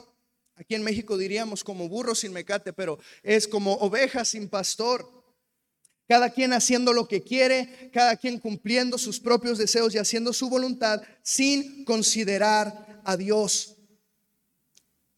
Aquí 0.53 0.75
en 0.75 0.83
México 0.83 1.17
diríamos 1.17 1.63
como 1.63 1.89
burros 1.89 2.19
sin 2.19 2.33
mecate, 2.33 2.71
pero 2.71 2.99
es 3.23 3.47
como 3.47 3.73
ovejas 3.77 4.27
sin 4.27 4.47
pastor 4.47 5.16
cada 6.07 6.29
quien 6.29 6.53
haciendo 6.53 6.93
lo 6.93 7.07
que 7.07 7.21
quiere, 7.21 7.89
cada 7.93 8.15
quien 8.15 8.39
cumpliendo 8.39 8.97
sus 8.97 9.19
propios 9.19 9.57
deseos 9.57 9.93
y 9.93 9.97
haciendo 9.97 10.31
su 10.31 10.49
voluntad 10.49 11.01
sin 11.21 11.83
considerar 11.83 13.01
a 13.03 13.17
Dios. 13.17 13.75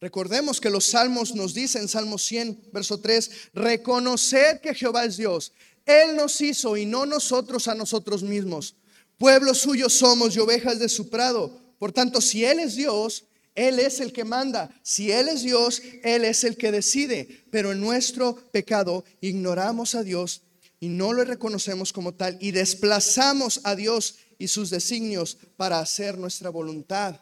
Recordemos 0.02 0.60
que 0.60 0.70
los 0.70 0.86
salmos 0.86 1.36
nos 1.36 1.54
dicen, 1.54 1.88
Salmo 1.88 2.18
100, 2.18 2.70
verso 2.72 3.00
3, 3.00 3.52
reconocer 3.54 4.62
que 4.62 4.74
Jehová 4.74 5.06
es 5.06 5.18
Dios. 5.18 5.52
Él 5.86 6.16
nos 6.16 6.40
hizo 6.42 6.78
y 6.78 6.86
no 6.86 7.06
nosotros 7.06 7.68
a 7.68 7.76
nosotros 7.76 8.24
mismos. 8.24 8.76
Pueblo 9.18 9.54
suyo 9.54 9.90
somos 9.90 10.36
y 10.36 10.40
ovejas 10.40 10.80
de 10.80 10.90
su 10.90 11.10
prado. 11.10 11.60
Por 11.78 11.92
tanto, 11.92 12.22
si 12.22 12.46
Él 12.46 12.60
es 12.60 12.76
Dios, 12.76 13.26
Él 13.54 13.80
es 13.80 14.00
el 14.00 14.14
que 14.14 14.24
manda. 14.24 14.70
Si 14.82 15.12
Él 15.12 15.28
es 15.28 15.44
Dios, 15.44 15.82
Él 16.04 16.24
es 16.24 16.46
el 16.46 16.56
que 16.56 16.72
decide. 16.72 17.46
Pero 17.52 17.74
en 17.74 17.82
nuestro 17.82 18.36
pecado 18.52 19.04
ignoramos 19.20 19.96
a 19.96 20.04
Dios 20.04 20.44
y 20.80 20.90
no 20.90 21.14
lo 21.14 21.24
reconocemos 21.24 21.92
como 21.92 22.14
tal 22.14 22.38
y 22.40 22.52
desplazamos 22.52 23.62
a 23.64 23.76
Dios 23.76 24.18
y 24.38 24.48
sus 24.48 24.70
designios 24.70 25.38
para 25.58 25.80
hacer 25.80 26.18
nuestra 26.18 26.50
voluntad. 26.50 27.20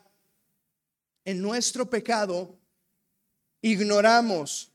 En 1.25 1.41
nuestro 1.41 1.89
pecado 1.89 2.57
ignoramos 3.61 4.71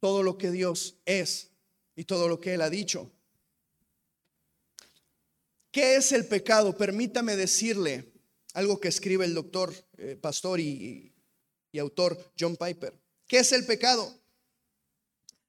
todo 0.00 0.22
lo 0.22 0.38
que 0.38 0.50
Dios 0.50 0.96
es 1.04 1.50
y 1.94 2.04
todo 2.04 2.28
lo 2.28 2.40
que 2.40 2.54
Él 2.54 2.62
ha 2.62 2.70
dicho. 2.70 3.10
¿Qué 5.70 5.96
es 5.96 6.12
el 6.12 6.26
pecado? 6.26 6.76
Permítame 6.76 7.36
decirle 7.36 8.10
algo 8.54 8.80
que 8.80 8.88
escribe 8.88 9.26
el 9.26 9.34
doctor, 9.34 9.74
eh, 9.98 10.16
pastor 10.16 10.58
y, 10.58 11.12
y 11.70 11.78
autor 11.78 12.32
John 12.38 12.56
Piper. 12.56 12.98
¿Qué 13.28 13.40
es 13.40 13.52
el 13.52 13.66
pecado? 13.66 14.18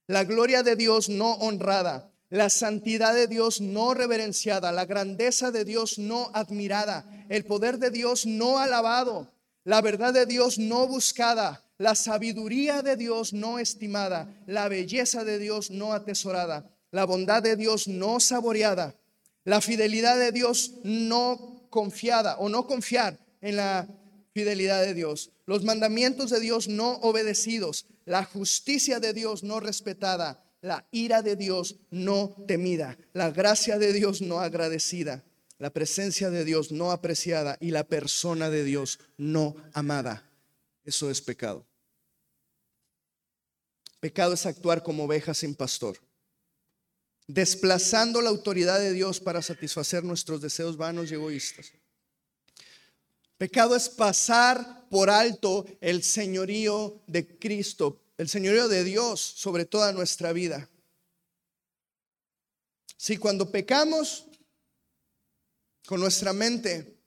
La 0.08 0.26
gloria 0.26 0.64
de 0.64 0.76
Dios 0.76 1.08
no 1.08 1.34
honrada, 1.36 2.12
la 2.30 2.50
santidad 2.50 3.14
de 3.14 3.28
Dios 3.28 3.62
no 3.62 3.94
reverenciada, 3.94 4.72
la 4.72 4.86
grandeza 4.86 5.52
de 5.52 5.64
Dios 5.64 5.98
no 5.98 6.30
admirada, 6.34 7.26
el 7.30 7.46
poder 7.46 7.80
de 7.80 7.90
Dios 7.90 8.26
no 8.26 8.60
alabado, 8.60 9.32
la 9.64 9.82
verdad 9.82 10.14
de 10.14 10.26
Dios 10.26 10.60
no 10.60 10.88
buscada, 10.88 11.64
la 11.78 11.96
sabiduría 11.96 12.82
de 12.82 12.96
Dios 12.96 13.34
no 13.34 13.60
estimada, 13.60 14.28
la 14.46 14.68
belleza 14.68 15.24
de 15.24 15.40
Dios 15.40 15.72
no 15.72 15.94
atesorada, 15.94 16.70
la 16.92 17.06
bondad 17.06 17.44
de 17.44 17.56
Dios 17.56 17.88
no 17.88 18.20
saboreada, 18.20 18.96
la 19.44 19.62
fidelidad 19.62 20.18
de 20.18 20.32
Dios 20.32 20.74
no 20.84 21.68
confiada 21.70 22.38
o 22.38 22.50
no 22.50 22.68
confiar 22.68 23.18
en 23.42 23.56
la 23.56 23.88
fidelidad 24.34 24.82
de 24.82 24.94
Dios, 24.94 25.32
los 25.46 25.64
mandamientos 25.64 26.30
de 26.30 26.40
Dios 26.40 26.68
no 26.68 26.96
obedecidos, 26.98 27.86
la 28.06 28.24
justicia 28.26 29.00
de 29.00 29.14
Dios 29.14 29.44
no 29.44 29.60
respetada, 29.60 30.44
la 30.62 30.88
ira 30.92 31.22
de 31.22 31.36
Dios 31.36 31.78
no 31.90 32.36
temida, 32.48 32.98
la 33.14 33.32
gracia 33.32 33.78
de 33.78 33.94
Dios 33.94 34.22
no 34.22 34.40
agradecida, 34.40 35.24
la 35.60 35.72
presencia 35.72 36.30
de 36.30 36.46
Dios 36.46 36.72
no 36.72 36.92
apreciada 36.92 37.58
y 37.60 37.72
la 37.72 37.84
persona 37.84 38.50
de 38.50 38.64
Dios 38.64 39.00
no 39.18 39.56
amada. 39.74 40.30
Eso 40.84 41.10
es 41.10 41.22
pecado. 41.22 41.66
Pecado 44.00 44.34
es 44.34 44.46
actuar 44.46 44.84
como 44.84 45.06
oveja 45.06 45.34
sin 45.34 45.56
pastor, 45.56 45.98
desplazando 47.28 48.22
la 48.22 48.30
autoridad 48.30 48.80
de 48.80 48.94
Dios 48.94 49.20
para 49.20 49.42
satisfacer 49.42 50.04
nuestros 50.04 50.42
deseos 50.42 50.78
vanos 50.78 51.10
y 51.10 51.16
egoístas. 51.16 51.72
Pecado 53.38 53.76
es 53.76 53.90
pasar 53.90 54.88
por 54.90 55.10
alto 55.10 55.66
el 55.82 56.04
señorío 56.04 57.02
de 57.08 57.38
Cristo, 57.38 58.02
el 58.18 58.30
señorío 58.30 58.68
de 58.68 58.84
Dios 58.84 59.22
sobre 59.22 59.66
toda 59.66 59.92
nuestra 59.92 60.34
vida. 60.34 60.70
Si 62.98 63.18
cuando 63.18 63.52
pecamos 63.52 64.26
con 65.86 66.00
nuestra 66.00 66.34
mente, 66.34 66.98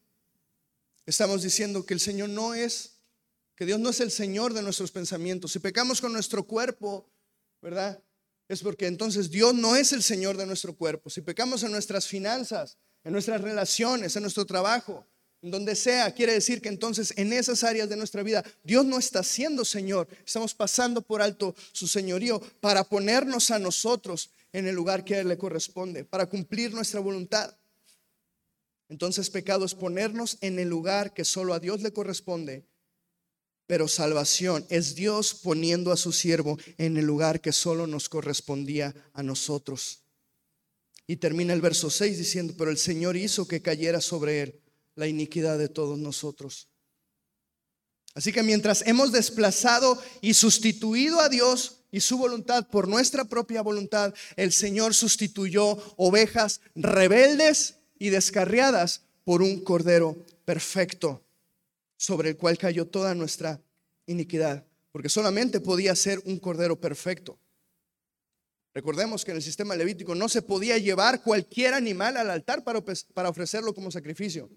estamos 1.05 1.43
diciendo 1.43 1.85
que 1.85 1.95
el 1.95 2.01
Señor 2.01 2.29
no 2.29 2.55
es, 2.55 3.01
que 3.57 3.67
Dios 3.67 3.81
no 3.81 3.91
es 3.91 4.01
el 4.01 4.11
Señor 4.11 4.55
de 4.55 4.63
nuestros 4.63 4.93
pensamientos. 4.93 5.53
Si 5.53 5.59
pecamos 5.59 6.01
con 6.01 6.13
nuestro 6.13 6.47
cuerpo, 6.47 7.11
¿verdad? 7.61 8.03
Es 8.49 8.63
porque 8.63 8.87
entonces 8.87 9.31
Dios 9.31 9.53
no 9.53 9.77
es 9.77 9.93
el 9.93 10.03
Señor 10.03 10.37
de 10.37 10.47
nuestro 10.47 10.75
cuerpo. 10.77 11.11
Si 11.11 11.21
pecamos 11.21 11.63
en 11.63 11.73
nuestras 11.73 12.07
finanzas, 12.07 12.79
en 13.05 13.13
nuestras 13.13 13.41
relaciones, 13.41 14.15
en 14.17 14.23
nuestro 14.23 14.47
trabajo, 14.47 15.07
donde 15.43 15.75
sea, 15.75 16.13
quiere 16.13 16.35
decir 16.35 16.61
que 16.61 16.69
entonces 16.69 17.15
en 17.17 17.33
esas 17.33 17.65
áreas 17.65 17.89
de 17.89 17.97
nuestra 17.97 18.23
vida 18.23 18.45
Dios 18.63 18.85
no 18.85 18.99
está 18.99 19.23
siendo 19.23 19.65
Señor. 19.65 20.07
Estamos 20.27 20.55
pasando 20.55 21.01
por 21.01 21.23
alto 21.23 21.55
su 21.73 21.89
señorío 21.89 22.41
para 22.61 22.85
ponernos 22.85 23.51
a 23.51 23.59
nosotros 23.59 24.31
en 24.53 24.67
el 24.67 24.75
lugar 24.75 25.05
que 25.05 25.19
Él 25.19 25.29
le 25.29 25.39
corresponde, 25.39 26.05
para 26.05 26.27
cumplir 26.27 26.75
nuestra 26.75 27.01
voluntad. 27.01 27.57
Entonces 28.89 29.31
pecado 29.31 29.65
es 29.65 29.75
ponernos 29.75 30.37
en 30.41 30.59
el 30.59 30.69
lugar 30.69 31.15
que 31.15 31.25
solo 31.25 31.55
a 31.55 31.61
Dios 31.61 31.81
le 31.81 31.93
corresponde. 31.93 32.67
Pero 33.67 33.87
salvación 33.87 34.67
es 34.69 34.97
Dios 34.97 35.33
poniendo 35.33 35.93
a 35.93 35.97
su 35.97 36.13
siervo 36.13 36.59
en 36.77 36.97
el 36.97 37.07
lugar 37.07 37.41
que 37.41 37.53
solo 37.53 37.87
nos 37.87 38.09
correspondía 38.09 38.95
a 39.13 39.23
nosotros. 39.23 40.01
Y 41.07 41.17
termina 41.17 41.55
el 41.55 41.61
verso 41.61 41.89
6 41.89 42.19
diciendo, 42.19 42.55
pero 42.59 42.73
el 42.73 42.79
Señor 42.79 43.17
hizo 43.17 43.47
que 43.47 43.63
cayera 43.63 44.01
sobre 44.01 44.43
él 44.43 44.60
la 44.95 45.07
iniquidad 45.07 45.59
de 45.59 45.69
todos 45.69 45.99
nosotros. 45.99 46.69
Así 48.15 48.33
que 48.33 48.43
mientras 48.43 48.83
hemos 48.87 49.13
desplazado 49.13 50.01
y 50.21 50.35
sustituido 50.35 51.21
a 51.21 51.29
Dios 51.29 51.79
y 51.93 52.01
su 52.01 52.19
voluntad 52.19 52.69
por 52.69 52.89
nuestra 52.89 53.25
propia 53.25 53.63
voluntad, 53.63 54.15
el 54.37 54.53
Señor 54.53 54.95
sustituyó 54.95 55.77
ovejas 55.97 56.61
rebeldes 56.75 57.77
y 57.99 58.11
descarriadas 58.11 59.03
por 59.25 59.43
un 59.43 59.61
cordero 59.63 60.17
perfecto 60.45 61.23
sobre 61.97 62.31
el 62.31 62.37
cual 62.37 62.57
cayó 62.57 62.87
toda 62.87 63.15
nuestra 63.15 63.61
iniquidad, 64.07 64.65
porque 64.91 65.11
solamente 65.11 65.61
podía 65.61 65.95
ser 65.95 66.21
un 66.25 66.39
cordero 66.39 66.81
perfecto. 66.81 67.39
Recordemos 68.73 69.25
que 69.25 69.33
en 69.33 69.37
el 69.37 69.43
sistema 69.43 69.77
levítico 69.77 70.15
no 70.15 70.29
se 70.29 70.43
podía 70.43 70.79
llevar 70.79 71.23
cualquier 71.23 71.75
animal 71.75 72.17
al 72.17 72.31
altar 72.31 72.65
para, 72.65 73.29
ofrecerlo 73.29 73.75
como 73.75 73.91
sacrificio. 73.91 74.49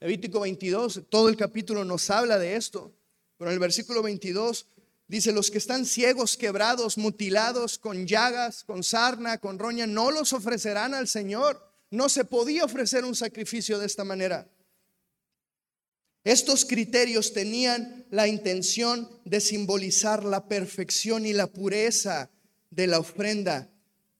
Levítico 0.00 0.40
22, 0.40 1.02
todo 1.10 1.28
el 1.28 1.36
capítulo 1.36 1.84
nos 1.84 2.08
habla 2.08 2.38
de 2.38 2.56
esto, 2.56 2.96
pero 3.36 3.50
en 3.50 3.54
el 3.54 3.60
versículo 3.60 4.02
22 4.02 4.66
dice, 5.06 5.30
los 5.30 5.50
que 5.50 5.58
están 5.58 5.84
ciegos, 5.84 6.38
quebrados, 6.38 6.96
mutilados, 6.96 7.78
con 7.78 8.06
llagas, 8.06 8.64
con 8.64 8.82
sarna, 8.82 9.36
con 9.36 9.58
roña, 9.58 9.86
no 9.86 10.10
los 10.10 10.32
ofrecerán 10.32 10.94
al 10.94 11.06
Señor. 11.06 11.62
No 11.90 12.08
se 12.08 12.24
podía 12.24 12.64
ofrecer 12.64 13.04
un 13.04 13.14
sacrificio 13.14 13.78
de 13.78 13.86
esta 13.86 14.04
manera. 14.04 14.48
Estos 16.24 16.64
criterios 16.64 17.34
tenían 17.34 18.06
la 18.10 18.26
intención 18.26 19.08
de 19.24 19.40
simbolizar 19.40 20.24
la 20.24 20.48
perfección 20.48 21.26
y 21.26 21.34
la 21.34 21.46
pureza 21.46 22.30
de 22.70 22.86
la 22.86 23.00
ofrenda, 23.00 23.68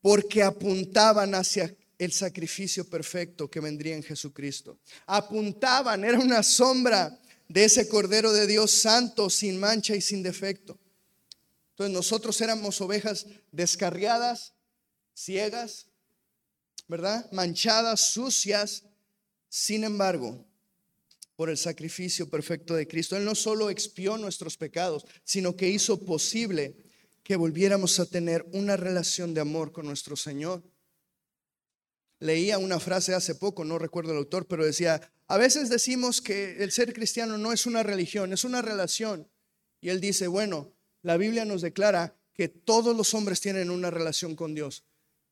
porque 0.03 0.43
apuntaban 0.43 1.35
hacia 1.35 1.75
el 2.01 2.13
sacrificio 2.13 2.89
perfecto 2.89 3.51
que 3.51 3.61
vendría 3.61 3.95
en 3.95 4.03
Jesucristo. 4.03 4.79
Apuntaban, 5.05 6.03
era 6.03 6.19
una 6.19 6.43
sombra 6.43 7.21
de 7.47 7.65
ese 7.65 7.91
Cordero 7.91 8.33
de 8.33 8.47
Dios 8.47 8.71
santo, 8.71 9.29
sin 9.29 9.61
mancha 9.61 9.95
y 9.95 10.01
sin 10.01 10.23
defecto. 10.23 10.79
Entonces 11.73 11.93
nosotros 11.93 12.41
éramos 12.41 12.81
ovejas 12.81 13.27
descarriadas, 13.53 14.55
ciegas, 15.13 15.89
¿verdad? 16.89 17.31
Manchadas, 17.33 18.01
sucias. 18.01 18.85
Sin 19.51 19.85
embargo, 19.85 20.43
por 21.37 21.51
el 21.51 21.59
sacrificio 21.59 22.31
perfecto 22.31 22.75
de 22.75 22.89
Cristo, 22.89 23.15
Él 23.15 23.27
no 23.27 23.35
solo 23.35 23.69
expió 23.69 24.17
nuestros 24.17 24.57
pecados, 24.57 25.05
sino 25.23 25.55
que 25.55 25.69
hizo 25.69 26.01
posible 26.01 26.77
que 27.23 27.37
volviéramos 27.37 28.01
a 28.01 28.07
tener 28.07 28.47
una 28.53 28.79
relación 28.79 29.35
de 29.35 29.43
amor 29.43 29.71
con 29.71 29.85
nuestro 29.85 30.17
Señor. 30.17 30.63
Leía 32.21 32.59
una 32.59 32.79
frase 32.79 33.15
hace 33.15 33.35
poco, 33.35 33.65
no 33.65 33.79
recuerdo 33.79 34.13
el 34.13 34.19
autor, 34.19 34.47
pero 34.47 34.65
decía, 34.65 35.11
a 35.27 35.39
veces 35.39 35.71
decimos 35.71 36.21
que 36.21 36.63
el 36.63 36.71
ser 36.71 36.93
cristiano 36.93 37.39
no 37.39 37.53
es 37.53 37.65
una 37.65 37.83
religión, 37.83 38.33
es 38.33 38.45
una 38.45 38.63
relación. 38.63 39.27
Y 39.81 39.89
él 39.89 40.01
dice, 40.01 40.27
bueno, 40.29 40.73
la 41.03 41.17
Biblia 41.17 41.47
nos 41.47 41.63
declara 41.63 42.15
que 42.35 42.49
todos 42.49 42.95
los 42.95 43.15
hombres 43.15 43.41
tienen 43.41 43.71
una 43.71 43.91
relación 43.91 44.37
con 44.37 44.55
Dios, 44.55 44.85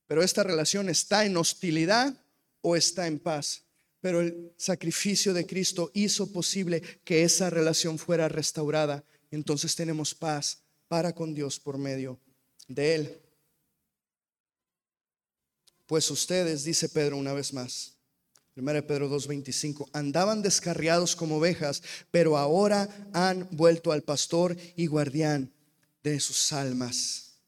pero 0.07 0.23
esta 0.23 0.43
relación 0.43 0.89
está 0.89 1.27
en 1.27 1.37
hostilidad 1.37 2.15
o 2.63 2.75
está 2.75 3.07
en 3.07 3.19
paz. 3.19 3.65
Pero 4.01 4.21
el 4.21 4.53
sacrificio 4.57 5.35
de 5.35 5.47
Cristo 5.47 5.91
hizo 5.93 6.33
posible 6.33 6.81
que 7.05 7.25
esa 7.25 7.51
relación 7.51 7.99
fuera 7.99 8.29
restaurada. 8.29 9.05
Entonces 9.31 9.75
tenemos 9.75 10.15
paz 10.15 10.63
para 10.87 11.15
con 11.15 11.35
Dios 11.35 11.61
por 11.61 11.77
medio 11.77 12.19
de 12.69 12.95
Él. 12.95 13.28
Pues 15.89 16.11
ustedes, 16.11 16.65
dice 16.65 16.91
Pedro 16.91 17.17
una 17.17 17.33
vez 17.33 17.55
más, 17.55 17.95
1 18.57 18.87
Pedro 18.87 19.09
2:25, 19.09 19.89
andaban 19.95 20.43
descarriados 20.43 21.17
como 21.17 21.39
ovejas, 21.39 21.83
pero 22.11 22.37
ahora 22.37 23.09
han 23.15 23.49
vuelto 23.53 23.91
al 23.91 24.03
pastor 24.03 24.55
y 24.77 24.85
guardián 24.85 25.51
de 26.03 26.21
sus 26.21 26.53
almas. 26.53 27.39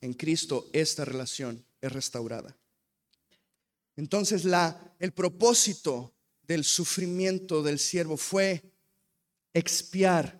En 0.00 0.14
Cristo 0.14 0.68
esta 0.72 1.04
relación 1.04 1.64
es 1.80 1.90
restaurada. 1.90 2.56
Entonces 3.96 4.44
la, 4.44 4.94
el 5.00 5.10
propósito 5.10 6.14
del 6.46 6.62
sufrimiento 6.62 7.64
del 7.64 7.80
siervo 7.80 8.16
fue 8.16 8.62
expiar, 9.52 10.38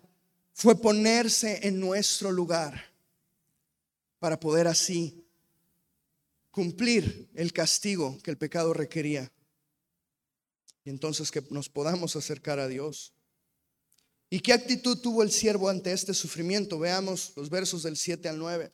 fue 0.53 0.79
ponerse 0.79 1.67
en 1.67 1.81
nuestro 1.81 2.31
lugar 2.31 2.93
para 4.19 4.39
poder 4.39 4.69
así 4.69 5.25
cumplir 6.59 7.29
el 7.35 7.53
castigo 7.53 8.17
que 8.21 8.31
el 8.31 8.37
pecado 8.37 8.73
requería. 8.73 9.31
Y 10.83 10.89
entonces 10.89 11.31
que 11.31 11.41
nos 11.51 11.69
podamos 11.69 12.17
acercar 12.17 12.59
a 12.59 12.67
Dios. 12.67 13.13
¿Y 14.29 14.41
qué 14.41 14.51
actitud 14.51 14.97
tuvo 14.97 15.23
el 15.23 15.31
siervo 15.31 15.69
ante 15.69 15.93
este 15.93 16.13
sufrimiento? 16.13 16.77
Veamos 16.77 17.31
los 17.37 17.49
versos 17.49 17.83
del 17.83 17.95
7 17.95 18.27
al 18.27 18.39
9. 18.39 18.73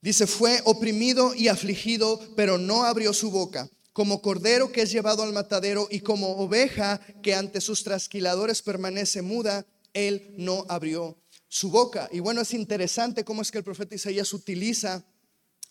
Dice, 0.00 0.26
fue 0.26 0.60
oprimido 0.64 1.32
y 1.32 1.46
afligido, 1.46 2.20
pero 2.34 2.58
no 2.58 2.82
abrió 2.82 3.12
su 3.12 3.30
boca, 3.30 3.70
como 3.92 4.20
cordero 4.20 4.72
que 4.72 4.82
es 4.82 4.90
llevado 4.90 5.22
al 5.22 5.32
matadero 5.32 5.86
y 5.92 6.00
como 6.00 6.38
oveja 6.38 6.98
que 7.22 7.36
ante 7.36 7.60
sus 7.60 7.84
trasquiladores 7.84 8.62
permanece 8.62 9.22
muda, 9.22 9.64
él 9.92 10.34
no 10.36 10.66
abrió 10.68 11.16
su 11.54 11.70
boca. 11.70 12.08
Y 12.10 12.18
bueno, 12.18 12.40
es 12.40 12.52
interesante 12.52 13.24
cómo 13.24 13.40
es 13.40 13.52
que 13.52 13.58
el 13.58 13.64
profeta 13.64 13.94
Isaías 13.94 14.32
utiliza 14.32 15.04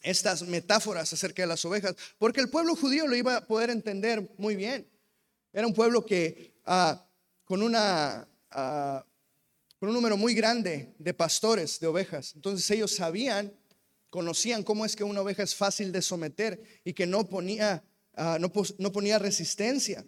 estas 0.01 0.43
metáforas 0.43 1.11
acerca 1.11 1.43
de 1.43 1.47
las 1.47 1.65
ovejas, 1.65 1.93
porque 2.17 2.39
el 2.39 2.49
pueblo 2.49 2.73
judío 2.77 3.05
lo 3.05 3.17
iba 3.17 3.35
a 3.35 3.45
poder 3.45 3.69
entender 3.69 4.33
muy 4.37 4.55
bien. 4.55 4.87
Era 5.51 5.67
un 5.67 5.73
pueblo 5.73 6.05
que 6.05 6.53
ah, 6.65 7.05
con, 7.43 7.61
una, 7.61 8.25
ah, 8.51 9.05
con 9.77 9.89
un 9.89 9.95
número 9.95 10.15
muy 10.15 10.33
grande 10.33 10.95
de 10.99 11.13
pastores 11.13 11.81
de 11.81 11.87
ovejas, 11.87 12.31
entonces 12.33 12.71
ellos 12.71 12.95
sabían, 12.95 13.51
conocían 14.09 14.63
cómo 14.63 14.85
es 14.85 14.95
que 14.95 15.03
una 15.03 15.19
oveja 15.19 15.43
es 15.43 15.53
fácil 15.53 15.91
de 15.91 16.01
someter 16.01 16.63
y 16.85 16.93
que 16.93 17.05
no 17.05 17.27
ponía, 17.27 17.83
ah, 18.15 18.37
no, 18.39 18.53
no 18.77 18.91
ponía 18.93 19.19
resistencia. 19.19 20.05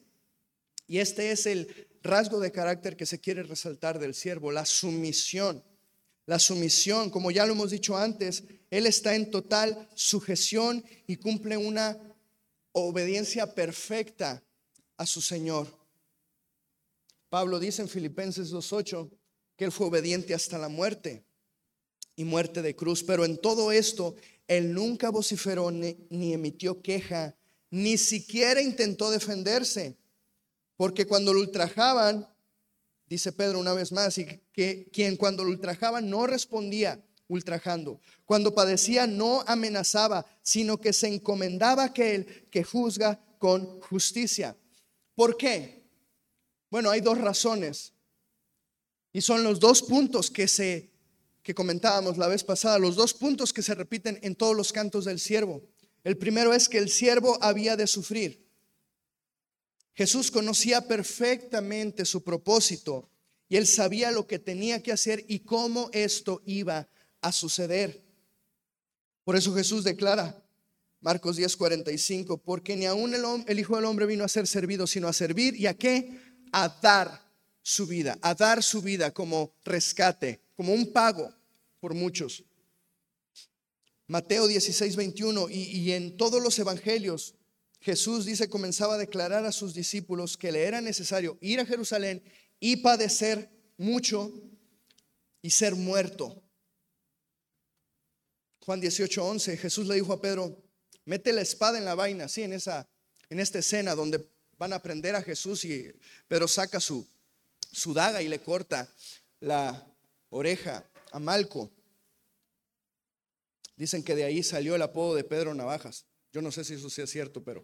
Y 0.88 1.00
este 1.00 1.32
es 1.32 1.46
el 1.48 1.90
rasgo 2.06 2.40
de 2.40 2.52
carácter 2.52 2.96
que 2.96 3.06
se 3.06 3.20
quiere 3.20 3.44
resaltar 3.44 4.00
del 4.00 4.14
siervo, 4.14 4.52
la 4.52 4.66
sumisión. 4.66 5.64
La 6.26 6.40
sumisión, 6.40 7.10
como 7.10 7.30
ya 7.30 7.46
lo 7.46 7.54
hemos 7.54 7.72
dicho 7.72 7.98
antes, 7.98 8.46
Él 8.72 8.88
está 8.88 9.16
en 9.16 9.30
total 9.30 9.90
sujeción 9.94 10.84
y 11.06 11.18
cumple 11.18 11.58
una 11.58 12.00
obediencia 12.72 13.54
perfecta 13.54 14.44
a 14.98 15.06
su 15.06 15.22
Señor. 15.22 15.68
Pablo 17.30 17.60
dice 17.60 17.82
en 17.82 17.90
Filipenses 17.90 18.52
2.8 18.52 19.10
que 19.56 19.66
Él 19.66 19.72
fue 19.72 19.88
obediente 19.88 20.34
hasta 20.34 20.58
la 20.58 20.70
muerte 20.70 21.26
y 22.16 22.24
muerte 22.24 22.62
de 22.62 22.76
cruz, 22.76 23.04
pero 23.04 23.26
en 23.26 23.38
todo 23.38 23.72
esto 23.72 24.16
Él 24.48 24.74
nunca 24.74 25.10
vociferó 25.10 25.72
ni, 25.72 26.34
emitió 26.34 26.82
queja, 26.82 27.36
ni 27.70 27.98
siquiera 27.98 28.62
intentó 28.62 29.12
defenderse, 29.12 29.98
porque 30.78 31.06
cuando 31.06 31.34
lo 31.34 31.40
ultrajaban, 31.40 32.28
dice 33.08 33.32
Pedro 33.32 33.60
una 33.60 33.74
vez 33.74 33.92
más, 33.92 34.18
y 34.18 34.26
que 34.52 34.90
quien 34.92 35.16
cuando 35.18 35.44
lo 35.44 35.52
ultrajaban 35.52 36.10
no 36.10 36.28
respondía 36.28 37.04
ultrajando, 37.28 38.00
cuando 38.26 38.54
padecía 38.54 39.08
no 39.08 39.44
amenazaba, 39.48 40.26
sino 40.42 40.80
que 40.80 40.94
se 40.94 41.08
encomendaba 41.08 41.84
a 41.84 41.88
aquel 41.88 42.48
que 42.50 42.64
juzga 42.64 43.20
con 43.40 43.80
justicia. 43.82 44.56
¿Por 45.16 45.38
qué? 45.38 45.88
Bueno, 46.70 46.90
hay 46.90 47.02
dos 47.02 47.18
razones. 47.18 47.94
Y 49.14 49.22
son 49.22 49.44
los 49.44 49.60
dos 49.60 49.82
puntos 49.82 50.30
que 50.30 50.48
se 50.48 50.92
que 51.42 51.54
comentábamos 51.54 52.18
la 52.18 52.28
vez 52.28 52.44
pasada, 52.44 52.80
los 52.80 52.96
dos 52.96 53.14
puntos 53.14 53.54
que 53.54 53.62
se 53.62 53.76
repiten 53.76 54.20
en 54.24 54.34
todos 54.34 54.58
los 54.58 54.74
cantos 54.74 55.06
del 55.06 55.20
siervo. 55.20 55.62
El 56.04 56.18
primero 56.18 56.56
es 56.56 56.68
que 56.68 56.80
el 56.80 56.90
siervo 56.90 57.38
había 57.40 57.76
de 57.76 57.86
sufrir. 57.86 58.45
Jesús 59.96 60.30
conocía 60.30 60.82
perfectamente 60.88 62.04
su 62.04 62.24
propósito 62.24 63.10
y 63.48 63.56
él 63.56 63.66
sabía 63.66 64.12
lo 64.12 64.28
que 64.28 64.40
tenía 64.40 64.84
que 64.84 64.92
hacer 64.92 65.24
y 65.28 65.40
cómo 65.40 65.90
esto 65.94 66.42
iba 66.46 66.90
a 67.22 67.32
suceder. 67.32 68.04
Por 69.24 69.36
eso 69.36 69.56
Jesús 69.56 69.84
declara, 69.84 70.44
Marcos 71.00 71.38
10:45, 71.38 72.42
porque 72.44 72.76
ni 72.76 72.86
aún 72.86 73.14
el, 73.14 73.24
el, 73.48 73.60
Hijo 73.60 73.76
del 73.76 73.86
Hombre 73.86 74.06
vino 74.06 74.24
a 74.24 74.28
ser 74.28 74.48
servido, 74.48 74.86
sino 74.86 75.08
a 75.08 75.14
servir 75.14 75.56
y 75.56 75.68
a 75.68 75.76
qué? 75.76 76.20
A 76.52 76.68
dar 76.82 77.32
su 77.62 77.88
vida, 77.88 78.18
a 78.22 78.36
dar 78.36 78.64
su 78.64 78.82
vida 78.82 79.12
como 79.14 79.54
rescate, 79.64 80.42
como 80.56 80.74
un 80.74 80.92
pago 80.92 81.34
por 81.80 81.94
muchos. 81.94 82.44
Mateo 84.08 84.48
16:21 84.48 85.50
y, 85.50 85.80
y 85.80 85.92
en 85.94 86.18
todos 86.18 86.42
los 86.42 86.60
evangelios 86.60 87.36
Jesús 87.82 88.26
dice, 88.26 88.50
comenzaba 88.50 88.96
a 88.96 88.98
declarar 88.98 89.46
a 89.46 89.52
sus 89.52 89.74
discípulos 89.74 90.38
que 90.38 90.52
le 90.52 90.64
era 90.64 90.82
necesario 90.82 91.38
ir 91.42 91.60
a 91.60 91.66
Jerusalén 91.66 92.24
y 92.60 92.78
padecer 92.78 93.50
mucho 93.78 94.32
y 95.42 95.52
ser 95.52 95.76
muerto. 95.76 96.42
Juan 98.66 98.82
18:11, 98.82 99.58
Jesús 99.58 99.88
le 99.88 99.96
dijo 99.96 100.14
a 100.14 100.22
Pedro, 100.22 100.64
mete 101.06 101.32
la 101.32 101.42
espada 101.42 101.78
en 101.78 101.86
la 101.86 101.94
vaina, 101.94 102.28
sí, 102.28 102.42
en 102.42 102.54
esa, 102.54 102.90
en 103.30 103.40
esta 103.40 103.60
escena 103.60 103.94
donde 103.94 104.28
van 104.58 104.74
a 104.74 104.82
prender 104.82 105.16
a 105.16 105.22
Jesús 105.22 105.64
y 105.66 105.92
Pedro 106.28 106.48
saca 106.48 106.80
su, 106.80 107.08
su 107.72 107.94
daga 107.94 108.22
y 108.22 108.28
le 108.28 108.42
corta 108.42 108.92
la 109.40 109.88
oreja 110.30 110.84
a 111.12 111.20
Malco. 111.20 111.72
Dicen 113.76 114.04
que 114.04 114.16
de 114.16 114.24
ahí 114.24 114.42
salió 114.42 114.76
el 114.76 114.82
apodo 114.82 115.16
de 115.16 115.24
Pedro 115.24 115.54
Navajas. 115.54 116.06
Yo 116.36 116.42
no 116.42 116.52
sé 116.52 116.66
si 116.66 116.74
eso 116.74 116.90
sea 116.90 117.08
cierto, 117.08 117.42
pero... 117.42 117.64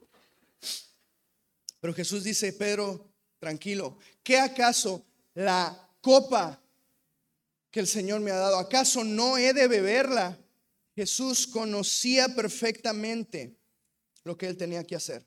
Pero 1.82 1.93
Jesús 1.93 2.24
dice, 2.24 2.53
Pedro, 2.53 3.11
tranquilo, 3.38 3.97
¿qué 4.24 4.38
acaso 4.38 5.05
la 5.34 5.89
copa 5.99 6.57
que 7.69 7.82
el 7.82 7.88
Señor 7.88 8.22
me 8.22 8.32
ha 8.32 8.38
dado, 8.38 8.57
acaso 8.57 9.03
no 9.03 9.38
he 9.38 9.51
de 9.51 9.67
beberla? 9.67 10.39
Jesús 10.95 11.47
conocía 11.47 12.34
perfectamente 12.34 13.57
lo 14.24 14.38
que 14.38 14.47
él 14.47 14.55
tenía 14.55 14.86
que 14.86 14.95
hacer, 14.95 15.26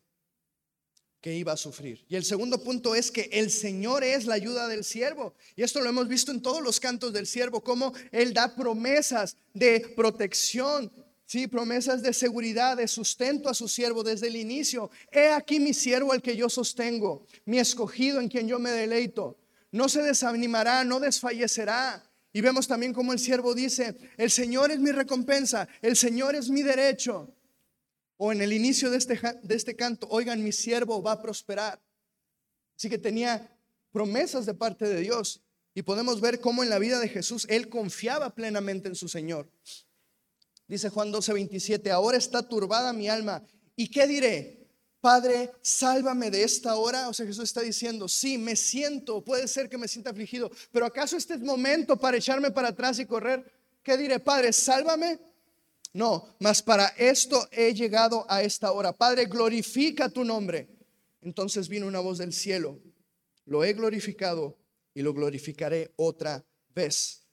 que 1.20 1.34
iba 1.34 1.52
a 1.52 1.58
sufrir. 1.58 2.02
Y 2.08 2.16
el 2.16 2.24
segundo 2.24 2.62
punto 2.64 2.94
es 2.94 3.10
que 3.10 3.28
el 3.30 3.50
Señor 3.50 4.04
es 4.04 4.24
la 4.24 4.36
ayuda 4.36 4.68
del 4.68 4.84
siervo. 4.84 5.34
Y 5.54 5.64
esto 5.64 5.82
lo 5.82 5.90
hemos 5.90 6.08
visto 6.08 6.32
en 6.32 6.40
todos 6.40 6.62
los 6.62 6.80
cantos 6.80 7.12
del 7.12 7.26
siervo, 7.26 7.62
cómo 7.62 7.92
él 8.10 8.32
da 8.32 8.54
promesas 8.54 9.36
de 9.52 9.80
protección, 9.94 10.90
Sí, 11.26 11.46
promesas 11.46 12.02
de 12.02 12.12
seguridad, 12.12 12.76
de 12.76 12.86
sustento 12.86 13.48
a 13.48 13.54
su 13.54 13.66
siervo 13.66 14.02
desde 14.02 14.28
el 14.28 14.36
inicio. 14.36 14.90
He 15.10 15.28
aquí 15.28 15.58
mi 15.58 15.72
siervo 15.72 16.12
al 16.12 16.20
que 16.20 16.36
yo 16.36 16.50
sostengo, 16.50 17.26
mi 17.46 17.58
escogido 17.58 18.20
en 18.20 18.28
quien 18.28 18.46
yo 18.46 18.58
me 18.58 18.70
deleito. 18.70 19.38
No 19.72 19.88
se 19.88 20.02
desanimará, 20.02 20.84
no 20.84 21.00
desfallecerá. 21.00 22.10
Y 22.32 22.40
vemos 22.40 22.68
también 22.68 22.92
como 22.92 23.12
el 23.12 23.18
siervo 23.18 23.54
dice, 23.54 23.96
el 24.16 24.30
Señor 24.30 24.70
es 24.70 24.80
mi 24.80 24.90
recompensa, 24.90 25.68
el 25.80 25.96
Señor 25.96 26.34
es 26.34 26.50
mi 26.50 26.62
derecho. 26.62 27.34
O 28.16 28.32
en 28.32 28.42
el 28.42 28.52
inicio 28.52 28.90
de 28.90 28.98
este, 28.98 29.20
de 29.42 29.54
este 29.54 29.76
canto, 29.76 30.06
oigan, 30.10 30.42
mi 30.42 30.52
siervo 30.52 31.02
va 31.02 31.12
a 31.12 31.22
prosperar. 31.22 31.80
Así 32.76 32.88
que 32.88 32.98
tenía 32.98 33.56
promesas 33.92 34.46
de 34.46 34.54
parte 34.54 34.86
de 34.86 35.00
Dios. 35.00 35.42
Y 35.74 35.82
podemos 35.82 36.20
ver 36.20 36.40
cómo 36.40 36.62
en 36.62 36.70
la 36.70 36.78
vida 36.78 37.00
de 37.00 37.08
Jesús 37.08 37.46
él 37.48 37.68
confiaba 37.68 38.34
plenamente 38.34 38.88
en 38.88 38.94
su 38.94 39.08
Señor. 39.08 39.50
Dice 40.66 40.88
Juan 40.88 41.12
12, 41.12 41.32
27, 41.32 41.90
ahora 41.90 42.16
está 42.16 42.42
turbada 42.42 42.92
mi 42.92 43.08
alma. 43.08 43.42
¿Y 43.76 43.88
qué 43.88 44.06
diré? 44.06 44.64
Padre, 45.00 45.52
sálvame 45.60 46.30
de 46.30 46.42
esta 46.42 46.76
hora. 46.76 47.08
O 47.08 47.12
sea, 47.12 47.26
Jesús 47.26 47.44
está 47.44 47.60
diciendo, 47.60 48.08
sí, 48.08 48.38
me 48.38 48.56
siento, 48.56 49.22
puede 49.22 49.46
ser 49.48 49.68
que 49.68 49.76
me 49.76 49.88
sienta 49.88 50.10
afligido, 50.10 50.50
pero 50.72 50.86
¿acaso 50.86 51.16
este 51.16 51.34
es 51.34 51.40
momento 51.40 51.98
para 51.98 52.16
echarme 52.16 52.50
para 52.50 52.68
atrás 52.68 52.98
y 52.98 53.04
correr? 53.04 53.44
¿Qué 53.82 53.98
diré, 53.98 54.18
Padre, 54.18 54.52
sálvame? 54.52 55.20
No, 55.92 56.34
mas 56.40 56.62
para 56.62 56.88
esto 56.96 57.46
he 57.52 57.74
llegado 57.74 58.24
a 58.28 58.42
esta 58.42 58.72
hora. 58.72 58.92
Padre, 58.92 59.26
glorifica 59.26 60.08
tu 60.08 60.24
nombre. 60.24 60.68
Entonces 61.20 61.68
vino 61.68 61.86
una 61.86 62.00
voz 62.00 62.18
del 62.18 62.32
cielo. 62.32 62.80
Lo 63.44 63.62
he 63.62 63.74
glorificado 63.74 64.58
y 64.94 65.02
lo 65.02 65.12
glorificaré 65.12 65.92
otra 65.96 66.44
vez. 66.74 67.23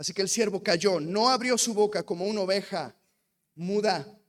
Así 0.00 0.14
que 0.14 0.22
el 0.22 0.30
siervo 0.30 0.62
cayó, 0.62 0.98
no 0.98 1.28
abrió 1.28 1.56
su 1.58 1.74
boca 1.74 2.02
como 2.02 2.24
una 2.24 2.40
oveja 2.40 2.96
muda 3.54 4.20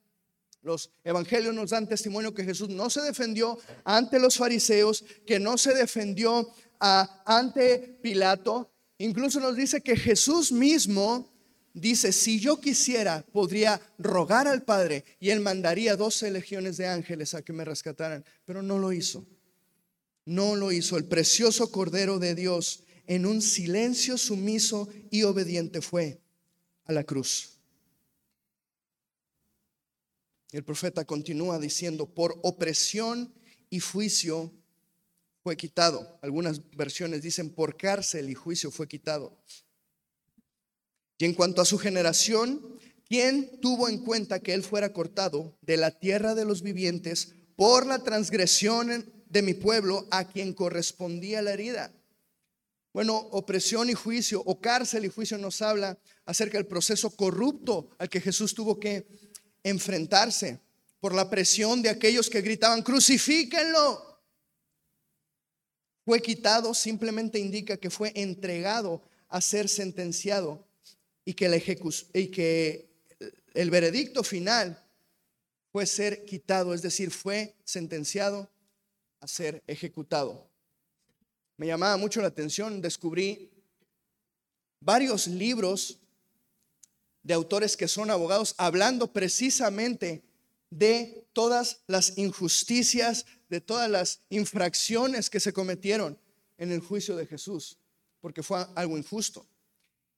los 0.62 0.92
evangelios 1.04 1.56
nos 1.56 1.72
dan 1.72 1.88
testimonio 1.88 2.34
que 2.34 2.44
Jesús 2.44 2.70
no 2.70 2.90
se 2.90 3.02
defendió 3.02 3.58
ante 3.84 4.20
los 4.20 4.38
fariseos, 4.38 5.04
que 5.26 5.40
no 5.40 5.58
se 5.58 5.74
defendió 5.74 6.48
ante 6.80 7.98
Pilato. 8.02 8.72
Incluso 9.00 9.40
nos 9.40 9.56
dice 9.56 9.82
que 9.82 9.96
Jesús 9.96 10.52
mismo 10.52 11.32
dice, 11.74 12.12
si 12.12 12.40
yo 12.40 12.60
quisiera, 12.60 13.26
podría 13.32 13.82
rogar 13.98 14.48
al 14.48 14.62
Padre 14.62 15.04
y 15.20 15.32
él 15.32 15.40
mandaría 15.40 15.96
doce 15.96 16.30
legiones 16.30 16.78
de 16.78 16.88
ángeles 16.88 17.34
a 17.34 17.42
que 17.42 17.54
me 17.54 17.66
rescataran, 17.66 18.24
pero 18.46 18.62
no 18.62 18.78
lo 18.78 18.92
hizo. 18.92 19.26
No 20.26 20.56
lo 20.56 20.72
hizo. 20.72 20.96
El 20.96 21.06
precioso 21.06 21.72
Cordero 21.72 22.20
de 22.20 22.36
Dios 22.36 22.84
en 23.12 23.26
un 23.26 23.42
silencio 23.42 24.18
sumiso 24.18 24.88
y 25.10 25.24
obediente 25.24 25.82
fue 25.82 26.22
a 26.86 26.94
la 26.94 27.04
cruz. 27.04 27.58
El 30.50 30.64
profeta 30.64 31.04
continúa 31.04 31.60
diciendo, 31.60 32.06
por 32.06 32.40
opresión 32.42 33.34
y 33.70 33.82
juicio 33.82 34.54
fue 35.44 35.58
quitado. 35.58 36.20
Algunas 36.22 36.62
versiones 36.70 37.22
dicen, 37.22 37.50
por 37.50 37.76
cárcel 37.76 38.30
y 38.30 38.34
juicio 38.34 38.72
fue 38.72 38.88
quitado. 38.88 39.38
Y 41.18 41.26
en 41.26 41.34
cuanto 41.34 41.62
a 41.62 41.66
su 41.66 41.78
generación, 41.78 42.80
¿quién 43.10 43.60
tuvo 43.60 43.90
en 43.90 44.06
cuenta 44.06 44.40
que 44.40 44.54
él 44.54 44.64
fuera 44.64 44.94
cortado 44.94 45.58
de 45.62 45.76
la 45.76 45.92
tierra 46.00 46.34
de 46.34 46.46
los 46.46 46.62
vivientes 46.62 47.34
por 47.58 47.86
la 47.86 48.02
transgresión 48.04 49.12
de 49.28 49.42
mi 49.42 49.54
pueblo 49.54 50.08
a 50.12 50.30
quien 50.30 50.54
correspondía 50.54 51.42
la 51.42 51.52
herida? 51.52 51.94
Bueno, 52.94 53.16
opresión 53.16 53.90
y 53.90 53.94
juicio, 53.94 54.42
o 54.46 54.60
cárcel 54.60 55.06
y 55.06 55.10
juicio 55.10 55.38
nos 55.38 55.62
habla 55.62 55.98
acerca 56.26 56.58
del 56.58 56.68
proceso 56.68 57.10
corrupto 57.16 57.90
al 57.98 58.10
que 58.10 58.20
Jesús 58.20 58.54
tuvo 58.54 58.80
que 58.80 59.08
enfrentarse 59.64 60.60
por 61.00 61.16
la 61.16 61.30
presión 61.30 61.82
de 61.82 61.90
aquellos 61.90 62.30
que 62.30 62.42
gritaban, 62.42 62.84
crucifíquenlo. 62.84 64.22
Fue 66.04 66.22
quitado, 66.22 66.74
simplemente 66.74 67.40
indica 67.40 67.78
que 67.78 67.90
fue 67.90 68.12
entregado 68.16 69.02
a 69.30 69.40
ser 69.40 69.70
sentenciado 69.70 70.68
y 71.24 71.34
que, 71.34 71.80
y 72.14 72.28
que 72.28 72.92
el 73.54 73.70
veredicto 73.70 74.24
final 74.24 74.84
fue 75.72 75.86
ser 75.86 76.26
quitado, 76.26 76.74
es 76.74 76.82
decir, 76.82 77.12
fue 77.12 77.56
sentenciado 77.64 78.52
a 79.22 79.28
ser 79.28 79.64
ejecutado. 79.68 80.51
Me 81.62 81.68
llamaba 81.68 81.96
mucho 81.96 82.22
la 82.22 82.30
atención, 82.30 82.82
descubrí 82.82 83.52
varios 84.80 85.28
libros 85.28 86.00
de 87.22 87.36
autores 87.36 87.78
que 87.78 87.88
son 87.88 88.10
abogados 88.10 88.56
hablando 88.58 89.14
precisamente 89.14 90.24
de 90.72 91.28
todas 91.34 91.82
las 91.86 92.18
injusticias, 92.18 93.28
de 93.48 93.62
todas 93.62 93.88
las 93.92 94.22
infracciones 94.32 95.30
que 95.30 95.40
se 95.40 95.54
cometieron 95.54 96.18
en 96.58 96.72
el 96.72 96.80
juicio 96.80 97.16
de 97.16 97.28
Jesús, 97.28 97.78
porque 98.22 98.42
fue 98.42 98.66
algo 98.74 98.98
injusto. 98.98 99.46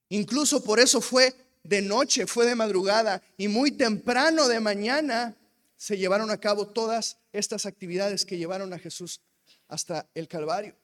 Incluso 0.08 0.64
por 0.64 0.80
eso 0.80 1.02
fue 1.02 1.34
de 1.62 1.82
noche, 1.82 2.26
fue 2.26 2.46
de 2.46 2.54
madrugada 2.54 3.22
y 3.36 3.48
muy 3.48 3.72
temprano 3.72 4.48
de 4.48 4.60
mañana 4.60 5.36
se 5.76 5.98
llevaron 5.98 6.30
a 6.30 6.40
cabo 6.40 6.68
todas 6.68 7.18
estas 7.34 7.66
actividades 7.66 8.24
que 8.24 8.38
llevaron 8.38 8.72
a 8.72 8.78
Jesús 8.78 9.20
hasta 9.68 10.08
el 10.14 10.26
Calvario. 10.26 10.74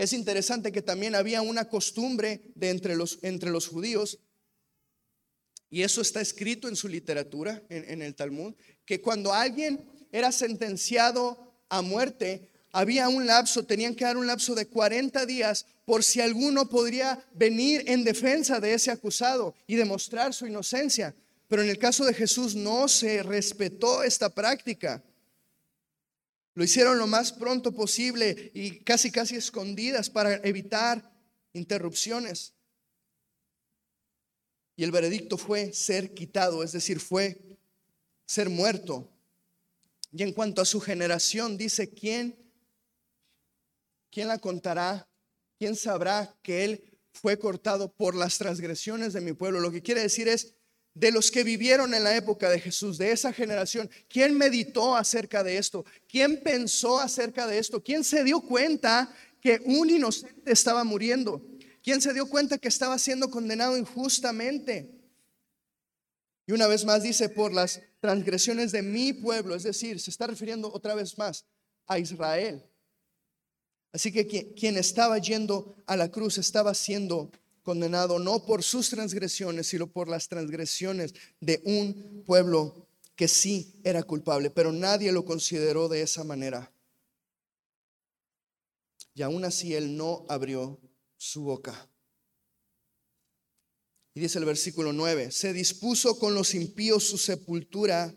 Es 0.00 0.14
interesante 0.14 0.72
que 0.72 0.80
también 0.80 1.14
había 1.14 1.42
una 1.42 1.68
costumbre 1.68 2.40
de 2.54 2.70
entre 2.70 2.96
los, 2.96 3.18
entre 3.20 3.50
los 3.50 3.68
judíos, 3.68 4.18
y 5.68 5.82
eso 5.82 6.00
está 6.00 6.22
escrito 6.22 6.68
en 6.68 6.74
su 6.74 6.88
literatura, 6.88 7.62
en, 7.68 7.84
en 7.86 8.00
el 8.00 8.14
Talmud, 8.14 8.54
que 8.86 9.02
cuando 9.02 9.34
alguien 9.34 9.84
era 10.10 10.32
sentenciado 10.32 11.52
a 11.68 11.82
muerte, 11.82 12.48
había 12.72 13.10
un 13.10 13.26
lapso, 13.26 13.66
tenían 13.66 13.94
que 13.94 14.06
dar 14.06 14.16
un 14.16 14.26
lapso 14.26 14.54
de 14.54 14.68
40 14.68 15.26
días 15.26 15.66
por 15.84 16.02
si 16.02 16.22
alguno 16.22 16.70
podría 16.70 17.22
venir 17.34 17.84
en 17.86 18.02
defensa 18.02 18.58
de 18.58 18.72
ese 18.72 18.90
acusado 18.90 19.54
y 19.66 19.74
demostrar 19.76 20.32
su 20.32 20.46
inocencia. 20.46 21.14
Pero 21.46 21.62
en 21.62 21.68
el 21.68 21.76
caso 21.78 22.06
de 22.06 22.14
Jesús 22.14 22.54
no 22.54 22.88
se 22.88 23.22
respetó 23.22 24.02
esta 24.02 24.34
práctica. 24.34 25.04
Lo 26.60 26.64
hicieron 26.64 26.98
lo 26.98 27.06
más 27.06 27.32
pronto 27.32 27.72
posible 27.72 28.50
y 28.52 28.80
casi 28.80 29.10
casi 29.10 29.34
escondidas 29.34 30.10
para 30.10 30.34
evitar 30.46 31.10
interrupciones. 31.54 32.52
Y 34.76 34.84
el 34.84 34.90
veredicto 34.90 35.38
fue 35.38 35.72
ser 35.72 36.12
quitado, 36.12 36.62
es 36.62 36.72
decir, 36.72 37.00
fue 37.00 37.58
ser 38.26 38.50
muerto. 38.50 39.10
Y 40.12 40.22
en 40.22 40.34
cuanto 40.34 40.60
a 40.60 40.66
su 40.66 40.82
generación, 40.82 41.56
dice, 41.56 41.94
¿quién 41.94 42.36
¿quién 44.10 44.28
la 44.28 44.36
contará? 44.36 45.08
¿Quién 45.58 45.74
sabrá 45.76 46.38
que 46.42 46.64
Él 46.64 47.00
fue 47.14 47.38
cortado 47.38 47.90
por 47.90 48.14
las 48.14 48.36
transgresiones 48.36 49.14
de 49.14 49.22
mi 49.22 49.32
pueblo? 49.32 49.60
Lo 49.60 49.72
que 49.72 49.80
quiere 49.80 50.02
decir 50.02 50.28
es, 50.28 50.56
de 50.94 51.12
los 51.12 51.30
que 51.30 51.44
vivieron 51.44 51.94
en 51.94 52.04
la 52.04 52.16
época 52.16 52.50
de 52.50 52.60
Jesús, 52.60 52.98
de 52.98 53.12
esa 53.12 53.32
generación, 53.32 53.88
¿quién 54.08 54.36
meditó 54.36 54.96
acerca 54.96 55.42
de 55.44 55.56
esto? 55.56 55.84
¿Quién 56.08 56.42
pensó 56.42 56.98
acerca 56.98 57.46
de 57.46 57.58
esto? 57.58 57.82
¿Quién 57.82 58.02
se 58.04 58.24
dio 58.24 58.40
cuenta 58.40 59.14
que 59.40 59.60
un 59.64 59.88
inocente 59.88 60.52
estaba 60.52 60.84
muriendo? 60.84 61.42
¿Quién 61.82 62.00
se 62.00 62.12
dio 62.12 62.26
cuenta 62.26 62.58
que 62.58 62.68
estaba 62.68 62.98
siendo 62.98 63.30
condenado 63.30 63.76
injustamente? 63.78 64.90
Y 66.46 66.52
una 66.52 66.66
vez 66.66 66.84
más 66.84 67.02
dice, 67.02 67.28
por 67.28 67.52
las 67.52 67.80
transgresiones 68.00 68.72
de 68.72 68.82
mi 68.82 69.12
pueblo, 69.12 69.54
es 69.54 69.62
decir, 69.62 70.00
se 70.00 70.10
está 70.10 70.26
refiriendo 70.26 70.72
otra 70.72 70.94
vez 70.94 71.16
más 71.16 71.44
a 71.86 71.98
Israel. 71.98 72.64
Así 73.92 74.12
que 74.12 74.26
quien 74.26 74.76
estaba 74.76 75.18
yendo 75.18 75.76
a 75.86 75.96
la 75.96 76.10
cruz 76.10 76.38
estaba 76.38 76.74
siendo 76.74 77.30
condenado 77.62 78.18
no 78.18 78.44
por 78.44 78.62
sus 78.62 78.90
transgresiones, 78.90 79.66
sino 79.68 79.86
por 79.86 80.08
las 80.08 80.28
transgresiones 80.28 81.14
de 81.40 81.60
un 81.64 82.22
pueblo 82.24 82.88
que 83.16 83.28
sí 83.28 83.80
era 83.84 84.02
culpable, 84.02 84.50
pero 84.50 84.72
nadie 84.72 85.12
lo 85.12 85.24
consideró 85.24 85.88
de 85.88 86.02
esa 86.02 86.24
manera. 86.24 86.72
Y 89.14 89.22
aún 89.22 89.44
así 89.44 89.74
él 89.74 89.96
no 89.96 90.24
abrió 90.28 90.80
su 91.16 91.42
boca. 91.42 91.88
Y 94.14 94.20
dice 94.20 94.38
el 94.38 94.44
versículo 94.44 94.92
9, 94.92 95.30
se 95.30 95.52
dispuso 95.52 96.18
con 96.18 96.34
los 96.34 96.54
impíos 96.54 97.04
su 97.04 97.18
sepultura, 97.18 98.14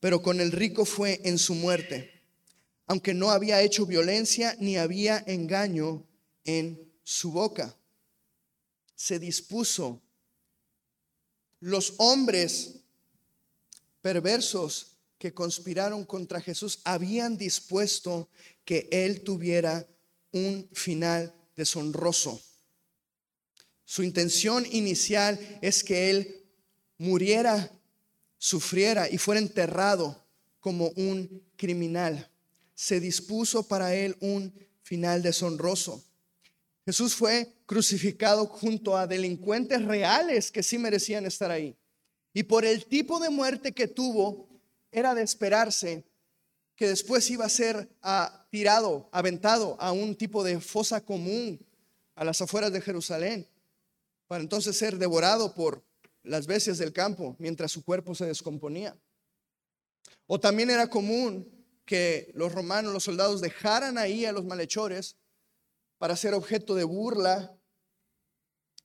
pero 0.00 0.22
con 0.22 0.40
el 0.40 0.52
rico 0.52 0.84
fue 0.84 1.20
en 1.24 1.38
su 1.38 1.54
muerte 1.54 2.22
aunque 2.92 3.14
no 3.14 3.30
había 3.30 3.62
hecho 3.62 3.86
violencia 3.86 4.54
ni 4.58 4.76
había 4.76 5.24
engaño 5.26 6.06
en 6.44 6.92
su 7.04 7.32
boca. 7.32 7.74
Se 9.02 9.18
dispuso. 9.18 10.00
Los 11.58 11.94
hombres 11.96 12.76
perversos 14.00 14.98
que 15.18 15.34
conspiraron 15.34 16.04
contra 16.04 16.40
Jesús 16.40 16.78
habían 16.84 17.36
dispuesto 17.36 18.28
que 18.64 18.88
él 18.92 19.22
tuviera 19.22 19.88
un 20.30 20.68
final 20.72 21.34
deshonroso. 21.56 22.40
Su 23.84 24.04
intención 24.04 24.64
inicial 24.70 25.58
es 25.62 25.82
que 25.82 26.10
él 26.10 26.46
muriera, 26.98 27.72
sufriera 28.38 29.10
y 29.10 29.18
fuera 29.18 29.40
enterrado 29.40 30.24
como 30.60 30.90
un 30.90 31.42
criminal 31.56 32.28
se 32.74 33.00
dispuso 33.00 33.68
para 33.68 33.94
él 33.94 34.16
un 34.20 34.52
final 34.82 35.22
deshonroso. 35.22 36.04
Jesús 36.84 37.14
fue 37.14 37.52
crucificado 37.66 38.46
junto 38.46 38.96
a 38.96 39.06
delincuentes 39.06 39.84
reales 39.84 40.50
que 40.50 40.62
sí 40.62 40.78
merecían 40.78 41.26
estar 41.26 41.50
ahí. 41.50 41.76
Y 42.34 42.42
por 42.44 42.64
el 42.64 42.86
tipo 42.86 43.20
de 43.20 43.30
muerte 43.30 43.72
que 43.72 43.86
tuvo, 43.86 44.48
era 44.90 45.14
de 45.14 45.22
esperarse 45.22 46.04
que 46.74 46.88
después 46.88 47.30
iba 47.30 47.44
a 47.44 47.50
ser 47.50 47.88
ah, 48.02 48.46
tirado, 48.50 49.08
aventado 49.12 49.76
a 49.80 49.92
un 49.92 50.16
tipo 50.16 50.42
de 50.42 50.60
fosa 50.60 51.00
común 51.00 51.64
a 52.14 52.24
las 52.24 52.40
afueras 52.42 52.72
de 52.72 52.80
Jerusalén, 52.80 53.48
para 54.26 54.42
entonces 54.42 54.76
ser 54.76 54.98
devorado 54.98 55.54
por 55.54 55.84
las 56.22 56.46
bestias 56.46 56.78
del 56.78 56.92
campo 56.92 57.36
mientras 57.38 57.72
su 57.72 57.84
cuerpo 57.84 58.14
se 58.14 58.26
descomponía. 58.26 58.96
O 60.26 60.40
también 60.40 60.70
era 60.70 60.88
común 60.88 61.48
que 61.84 62.30
los 62.34 62.52
romanos, 62.52 62.92
los 62.92 63.04
soldados, 63.04 63.40
dejaran 63.40 63.98
ahí 63.98 64.24
a 64.24 64.32
los 64.32 64.44
malhechores 64.44 65.16
para 66.02 66.16
ser 66.16 66.34
objeto 66.34 66.74
de 66.74 66.82
burla 66.82 67.56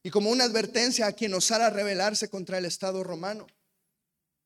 y 0.04 0.12
como 0.12 0.30
una 0.30 0.44
advertencia 0.44 1.08
a 1.08 1.14
quien 1.14 1.34
osara 1.34 1.72
rebelarse 1.72 2.30
contra 2.30 2.60
el 2.60 2.66
Estado 2.66 3.04
romano. 3.04 3.48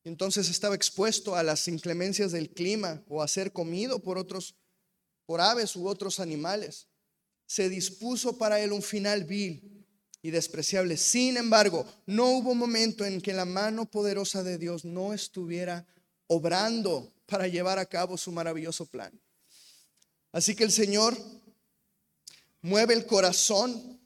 Entonces 0.06 0.48
estaba 0.48 0.74
expuesto 0.74 1.36
a 1.36 1.44
las 1.44 1.68
inclemencias 1.68 2.32
del 2.32 2.50
clima 2.50 3.04
o 3.10 3.22
a 3.22 3.28
ser 3.28 3.52
comido 3.52 4.02
por 4.02 4.18
otros, 4.18 4.56
por 5.26 5.42
aves 5.42 5.76
u 5.76 5.86
otros 5.86 6.22
animales. 6.22 6.88
Se 7.46 7.68
dispuso 7.68 8.38
para 8.38 8.62
él 8.62 8.72
un 8.72 8.82
final 8.82 9.26
vil 9.26 9.86
y 10.22 10.32
despreciable. 10.32 10.96
Sin 10.96 11.36
embargo, 11.36 11.86
no 12.06 12.28
hubo 12.28 12.56
momento 12.56 13.04
en 13.04 13.20
que 13.20 13.34
la 13.34 13.44
mano 13.44 13.86
poderosa 13.92 14.44
de 14.44 14.58
Dios 14.58 14.86
no 14.86 15.14
estuviera 15.14 15.86
obrando 16.28 17.14
para 17.26 17.50
llevar 17.50 17.80
a 17.80 17.86
cabo 17.86 18.16
su 18.16 18.32
maravilloso 18.32 18.86
plan. 18.86 19.12
Así 20.32 20.56
que 20.56 20.64
el 20.64 20.72
Señor 20.72 21.18
mueve 22.62 22.94
el 22.94 23.06
corazón, 23.06 24.00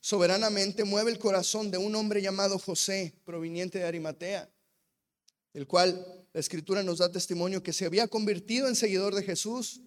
soberanamente 0.00 0.84
mueve 0.84 1.10
el 1.10 1.18
corazón 1.18 1.70
de 1.70 1.78
un 1.78 1.94
hombre 1.94 2.22
llamado 2.22 2.58
José, 2.58 3.14
proveniente 3.24 3.78
de 3.78 3.84
Arimatea, 3.84 4.50
el 5.52 5.66
cual 5.66 6.26
la 6.32 6.40
escritura 6.40 6.82
nos 6.82 6.98
da 6.98 7.10
testimonio 7.10 7.62
que 7.62 7.72
se 7.72 7.86
había 7.86 8.08
convertido 8.08 8.68
en 8.68 8.76
seguidor 8.76 9.14
de 9.14 9.22
Jesús. 9.22 9.80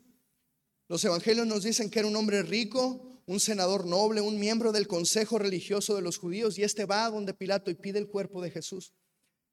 Los 0.88 1.04
evangelios 1.06 1.46
nos 1.46 1.64
dicen 1.64 1.90
que 1.90 2.00
era 2.00 2.08
un 2.08 2.16
hombre 2.16 2.42
rico, 2.42 3.22
un 3.26 3.40
senador 3.40 3.86
noble, 3.86 4.22
un 4.22 4.40
miembro 4.40 4.72
del 4.72 4.88
consejo 4.88 5.38
religioso 5.38 5.96
de 5.96 6.02
los 6.02 6.18
judíos, 6.18 6.58
y 6.58 6.64
este 6.64 6.86
va 6.86 7.06
a 7.06 7.12
donde 7.12 7.34
Pilato 7.34 7.70
y 7.70 7.76
pide 7.76 8.00
el 8.00 8.08
cuerpo 8.08 8.42
de 8.42 8.50
Jesús. 8.50 8.94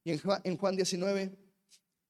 Y 0.04 0.12
en 0.12 0.56
Juan 0.56 0.76
19 0.76 1.46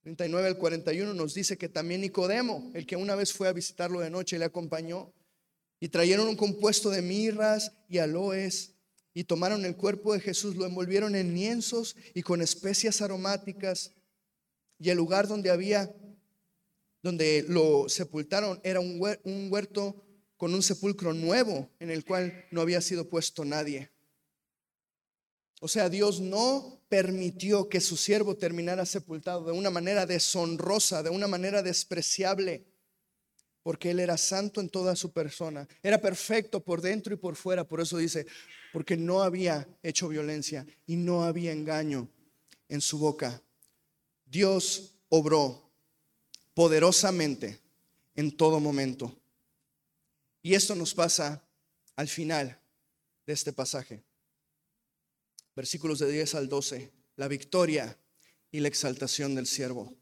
39 0.07 0.47
al 0.47 0.57
41 0.57 1.15
nos 1.15 1.35
dice 1.35 1.59
que 1.59 1.69
también 1.69 2.01
Nicodemo, 2.01 2.71
el 2.75 2.87
que 2.87 2.95
una 2.95 3.17
vez 3.17 3.33
fue 3.33 3.49
a 3.49 3.53
visitarlo 3.53 3.99
de 3.99 4.09
noche, 4.09 4.39
le 4.39 4.45
acompañó 4.45 5.13
y 5.81 5.89
trajeron 5.89 6.29
un 6.29 6.37
compuesto 6.37 6.91
de 6.91 7.03
mirras 7.03 7.73
y 7.89 7.99
aloes 7.99 8.73
y 9.15 9.25
tomaron 9.25 9.65
el 9.65 9.77
cuerpo 9.77 10.13
de 10.13 10.21
Jesús, 10.21 10.57
lo 10.57 10.67
envolvieron 10.67 11.15
en 11.15 11.35
lienzos 11.35 11.97
y 12.15 12.23
con 12.23 12.43
especias 12.43 13.01
aromáticas 13.01 13.93
y 14.79 14.91
el 14.91 14.97
lugar 14.97 15.27
donde 15.27 15.51
había, 15.51 15.95
donde 17.03 17.45
lo 17.49 17.89
sepultaron 17.89 18.61
era 18.63 18.81
un 18.81 19.49
huerto 19.51 20.03
con 20.37 20.55
un 20.55 20.63
sepulcro 20.63 21.15
nuevo 21.15 21.71
en 21.81 21.91
el 21.91 22.05
cual 22.05 22.45
no 22.51 22.61
había 22.61 22.81
sido 22.81 23.09
puesto 23.09 23.45
nadie. 23.45 23.91
O 25.61 25.69
sea, 25.69 25.89
Dios 25.89 26.21
no 26.21 26.83
permitió 26.89 27.69
que 27.69 27.81
su 27.81 27.97
siervo 27.97 28.37
terminara 28.37 28.85
sepultado 28.85 29.45
de 29.45 29.53
una 29.53 29.71
manera 29.71 30.05
deshonrosa, 30.05 31.03
de 31.03 31.11
una 31.11 31.27
manera 31.27 31.63
despreciable. 31.63 32.67
Porque 33.67 33.91
Él 33.91 33.99
era 33.99 34.17
santo 34.17 34.61
en 34.61 34.69
toda 34.69 34.95
su 34.95 35.11
persona, 35.11 35.67
era 35.83 36.01
perfecto 36.01 36.63
por 36.63 36.81
dentro 36.81 37.13
y 37.13 37.17
por 37.17 37.35
fuera, 37.35 37.67
por 37.67 37.81
eso 37.81 37.99
dice, 37.99 38.25
porque 38.73 38.97
no 38.97 39.25
había 39.25 39.67
hecho 39.83 40.07
violencia 40.07 40.65
y 40.87 40.95
no 40.95 41.25
había 41.25 41.51
engaño 41.51 42.09
en 42.69 42.81
su 42.81 42.97
boca. 42.97 43.43
Dios 44.25 44.95
obró 45.09 45.69
poderosamente 46.55 47.59
en 48.15 48.37
todo 48.37 48.61
momento. 48.61 49.13
Y 50.43 50.55
esto 50.55 50.77
nos 50.77 50.95
pasa 50.95 51.43
al 51.97 52.07
final 52.07 52.61
de 53.27 53.33
este 53.33 53.53
pasaje. 53.53 54.05
Versículos 55.57 55.99
de 55.99 56.13
10 56.13 56.37
al 56.37 56.49
12, 56.49 56.93
la 57.17 57.27
victoria 57.27 57.99
y 58.53 58.61
la 58.61 58.69
exaltación 58.69 59.35
del 59.35 59.49
siervo. 59.49 59.93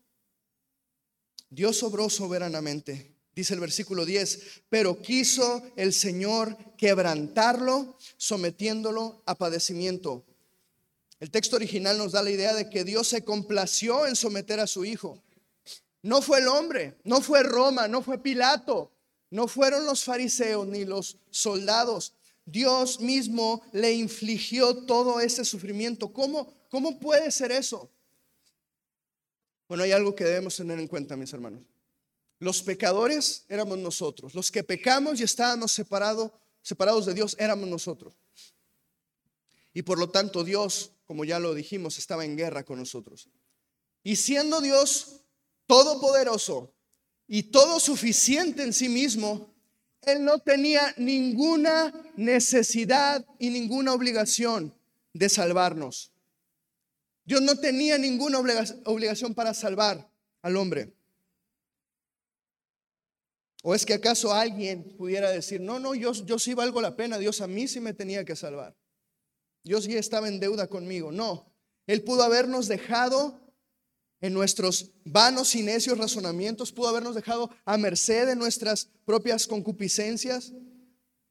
Dios 1.48 1.82
obró 1.82 2.10
soberanamente 2.10 3.14
Dice 3.34 3.54
el 3.54 3.60
versículo 3.60 4.04
10, 4.04 4.62
pero 4.68 5.02
quiso 5.02 5.62
el 5.76 5.92
Señor 5.92 6.56
quebrantarlo, 6.76 7.98
sometiéndolo 8.16 9.22
a 9.26 9.34
padecimiento. 9.34 10.24
El 11.18 11.30
texto 11.30 11.56
original 11.56 11.98
nos 11.98 12.12
da 12.12 12.22
la 12.22 12.30
idea 12.30 12.54
de 12.54 12.70
que 12.70 12.84
Dios 12.84 13.08
se 13.08 13.24
complació 13.24 14.06
en 14.06 14.14
someter 14.14 14.60
a 14.60 14.66
su 14.66 14.84
Hijo. 14.84 15.20
No 16.02 16.22
fue 16.22 16.40
el 16.40 16.48
hombre, 16.48 16.98
no 17.02 17.20
fue 17.22 17.42
Roma, 17.42 17.88
no 17.88 18.02
fue 18.02 18.18
Pilato, 18.18 18.92
no 19.30 19.48
fueron 19.48 19.86
los 19.86 20.04
fariseos 20.04 20.66
ni 20.66 20.84
los 20.84 21.16
soldados. 21.30 22.14
Dios 22.44 23.00
mismo 23.00 23.62
le 23.72 23.94
infligió 23.94 24.84
todo 24.84 25.18
ese 25.18 25.44
sufrimiento. 25.44 26.12
¿Cómo, 26.12 26.52
cómo 26.68 27.00
puede 27.00 27.30
ser 27.30 27.50
eso? 27.50 27.90
Bueno, 29.66 29.82
hay 29.82 29.92
algo 29.92 30.14
que 30.14 30.24
debemos 30.24 30.54
tener 30.56 30.78
en 30.78 30.86
cuenta, 30.86 31.16
mis 31.16 31.32
hermanos. 31.32 31.62
Los 32.38 32.62
pecadores 32.62 33.44
éramos 33.48 33.78
nosotros. 33.78 34.34
Los 34.34 34.50
que 34.50 34.64
pecamos 34.64 35.20
y 35.20 35.24
estábamos 35.24 35.72
separados, 35.72 36.32
separados 36.62 37.06
de 37.06 37.14
Dios 37.14 37.36
éramos 37.38 37.68
nosotros. 37.68 38.14
Y 39.72 39.82
por 39.82 39.98
lo 39.98 40.10
tanto 40.10 40.44
Dios, 40.44 40.92
como 41.06 41.24
ya 41.24 41.38
lo 41.38 41.54
dijimos, 41.54 41.98
estaba 41.98 42.24
en 42.24 42.36
guerra 42.36 42.64
con 42.64 42.78
nosotros. 42.78 43.28
Y 44.02 44.16
siendo 44.16 44.60
Dios 44.60 45.20
todopoderoso 45.66 46.72
y 47.26 47.44
todo 47.44 47.80
suficiente 47.80 48.62
en 48.62 48.72
sí 48.72 48.88
mismo, 48.88 49.52
Él 50.02 50.24
no 50.24 50.38
tenía 50.38 50.94
ninguna 50.96 51.92
necesidad 52.16 53.24
y 53.38 53.50
ninguna 53.50 53.92
obligación 53.94 54.74
de 55.12 55.28
salvarnos. 55.28 56.12
Dios 57.24 57.40
no 57.40 57.56
tenía 57.56 57.96
ninguna 57.96 58.38
obligación 58.38 59.34
para 59.34 59.54
salvar 59.54 60.10
al 60.42 60.56
hombre. 60.56 60.92
¿O 63.66 63.74
es 63.74 63.86
que 63.86 63.94
acaso 63.94 64.30
alguien 64.30 64.94
pudiera 64.98 65.30
decir, 65.30 65.58
no, 65.58 65.78
no, 65.78 65.94
yo, 65.94 66.12
yo 66.12 66.38
sí 66.38 66.52
valgo 66.52 66.82
la 66.82 66.96
pena, 66.96 67.16
Dios 67.16 67.40
a 67.40 67.46
mí 67.46 67.66
sí 67.66 67.80
me 67.80 67.94
tenía 67.94 68.22
que 68.22 68.36
salvar? 68.36 68.76
Dios 69.62 69.86
ya 69.86 69.98
estaba 69.98 70.28
en 70.28 70.38
deuda 70.38 70.66
conmigo. 70.66 71.10
No, 71.10 71.50
Él 71.86 72.02
pudo 72.02 72.24
habernos 72.24 72.68
dejado 72.68 73.40
en 74.20 74.34
nuestros 74.34 74.90
vanos 75.06 75.54
y 75.54 75.62
necios 75.62 75.96
razonamientos, 75.96 76.72
pudo 76.72 76.88
habernos 76.88 77.14
dejado 77.14 77.48
a 77.64 77.78
merced 77.78 78.26
de 78.26 78.36
nuestras 78.36 78.90
propias 79.06 79.46
concupiscencias, 79.46 80.52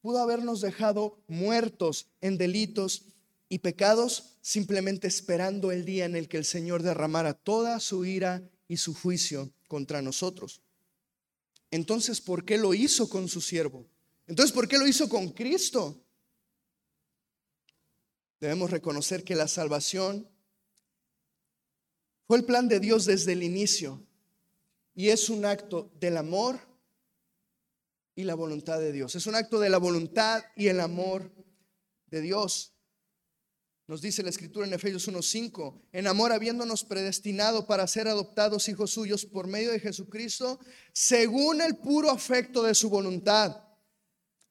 pudo 0.01 0.17
habernos 0.17 0.59
dejado 0.59 1.23
muertos 1.27 2.07
en 2.19 2.39
delitos 2.39 3.03
y 3.47 3.59
pecados, 3.59 4.37
simplemente 4.41 5.07
esperando 5.07 5.71
el 5.71 5.85
día 5.85 6.05
en 6.05 6.15
el 6.15 6.27
que 6.27 6.37
el 6.37 6.45
Señor 6.45 6.81
derramara 6.81 7.35
toda 7.35 7.79
su 7.79 8.05
ira 8.05 8.41
y 8.67 8.77
su 8.77 8.95
juicio 8.95 9.53
contra 9.67 10.01
nosotros. 10.01 10.63
Entonces, 11.73 12.21
¿por 12.21 12.45
qué 12.45 12.59
lo 12.59 12.75
hizo 12.75 13.09
con 13.09 13.27
su 13.27 13.41
siervo? 13.41 13.89
Entonces, 14.27 14.53
¿por 14.53 14.67
qué 14.67 14.77
lo 14.77 14.85
hizo 14.85 15.09
con 15.09 15.29
Cristo? 15.29 16.05
Debemos 18.39 18.69
reconocer 18.69 19.23
que 19.23 19.33
la 19.33 19.47
salvación 19.47 20.29
fue 22.27 22.37
el 22.37 22.45
plan 22.45 22.67
de 22.67 22.79
Dios 22.79 23.05
desde 23.05 23.33
el 23.33 23.41
inicio 23.41 24.05
y 24.93 25.09
es 25.09 25.31
un 25.31 25.45
acto 25.45 25.91
del 25.99 26.17
amor 26.17 26.59
y 28.13 28.21
la 28.21 28.35
voluntad 28.35 28.79
de 28.79 28.91
Dios. 28.91 29.15
Es 29.15 29.25
un 29.25 29.33
acto 29.33 29.59
de 29.59 29.71
la 29.71 29.79
voluntad 29.79 30.43
y 30.55 30.67
el 30.67 30.79
amor 30.79 31.31
de 32.05 32.21
Dios. 32.21 32.72
Nos 33.85 34.01
dice 34.01 34.23
la 34.23 34.29
escritura 34.29 34.65
en 34.65 34.73
Efesios 34.73 35.07
1:5, 35.07 35.81
en 35.91 36.07
amor 36.07 36.31
habiéndonos 36.31 36.85
predestinado 36.85 37.67
para 37.67 37.85
ser 37.85 38.07
adoptados 38.07 38.69
hijos 38.69 38.91
suyos 38.91 39.25
por 39.25 39.47
medio 39.47 39.71
de 39.71 39.79
Jesucristo, 39.79 40.59
según 40.93 41.61
el 41.61 41.75
puro 41.75 42.09
afecto 42.09 42.63
de 42.63 42.75
su 42.75 42.89
voluntad. 42.89 43.57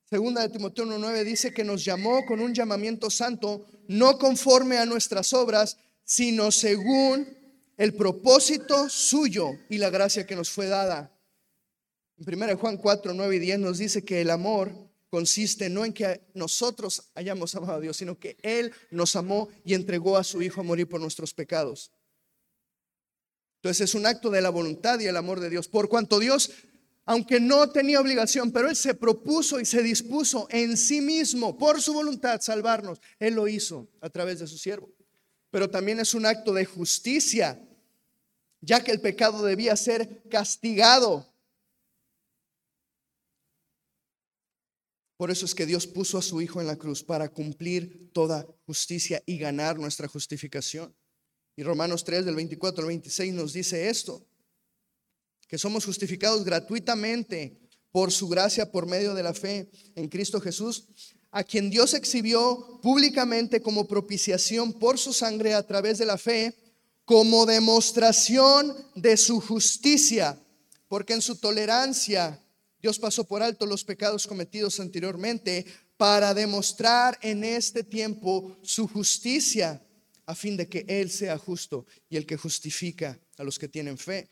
Segunda 0.05 0.43
de 0.43 0.51
Timoteo 0.51 0.85
1:9 0.85 1.25
dice 1.25 1.55
que 1.55 1.65
nos 1.65 1.83
llamó 1.83 2.27
con 2.27 2.41
un 2.41 2.53
llamamiento 2.53 3.09
santo, 3.09 3.65
no 3.89 4.19
conforme 4.19 4.77
a 4.77 4.85
nuestras 4.85 5.33
obras, 5.33 5.79
sino 6.05 6.53
según 6.53 7.27
el 7.79 7.95
propósito 7.95 8.91
suyo 8.91 9.53
y 9.71 9.79
la 9.79 9.89
gracia 9.89 10.27
que 10.27 10.37
nos 10.37 10.51
fue 10.51 10.67
dada. 10.67 11.11
En 12.19 12.25
1 12.27 12.59
Juan 12.59 12.77
4, 12.77 13.15
9 13.15 13.37
y 13.37 13.39
10 13.39 13.59
nos 13.61 13.79
dice 13.79 14.05
que 14.05 14.21
el 14.21 14.29
amor 14.29 14.92
consiste 15.13 15.69
no 15.69 15.85
en 15.85 15.93
que 15.93 16.23
nosotros 16.33 17.11
hayamos 17.15 17.55
amado 17.55 17.75
a 17.75 17.81
Dios, 17.81 17.99
sino 17.99 18.19
que 18.19 18.39
Él 18.41 18.73
nos 18.91 19.15
amó 19.15 19.51
y 19.63 19.75
entregó 19.75 20.17
a 20.17 20.25
su 20.25 20.41
Hijo 20.41 20.63
a 20.63 20.65
morir 20.65 20.89
por 20.89 21.03
nuestros 21.03 21.35
pecados. 21.35 21.93
Entonces 23.57 23.91
es 23.91 23.95
un 23.95 24.07
acto 24.07 24.31
de 24.31 24.41
la 24.41 24.49
voluntad 24.49 24.99
y 25.01 25.07
el 25.07 25.19
amor 25.19 25.39
de 25.41 25.51
Dios. 25.51 25.69
Por 25.69 25.91
cuanto 25.91 26.19
Dios, 26.19 26.51
aunque 27.05 27.41
no 27.41 27.69
tenía 27.69 28.01
obligación, 28.01 28.53
pero 28.53 28.71
Él 28.71 28.75
se 28.75 28.95
propuso 28.95 29.61
y 29.61 29.67
se 29.67 29.83
dispuso 29.83 30.47
en 30.49 30.79
sí 30.79 31.03
mismo, 31.03 31.59
por 31.59 31.83
su 31.83 31.93
voluntad, 31.93 32.41
salvarnos. 32.41 32.99
Él 33.19 33.35
lo 33.35 33.47
hizo 33.49 33.91
a 34.01 34.09
través 34.09 34.39
de 34.39 34.47
su 34.47 34.57
siervo. 34.57 34.91
Pero 35.51 35.69
también 35.69 36.01
es 36.01 36.15
un 36.15 36.25
acto 36.25 36.55
de 36.55 36.65
justicia, 36.65 37.61
ya 38.63 38.83
que 38.83 38.93
el 38.93 39.03
pecado 39.03 39.45
debía 39.45 39.77
ser 39.77 40.23
castigado 40.31 41.32
Por 45.23 45.31
eso 45.31 45.47
es 45.47 45.55
que 45.55 45.67
Dios 45.67 45.87
puso 45.87 46.19
a 46.19 46.23
su 46.23 46.41
Hijo 46.41 46.61
en 46.61 46.67
la 46.67 46.75
cruz 46.75 47.05
para 47.05 47.29
cumplir 47.29 48.11
toda 48.13 48.45
justicia 48.67 49.23
y 49.25 49.39
ganar 49.39 49.79
nuestra 49.79 50.09
justificación. 50.09 50.93
Y 51.55 51.63
Romanos 51.63 52.03
3 52.03 52.25
del 52.25 52.35
24 52.35 52.83
al 52.83 52.89
26 52.89 53.33
nos 53.33 53.53
dice 53.53 53.89
esto, 53.89 54.27
que 55.47 55.59
somos 55.59 55.85
justificados 55.85 56.43
gratuitamente 56.43 57.57
por 57.93 58.11
su 58.11 58.29
gracia, 58.29 58.73
por 58.73 58.87
medio 58.87 59.15
de 59.15 59.23
la 59.23 59.33
fe 59.33 59.71
en 59.95 60.09
Cristo 60.09 60.41
Jesús, 60.41 60.89
a 61.31 61.45
quien 61.45 61.71
Dios 61.71 61.95
exhibió 61.95 62.81
públicamente 62.83 63.63
como 63.63 63.87
propiciación 63.87 64.73
por 64.73 64.99
su 64.99 65.13
sangre 65.13 65.55
a 65.55 65.65
través 65.65 65.99
de 65.99 66.07
la 66.07 66.19
fe, 66.19 66.53
como 67.05 67.47
demostración 67.47 68.75
de 68.97 69.17
su 69.17 69.41
justicia, 69.41 70.37
porque 70.89 71.13
en 71.13 71.23
su 71.23 71.37
tolerancia 71.37 72.43
Dios 72.83 72.99
pasó 72.99 73.23
por 73.23 73.45
alto 73.45 73.65
los 73.65 73.85
pecados 73.85 74.27
cometidos 74.27 74.81
anteriormente 74.81 75.65
para 75.97 76.35
demostrar 76.35 77.17
en 77.23 77.45
este 77.45 77.85
tiempo 77.85 78.57
su 78.63 78.89
justicia, 78.89 79.81
a 80.27 80.35
fin 80.35 80.57
de 80.57 80.69
que 80.69 80.85
Él 80.89 81.09
sea 81.09 81.39
justo 81.39 81.87
y 82.09 82.17
el 82.17 82.27
que 82.27 82.37
justifica 82.37 83.21
a 83.39 83.45
los 83.45 83.57
que 83.57 83.69
tienen 83.69 83.97
fe. 83.97 84.29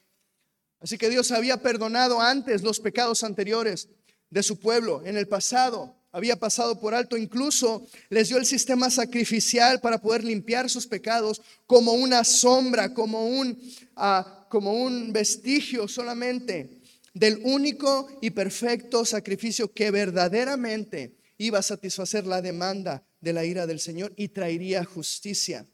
Así 0.80 0.98
que 0.98 1.08
Dios 1.08 1.30
había 1.30 1.58
perdonado 1.62 2.20
antes 2.20 2.62
los 2.62 2.80
pecados 2.80 3.22
anteriores 3.22 3.88
de 4.30 4.42
su 4.42 4.58
pueblo 4.58 5.02
en 5.04 5.16
el 5.16 5.28
pasado. 5.28 5.94
Había 6.10 6.34
pasado 6.34 6.80
por 6.80 6.92
alto, 6.92 7.16
incluso 7.16 7.86
les 8.08 8.28
dio 8.30 8.38
el 8.38 8.46
sistema 8.46 8.90
sacrificial 8.90 9.80
para 9.80 10.00
poder 10.00 10.24
limpiar 10.24 10.68
sus 10.68 10.88
pecados 10.88 11.40
como 11.68 11.92
una 11.92 12.24
sombra, 12.24 12.92
como 12.94 13.28
un, 13.28 13.56
ah, 13.94 14.48
como 14.50 14.72
un 14.72 15.12
vestigio 15.12 15.86
solamente 15.86 16.79
del 17.12 17.40
único 17.44 18.08
y 18.20 18.30
perfecto 18.30 19.04
sacrificio 19.04 19.72
que 19.72 19.90
verdaderamente 19.90 21.16
iba 21.38 21.58
a 21.58 21.62
satisfacer 21.62 22.26
la 22.26 22.42
demanda 22.42 23.04
de 23.20 23.32
la 23.32 23.44
ira 23.44 23.66
del 23.66 23.80
Señor 23.80 24.12
y 24.16 24.28
traería 24.28 24.84
justicia. 24.84 25.66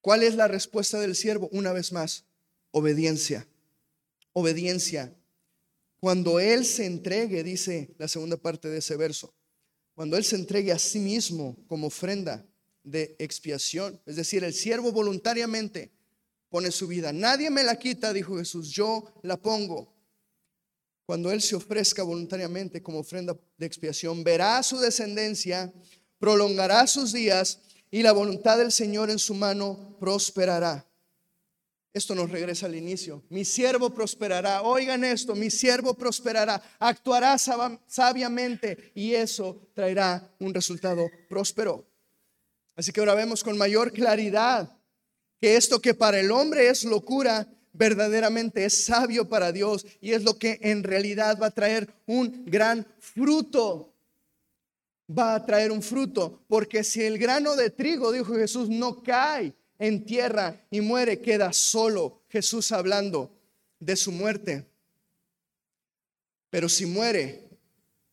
¿Cuál 0.00 0.22
es 0.22 0.34
la 0.34 0.48
respuesta 0.48 0.98
del 1.00 1.14
siervo? 1.14 1.48
Una 1.52 1.72
vez 1.72 1.92
más, 1.92 2.24
obediencia. 2.70 3.46
Obediencia. 4.32 5.14
Cuando 5.98 6.40
Él 6.40 6.64
se 6.64 6.86
entregue, 6.86 7.42
dice 7.42 7.94
la 7.98 8.08
segunda 8.08 8.36
parte 8.36 8.68
de 8.68 8.78
ese 8.78 8.96
verso, 8.96 9.34
cuando 9.94 10.16
Él 10.16 10.24
se 10.24 10.36
entregue 10.36 10.72
a 10.72 10.78
sí 10.78 10.98
mismo 10.98 11.56
como 11.66 11.88
ofrenda 11.88 12.46
de 12.82 13.16
expiación, 13.18 14.00
es 14.06 14.16
decir, 14.16 14.42
el 14.44 14.54
siervo 14.54 14.92
voluntariamente 14.92 15.92
pone 16.48 16.70
su 16.70 16.88
vida. 16.88 17.12
Nadie 17.12 17.50
me 17.50 17.62
la 17.62 17.78
quita, 17.78 18.12
dijo 18.12 18.38
Jesús, 18.38 18.70
yo 18.70 19.12
la 19.22 19.36
pongo 19.36 19.92
cuando 21.10 21.32
Él 21.32 21.42
se 21.42 21.56
ofrezca 21.56 22.04
voluntariamente 22.04 22.84
como 22.84 23.00
ofrenda 23.00 23.36
de 23.58 23.66
expiación, 23.66 24.22
verá 24.22 24.62
su 24.62 24.78
descendencia, 24.78 25.72
prolongará 26.20 26.86
sus 26.86 27.12
días 27.12 27.58
y 27.90 28.04
la 28.04 28.12
voluntad 28.12 28.58
del 28.58 28.70
Señor 28.70 29.10
en 29.10 29.18
su 29.18 29.34
mano 29.34 29.96
prosperará. 29.98 30.86
Esto 31.92 32.14
nos 32.14 32.30
regresa 32.30 32.66
al 32.66 32.76
inicio. 32.76 33.24
Mi 33.28 33.44
siervo 33.44 33.90
prosperará. 33.90 34.62
Oigan 34.62 35.02
esto, 35.02 35.34
mi 35.34 35.50
siervo 35.50 35.94
prosperará. 35.94 36.62
Actuará 36.78 37.36
sabiamente 37.88 38.92
y 38.94 39.14
eso 39.14 39.68
traerá 39.74 40.32
un 40.38 40.54
resultado 40.54 41.10
próspero. 41.28 41.90
Así 42.76 42.92
que 42.92 43.00
ahora 43.00 43.16
vemos 43.16 43.42
con 43.42 43.58
mayor 43.58 43.92
claridad 43.92 44.78
que 45.40 45.56
esto 45.56 45.80
que 45.80 45.92
para 45.92 46.20
el 46.20 46.30
hombre 46.30 46.68
es 46.68 46.84
locura, 46.84 47.48
verdaderamente 47.72 48.64
es 48.64 48.84
sabio 48.84 49.28
para 49.28 49.52
Dios 49.52 49.86
y 50.00 50.12
es 50.12 50.22
lo 50.22 50.38
que 50.38 50.58
en 50.62 50.82
realidad 50.82 51.38
va 51.40 51.46
a 51.46 51.54
traer 51.54 51.92
un 52.06 52.44
gran 52.46 52.86
fruto. 52.98 53.92
Va 55.10 55.34
a 55.34 55.44
traer 55.44 55.72
un 55.72 55.82
fruto, 55.82 56.40
porque 56.46 56.84
si 56.84 57.02
el 57.02 57.18
grano 57.18 57.56
de 57.56 57.70
trigo, 57.70 58.12
dijo 58.12 58.34
Jesús, 58.36 58.68
no 58.68 59.02
cae 59.02 59.52
en 59.78 60.04
tierra 60.04 60.64
y 60.70 60.80
muere, 60.80 61.20
queda 61.20 61.52
solo. 61.52 62.22
Jesús 62.28 62.70
hablando 62.70 63.28
de 63.80 63.96
su 63.96 64.12
muerte. 64.12 64.66
Pero 66.50 66.68
si 66.68 66.86
muere, 66.86 67.48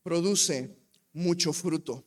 produce 0.01 0.75
mucho 1.13 1.53
fruto. 1.53 2.03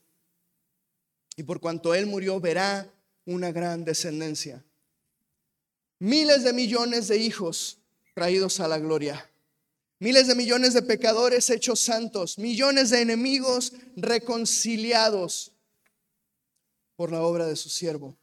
Y 1.36 1.42
por 1.42 1.61
cuanto 1.61 1.94
Él 1.94 2.07
murió, 2.07 2.40
verá 2.40 2.92
una 3.26 3.53
gran 3.53 3.84
descendencia. 3.84 4.64
Miles 6.01 6.42
de 6.42 6.53
millones 6.53 7.07
de 7.07 7.18
hijos 7.18 7.78
traídos 8.14 8.59
a 8.59 8.66
la 8.66 8.78
gloria. 8.78 9.30
Miles 10.01 10.26
de 10.26 10.34
millones 10.34 10.74
de 10.74 10.82
pecadores 10.82 11.48
hechos 11.48 11.78
santos. 11.78 12.38
Millones 12.38 12.90
de 12.90 13.03
enemigos 13.03 13.72
reconciliados 13.94 15.53
por 16.96 17.12
la 17.12 17.22
obra 17.22 17.46
de 17.46 17.55
su 17.55 17.68
siervo 17.68 18.16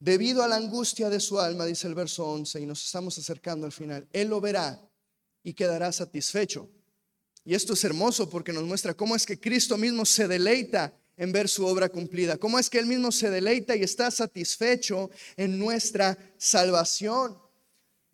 debido 0.00 0.42
a 0.42 0.48
la 0.48 0.56
angustia 0.56 1.10
de 1.10 1.20
su 1.20 1.40
alma, 1.40 1.66
dice 1.66 1.88
el 1.88 1.94
verso 1.94 2.26
11, 2.26 2.60
y 2.60 2.66
nos 2.66 2.84
estamos 2.84 3.18
acercando 3.18 3.66
al 3.66 3.72
final, 3.72 4.06
Él 4.12 4.28
lo 4.28 4.40
verá 4.40 4.80
y 5.42 5.54
quedará 5.54 5.92
satisfecho. 5.92 6.68
Y 7.44 7.54
esto 7.54 7.72
es 7.72 7.84
hermoso 7.84 8.28
porque 8.28 8.52
nos 8.52 8.64
muestra 8.64 8.94
cómo 8.94 9.16
es 9.16 9.24
que 9.24 9.40
Cristo 9.40 9.76
mismo 9.76 10.04
se 10.04 10.28
deleita 10.28 10.92
en 11.18 11.32
ver 11.32 11.50
su 11.50 11.66
obra 11.66 11.90
cumplida, 11.90 12.38
cómo 12.38 12.58
es 12.58 12.70
que 12.70 12.78
Él 12.78 12.86
mismo 12.86 13.12
se 13.12 13.28
deleita 13.28 13.76
y 13.76 13.82
está 13.82 14.10
satisfecho 14.10 15.10
en 15.36 15.58
nuestra 15.58 16.16
salvación. 16.38 17.36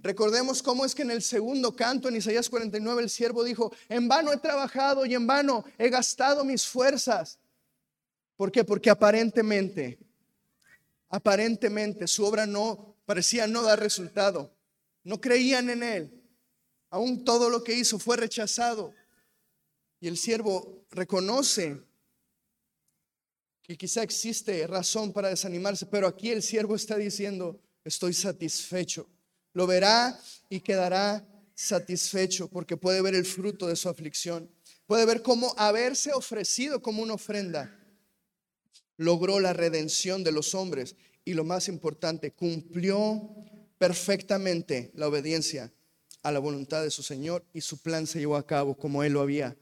Recordemos 0.01 0.61
cómo 0.61 0.85
es 0.85 0.95
que 0.95 1.03
en 1.03 1.13
el 1.13 1.23
segundo 1.23 1.77
canto, 1.77 2.09
en 2.09 2.17
Isaías 2.17 2.51
49, 2.51 3.03
el 3.03 3.11
siervo 3.11 3.45
dijo, 3.45 3.73
en 3.89 4.09
vano 4.09 4.33
he 4.33 4.39
trabajado 4.39 5.07
y 5.07 5.15
en 5.15 5.27
vano 5.27 5.65
he 5.79 5.89
gastado 5.89 6.45
mis 6.45 6.67
fuerzas. 6.67 7.39
¿Por 8.37 8.51
qué? 8.51 8.65
Porque 8.65 8.91
aparentemente 8.91 9.99
aparentemente 11.15 12.09
su 12.09 12.25
obra 12.25 12.45
no 12.45 12.97
parecía 13.07 13.47
no 13.47 13.63
dar 13.63 13.79
resultado. 13.79 14.53
No 15.05 15.21
creían 15.21 15.71
en 15.71 15.85
él. 15.85 16.25
Aún 16.91 17.25
todo 17.25 17.51
lo 17.51 17.63
que 17.63 17.75
hizo 17.75 18.01
fue 18.01 18.17
rechazado. 18.17 18.93
Y 20.01 20.09
el 20.09 20.17
siervo 20.17 20.85
reconoce 20.91 21.81
que 23.65 23.77
quizá 23.77 24.05
existe 24.05 24.65
razón 24.69 25.12
para 25.12 25.31
desanimarse, 25.31 25.87
pero 25.87 26.07
aquí 26.07 26.31
el 26.31 26.43
siervo 26.43 26.77
está 26.77 26.97
diciendo, 26.97 27.59
estoy 27.83 28.12
satisfecho. 28.12 29.09
Lo 29.55 29.67
verá 29.67 30.17
y 30.49 30.61
quedará 30.61 31.27
satisfecho 31.55 32.49
porque 32.49 32.77
puede 32.77 33.03
ver 33.03 33.17
el 33.17 33.25
fruto 33.25 33.67
de 33.67 33.75
su 33.75 33.89
aflicción. 33.89 34.49
Puede 34.87 35.07
ver 35.07 35.23
cómo 35.23 35.55
haberse 35.57 36.12
ofrecido 36.12 36.81
como 36.83 37.03
una 37.03 37.15
ofrenda 37.15 37.81
logró 38.97 39.41
la 39.41 39.53
redención 39.53 40.25
de 40.25 40.33
los 40.33 40.55
hombres 40.55 40.97
y 41.25 41.35
lo 41.35 41.45
más 41.45 41.69
importante, 41.69 42.33
cumplió 42.33 43.31
perfectamente 43.79 44.91
la 44.95 45.09
obediencia 45.09 45.73
a 46.23 46.33
la 46.33 46.39
voluntad 46.39 46.83
de 46.83 46.91
su 46.91 47.03
Señor 47.03 47.45
y 47.53 47.61
su 47.61 47.79
plan 47.79 48.07
se 48.07 48.19
llevó 48.19 48.37
a 48.37 48.47
cabo 48.47 48.77
como 48.77 49.03
Él 49.03 49.15
lo 49.15 49.21
había 49.21 49.57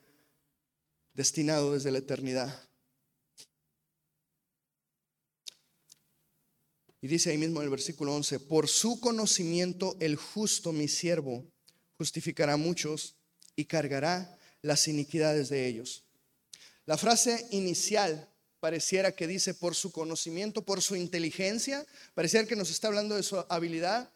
destinado 1.14 1.72
desde 1.72 1.90
la 1.90 1.98
eternidad. 1.98 2.68
Y 7.02 7.08
dice 7.08 7.30
ahí 7.30 7.36
mismo 7.36 7.60
en 7.60 7.64
el 7.64 7.70
versículo 7.70 8.14
11, 8.14 8.38
por 8.40 8.68
su 8.68 9.00
conocimiento 9.00 9.96
el 9.98 10.14
justo, 10.14 10.72
mi 10.72 10.86
siervo, 10.86 11.44
justificará 11.98 12.52
a 12.52 12.56
muchos 12.56 13.16
y 13.56 13.64
cargará 13.64 14.38
las 14.62 14.86
iniquidades 14.86 15.48
de 15.48 15.66
ellos. 15.66 16.04
La 16.86 16.96
frase 16.96 17.48
inicial 17.50 18.28
pareciera 18.60 19.10
que 19.16 19.26
dice 19.26 19.52
por 19.52 19.74
su 19.74 19.90
conocimiento, 19.90 20.62
por 20.62 20.80
su 20.80 20.94
inteligencia, 20.94 21.84
pareciera 22.14 22.46
que 22.46 22.54
nos 22.54 22.70
está 22.70 22.86
hablando 22.86 23.16
de 23.16 23.24
su 23.24 23.44
habilidad, 23.48 24.12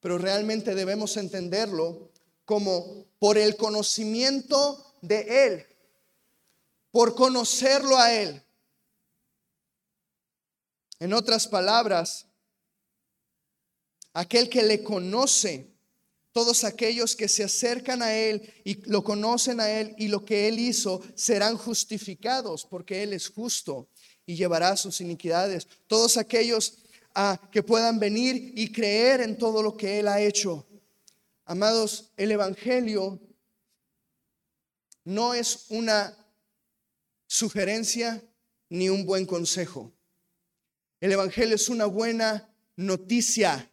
pero 0.00 0.18
realmente 0.18 0.74
debemos 0.74 1.16
entenderlo 1.16 2.10
como 2.44 3.06
por 3.20 3.38
el 3.38 3.54
conocimiento 3.54 4.96
de 5.00 5.46
Él, 5.46 5.66
por 6.90 7.14
conocerlo 7.14 7.96
a 7.96 8.12
Él. 8.12 8.42
En 11.00 11.14
otras 11.14 11.48
palabras, 11.48 12.26
aquel 14.12 14.50
que 14.50 14.62
le 14.62 14.82
conoce 14.82 15.70
todos 16.32 16.62
aquellos 16.62 17.16
que 17.16 17.26
se 17.26 17.42
acercan 17.42 18.02
a 18.02 18.14
Él 18.14 18.52
y 18.64 18.74
lo 18.88 19.02
conocen 19.02 19.60
a 19.60 19.70
Él 19.70 19.94
y 19.98 20.08
lo 20.08 20.24
que 20.24 20.46
Él 20.46 20.60
hizo 20.60 21.02
serán 21.14 21.56
justificados 21.56 22.64
porque 22.64 23.02
Él 23.02 23.14
es 23.14 23.28
justo 23.30 23.88
y 24.26 24.36
llevará 24.36 24.76
sus 24.76 25.00
iniquidades. 25.00 25.66
Todos 25.86 26.16
aquellos 26.16 26.78
ah, 27.14 27.40
que 27.50 27.62
puedan 27.62 27.98
venir 27.98 28.52
y 28.54 28.70
creer 28.70 29.22
en 29.22 29.38
todo 29.38 29.62
lo 29.62 29.76
que 29.76 29.98
Él 29.98 30.06
ha 30.06 30.20
hecho. 30.20 30.66
Amados, 31.46 32.12
el 32.16 32.30
Evangelio 32.30 33.18
no 35.04 35.34
es 35.34 35.64
una 35.70 36.16
sugerencia 37.26 38.22
ni 38.68 38.88
un 38.88 39.04
buen 39.04 39.26
consejo. 39.26 39.92
El 41.00 41.12
Evangelio 41.12 41.56
es 41.56 41.68
una 41.70 41.86
buena 41.86 42.48
noticia. 42.76 43.70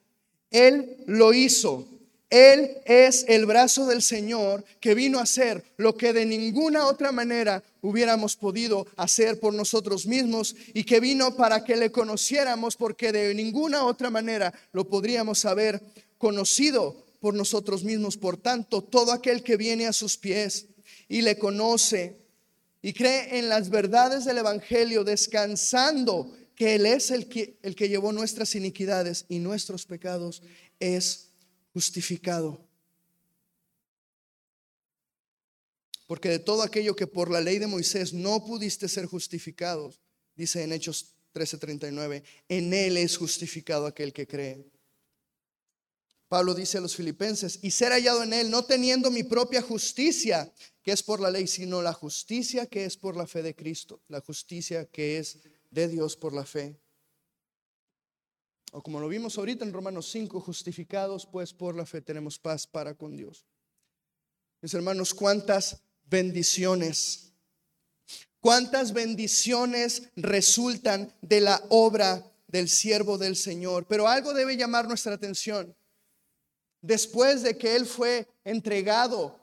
Él 0.50 1.04
lo 1.08 1.34
hizo. 1.34 1.86
Él 2.30 2.78
es 2.86 3.26
el 3.28 3.46
brazo 3.46 3.86
del 3.86 4.02
Señor 4.02 4.64
que 4.82 4.94
vino 4.94 5.20
a 5.20 5.24
hacer 5.24 5.64
lo 5.78 5.96
que 5.96 6.12
de 6.12 6.26
ninguna 6.26 6.86
otra 6.86 7.12
manera 7.14 7.64
hubiéramos 7.82 8.36
podido 8.36 8.86
hacer 8.98 9.40
por 9.40 9.54
nosotros 9.54 10.06
mismos 10.06 10.56
y 10.74 10.84
que 10.84 11.00
vino 11.00 11.38
para 11.38 11.64
que 11.64 11.78
le 11.78 11.90
conociéramos 11.90 12.76
porque 12.76 13.14
de 13.14 13.34
ninguna 13.34 13.86
otra 13.86 14.10
manera 14.10 14.54
lo 14.74 14.90
podríamos 14.90 15.46
haber 15.46 15.82
conocido 16.18 17.06
por 17.22 17.34
nosotros 17.34 17.86
mismos. 17.86 18.18
Por 18.18 18.36
tanto, 18.36 18.82
todo 18.82 19.14
aquel 19.14 19.42
que 19.42 19.56
viene 19.56 19.88
a 19.88 19.94
sus 19.94 20.18
pies 20.18 20.66
y 21.08 21.22
le 21.22 21.38
conoce 21.38 22.18
y 22.82 22.92
cree 22.94 23.40
en 23.40 23.48
las 23.48 23.70
verdades 23.70 24.26
del 24.26 24.40
Evangelio, 24.40 25.06
descansando 25.06 26.34
que 26.58 26.74
Él 26.74 26.88
es 26.88 27.12
el 27.12 27.30
que, 27.30 27.60
el 27.62 27.76
que 27.76 27.88
llevó 27.88 28.12
nuestras 28.12 28.56
iniquidades 28.56 29.26
y 29.30 29.38
nuestros 29.38 29.86
pecados, 29.86 30.42
es 30.80 31.30
justificado. 31.72 32.60
Porque 36.08 36.30
de 36.30 36.40
todo 36.40 36.64
aquello 36.64 36.96
que 36.96 37.06
por 37.06 37.30
la 37.30 37.42
ley 37.42 37.60
de 37.60 37.68
Moisés 37.68 38.12
no 38.12 38.44
pudiste 38.44 38.90
ser 38.90 39.06
justificados, 39.06 40.02
dice 40.36 40.64
en 40.64 40.74
Hechos 40.74 41.14
13:39, 41.32 42.24
en 42.50 42.74
él 42.74 42.98
es 42.98 43.18
justificado 43.18 43.86
aquel 43.86 44.12
que 44.12 44.26
cree. 44.26 44.66
Pablo 46.28 46.56
dice 46.56 46.80
a 46.80 46.82
los 46.82 46.96
filipenses, 46.96 47.60
y 47.62 47.70
ser 47.70 47.92
hallado 47.92 48.24
en 48.24 48.34
él, 48.34 48.50
no 48.50 48.66
teniendo 48.66 49.12
mi 49.12 49.22
propia 49.22 49.62
justicia, 49.62 50.52
que 50.82 50.92
es 50.92 51.04
por 51.04 51.20
la 51.20 51.30
ley, 51.30 51.46
sino 51.46 51.84
la 51.84 51.94
justicia 51.94 52.66
que 52.66 52.86
es 52.86 52.98
por 52.98 53.16
la 53.16 53.28
fe 53.28 53.44
de 53.44 53.56
Cristo, 53.56 54.02
la 54.08 54.22
justicia 54.22 54.86
que 54.86 55.20
es 55.20 55.38
de 55.70 55.88
Dios 55.88 56.16
por 56.16 56.34
la 56.34 56.46
fe 56.46 56.80
o 58.72 58.82
como 58.84 59.00
lo 59.00 59.08
vimos 59.08 59.38
ahorita 59.38 59.64
en 59.64 59.74
Romanos 59.74 60.10
5, 60.12 60.42
justificados 60.42 61.26
pues 61.26 61.54
por 61.54 61.76
la 61.76 61.86
fe 61.86 62.02
tenemos 62.02 62.38
paz 62.38 62.68
para 62.68 62.94
con 62.94 63.16
Dios. 63.16 63.46
Mis 64.62 64.74
hermanos, 64.74 65.14
cuántas 65.14 65.82
bendiciones, 66.06 67.32
cuántas 68.40 68.92
bendiciones 68.92 70.10
resultan 70.16 71.14
de 71.22 71.42
la 71.42 71.64
obra 71.70 72.30
del 72.48 72.68
siervo 72.68 73.18
del 73.18 73.36
Señor. 73.36 73.86
Pero 73.88 74.08
algo 74.08 74.34
debe 74.34 74.58
llamar 74.58 74.88
nuestra 74.88 75.14
atención. 75.14 75.76
Después 76.82 77.44
de 77.44 77.58
que 77.58 77.76
Él 77.76 77.86
fue 77.86 78.28
entregado 78.44 79.40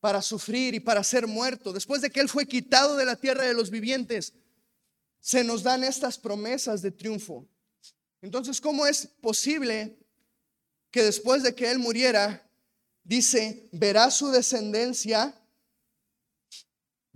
para 0.00 0.22
sufrir 0.22 0.74
y 0.74 0.80
para 0.80 1.02
ser 1.02 1.26
muerto, 1.26 1.72
después 1.72 2.00
de 2.00 2.10
que 2.10 2.20
Él 2.20 2.28
fue 2.28 2.46
quitado 2.46 2.96
de 2.96 3.04
la 3.04 3.16
tierra 3.16 3.44
de 3.44 3.54
los 3.54 3.70
vivientes, 3.70 4.32
se 5.20 5.44
nos 5.44 5.62
dan 5.62 5.84
estas 5.84 6.18
promesas 6.18 6.82
de 6.82 6.90
triunfo. 6.90 7.46
Entonces, 8.20 8.60
¿cómo 8.60 8.86
es 8.86 9.06
posible 9.20 9.98
que 10.90 11.02
después 11.02 11.42
de 11.42 11.54
que 11.54 11.70
Él 11.70 11.78
muriera, 11.78 12.48
dice, 13.04 13.68
verá 13.72 14.10
su 14.10 14.30
descendencia, 14.30 15.34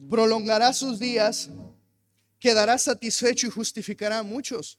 prolongará 0.09 0.72
sus 0.72 0.98
días, 0.98 1.50
quedará 2.38 2.78
satisfecho 2.78 3.46
y 3.46 3.50
justificará 3.50 4.18
a 4.18 4.22
muchos? 4.22 4.78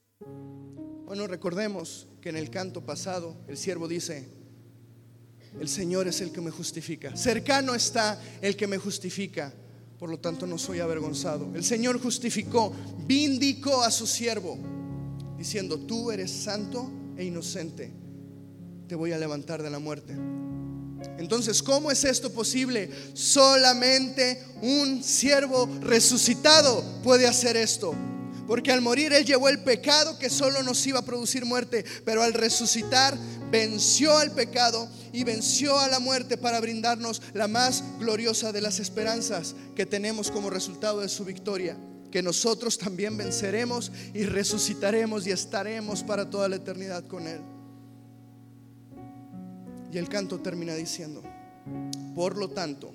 Bueno, 1.05 1.27
recordemos 1.27 2.07
que 2.21 2.29
en 2.29 2.37
el 2.37 2.49
canto 2.49 2.85
pasado 2.85 3.37
el 3.47 3.57
siervo 3.57 3.87
dice, 3.87 4.27
el 5.59 5.69
Señor 5.69 6.07
es 6.07 6.21
el 6.21 6.31
que 6.31 6.41
me 6.41 6.51
justifica. 6.51 7.15
Cercano 7.15 7.75
está 7.75 8.19
el 8.41 8.55
que 8.55 8.67
me 8.67 8.77
justifica. 8.77 9.53
Por 10.03 10.09
lo 10.09 10.19
tanto, 10.19 10.45
no 10.45 10.57
soy 10.57 10.81
avergonzado. 10.81 11.49
El 11.55 11.63
Señor 11.63 11.97
justificó, 11.97 12.73
vindicó 13.07 13.83
a 13.83 13.89
su 13.89 14.05
siervo, 14.05 14.57
diciendo, 15.37 15.79
tú 15.79 16.11
eres 16.11 16.29
santo 16.29 16.91
e 17.15 17.23
inocente. 17.23 17.89
Te 18.85 18.95
voy 18.95 19.13
a 19.13 19.17
levantar 19.17 19.63
de 19.63 19.69
la 19.69 19.79
muerte. 19.79 20.13
Entonces, 21.17 21.63
¿cómo 21.63 21.89
es 21.89 22.03
esto 22.03 22.33
posible? 22.33 22.91
Solamente 23.13 24.43
un 24.61 25.01
siervo 25.01 25.69
resucitado 25.79 26.83
puede 27.01 27.25
hacer 27.25 27.55
esto. 27.55 27.95
Porque 28.47 28.71
al 28.71 28.81
morir 28.81 29.13
Él 29.13 29.25
llevó 29.25 29.49
el 29.49 29.63
pecado 29.63 30.19
que 30.19 30.29
solo 30.29 30.63
nos 30.63 30.85
iba 30.85 30.99
a 30.99 31.05
producir 31.05 31.45
muerte, 31.45 31.85
pero 32.03 32.23
al 32.23 32.33
resucitar 32.33 33.17
venció 33.49 34.17
al 34.17 34.31
pecado 34.31 34.89
y 35.13 35.23
venció 35.23 35.79
a 35.79 35.87
la 35.87 35.99
muerte 35.99 36.37
para 36.37 36.59
brindarnos 36.59 37.21
la 37.33 37.47
más 37.47 37.83
gloriosa 37.99 38.51
de 38.51 38.61
las 38.61 38.79
esperanzas 38.79 39.55
que 39.75 39.85
tenemos 39.85 40.29
como 40.31 40.49
resultado 40.49 40.99
de 40.99 41.09
su 41.09 41.23
victoria, 41.23 41.77
que 42.11 42.21
nosotros 42.21 42.77
también 42.77 43.15
venceremos 43.15 43.91
y 44.13 44.25
resucitaremos 44.25 45.25
y 45.25 45.31
estaremos 45.31 46.03
para 46.03 46.29
toda 46.29 46.49
la 46.49 46.57
eternidad 46.57 47.05
con 47.07 47.27
Él. 47.27 47.41
Y 49.91 49.97
el 49.99 50.09
canto 50.09 50.39
termina 50.39 50.73
diciendo, 50.73 51.21
por 52.15 52.35
lo 52.35 52.49
tanto, 52.49 52.93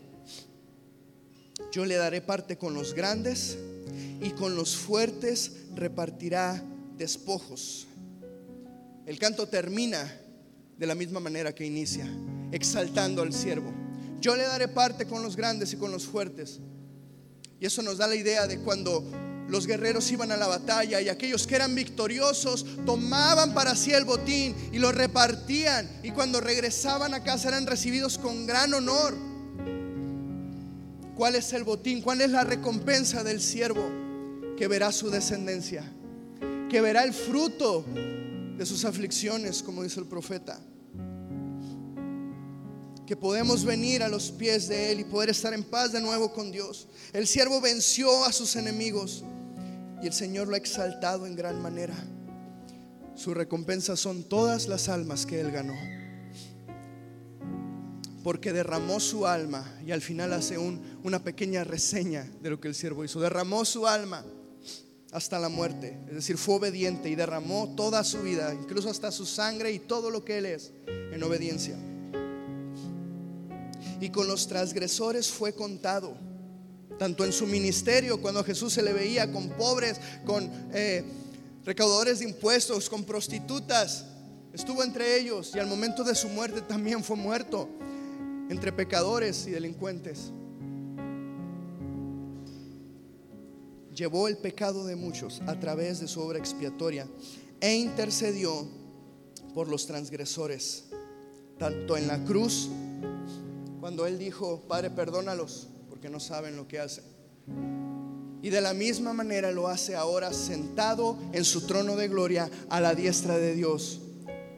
yo 1.72 1.86
le 1.86 1.94
daré 1.94 2.20
parte 2.20 2.58
con 2.58 2.74
los 2.74 2.94
grandes 2.94 3.56
y 4.20 4.30
con 4.30 4.56
los 4.56 4.76
fuertes 4.76 5.52
repartirá 5.74 6.62
despojos. 6.96 7.86
El 9.06 9.18
canto 9.18 9.46
termina 9.48 10.12
de 10.76 10.86
la 10.86 10.94
misma 10.94 11.20
manera 11.20 11.54
que 11.54 11.64
inicia, 11.64 12.06
exaltando 12.52 13.22
al 13.22 13.32
siervo. 13.32 13.72
Yo 14.20 14.36
le 14.36 14.42
daré 14.44 14.68
parte 14.68 15.06
con 15.06 15.22
los 15.22 15.36
grandes 15.36 15.72
y 15.72 15.76
con 15.76 15.90
los 15.90 16.06
fuertes. 16.06 16.60
Y 17.60 17.66
eso 17.66 17.82
nos 17.82 17.98
da 17.98 18.06
la 18.06 18.14
idea 18.14 18.46
de 18.46 18.60
cuando 18.60 19.04
los 19.48 19.66
guerreros 19.66 20.10
iban 20.12 20.30
a 20.30 20.36
la 20.36 20.46
batalla 20.46 21.00
y 21.00 21.08
aquellos 21.08 21.46
que 21.46 21.56
eran 21.56 21.74
victoriosos 21.74 22.66
tomaban 22.84 23.54
para 23.54 23.74
sí 23.74 23.92
el 23.92 24.04
botín 24.04 24.54
y 24.72 24.78
lo 24.78 24.92
repartían 24.92 25.88
y 26.02 26.10
cuando 26.10 26.40
regresaban 26.40 27.14
a 27.14 27.24
casa 27.24 27.48
eran 27.48 27.66
recibidos 27.66 28.18
con 28.18 28.46
gran 28.46 28.74
honor. 28.74 29.27
¿Cuál 31.18 31.34
es 31.34 31.52
el 31.52 31.64
botín? 31.64 32.00
¿Cuál 32.00 32.20
es 32.20 32.30
la 32.30 32.44
recompensa 32.44 33.24
del 33.24 33.40
siervo? 33.40 33.90
Que 34.56 34.68
verá 34.68 34.92
su 34.92 35.10
descendencia, 35.10 35.82
que 36.70 36.80
verá 36.80 37.02
el 37.02 37.12
fruto 37.12 37.84
de 38.56 38.64
sus 38.64 38.84
aflicciones, 38.84 39.60
como 39.64 39.82
dice 39.82 39.98
el 39.98 40.06
profeta. 40.06 40.60
Que 43.04 43.16
podemos 43.16 43.64
venir 43.64 44.04
a 44.04 44.08
los 44.08 44.30
pies 44.30 44.68
de 44.68 44.92
Él 44.92 45.00
y 45.00 45.04
poder 45.04 45.30
estar 45.30 45.52
en 45.52 45.64
paz 45.64 45.90
de 45.90 46.00
nuevo 46.00 46.32
con 46.32 46.52
Dios. 46.52 46.86
El 47.12 47.26
siervo 47.26 47.60
venció 47.60 48.24
a 48.24 48.30
sus 48.30 48.54
enemigos 48.54 49.24
y 50.00 50.06
el 50.06 50.12
Señor 50.12 50.46
lo 50.46 50.54
ha 50.54 50.58
exaltado 50.58 51.26
en 51.26 51.34
gran 51.34 51.60
manera. 51.60 51.96
Su 53.16 53.34
recompensa 53.34 53.96
son 53.96 54.22
todas 54.22 54.68
las 54.68 54.88
almas 54.88 55.26
que 55.26 55.40
Él 55.40 55.50
ganó. 55.50 55.97
Porque 58.28 58.52
derramó 58.52 59.00
su 59.00 59.26
alma 59.26 59.64
y 59.86 59.90
al 59.90 60.02
final 60.02 60.34
hace 60.34 60.58
un, 60.58 61.00
una 61.02 61.24
pequeña 61.24 61.64
reseña 61.64 62.30
de 62.42 62.50
lo 62.50 62.60
que 62.60 62.68
el 62.68 62.74
siervo 62.74 63.02
hizo. 63.02 63.20
Derramó 63.20 63.64
su 63.64 63.86
alma 63.86 64.22
hasta 65.12 65.38
la 65.38 65.48
muerte. 65.48 65.98
Es 66.08 66.14
decir, 66.14 66.36
fue 66.36 66.56
obediente 66.56 67.08
y 67.08 67.14
derramó 67.14 67.74
toda 67.74 68.04
su 68.04 68.20
vida, 68.20 68.52
incluso 68.52 68.90
hasta 68.90 69.10
su 69.12 69.24
sangre 69.24 69.72
y 69.72 69.78
todo 69.78 70.10
lo 70.10 70.26
que 70.26 70.36
Él 70.36 70.44
es, 70.44 70.72
en 70.86 71.22
obediencia. 71.22 71.78
Y 73.98 74.10
con 74.10 74.28
los 74.28 74.46
transgresores 74.46 75.30
fue 75.30 75.54
contado 75.54 76.14
tanto 76.98 77.24
en 77.24 77.32
su 77.32 77.46
ministerio, 77.46 78.20
cuando 78.20 78.44
Jesús 78.44 78.74
se 78.74 78.82
le 78.82 78.92
veía 78.92 79.32
con 79.32 79.48
pobres, 79.56 80.02
con 80.26 80.50
eh, 80.74 81.02
recaudadores 81.64 82.18
de 82.18 82.26
impuestos, 82.26 82.90
con 82.90 83.04
prostitutas, 83.04 84.04
estuvo 84.52 84.84
entre 84.84 85.18
ellos 85.18 85.52
y 85.54 85.58
al 85.58 85.66
momento 85.66 86.04
de 86.04 86.14
su 86.14 86.28
muerte 86.28 86.60
también 86.60 87.02
fue 87.02 87.16
muerto 87.16 87.70
entre 88.48 88.72
pecadores 88.72 89.46
y 89.46 89.50
delincuentes. 89.50 90.32
Llevó 93.94 94.28
el 94.28 94.38
pecado 94.38 94.86
de 94.86 94.96
muchos 94.96 95.42
a 95.46 95.58
través 95.58 96.00
de 96.00 96.08
su 96.08 96.20
obra 96.20 96.38
expiatoria 96.38 97.08
e 97.60 97.74
intercedió 97.74 98.68
por 99.54 99.68
los 99.68 99.86
transgresores, 99.86 100.84
tanto 101.58 101.96
en 101.96 102.06
la 102.06 102.24
cruz, 102.24 102.68
cuando 103.80 104.06
él 104.06 104.18
dijo, 104.18 104.62
Padre, 104.68 104.90
perdónalos, 104.90 105.68
porque 105.88 106.08
no 106.08 106.20
saben 106.20 106.56
lo 106.56 106.68
que 106.68 106.78
hacen. 106.78 107.04
Y 108.40 108.50
de 108.50 108.60
la 108.60 108.72
misma 108.72 109.12
manera 109.12 109.50
lo 109.50 109.66
hace 109.66 109.96
ahora 109.96 110.32
sentado 110.32 111.18
en 111.32 111.44
su 111.44 111.66
trono 111.66 111.96
de 111.96 112.06
gloria 112.06 112.48
a 112.68 112.80
la 112.80 112.94
diestra 112.94 113.36
de 113.36 113.54
Dios, 113.54 114.00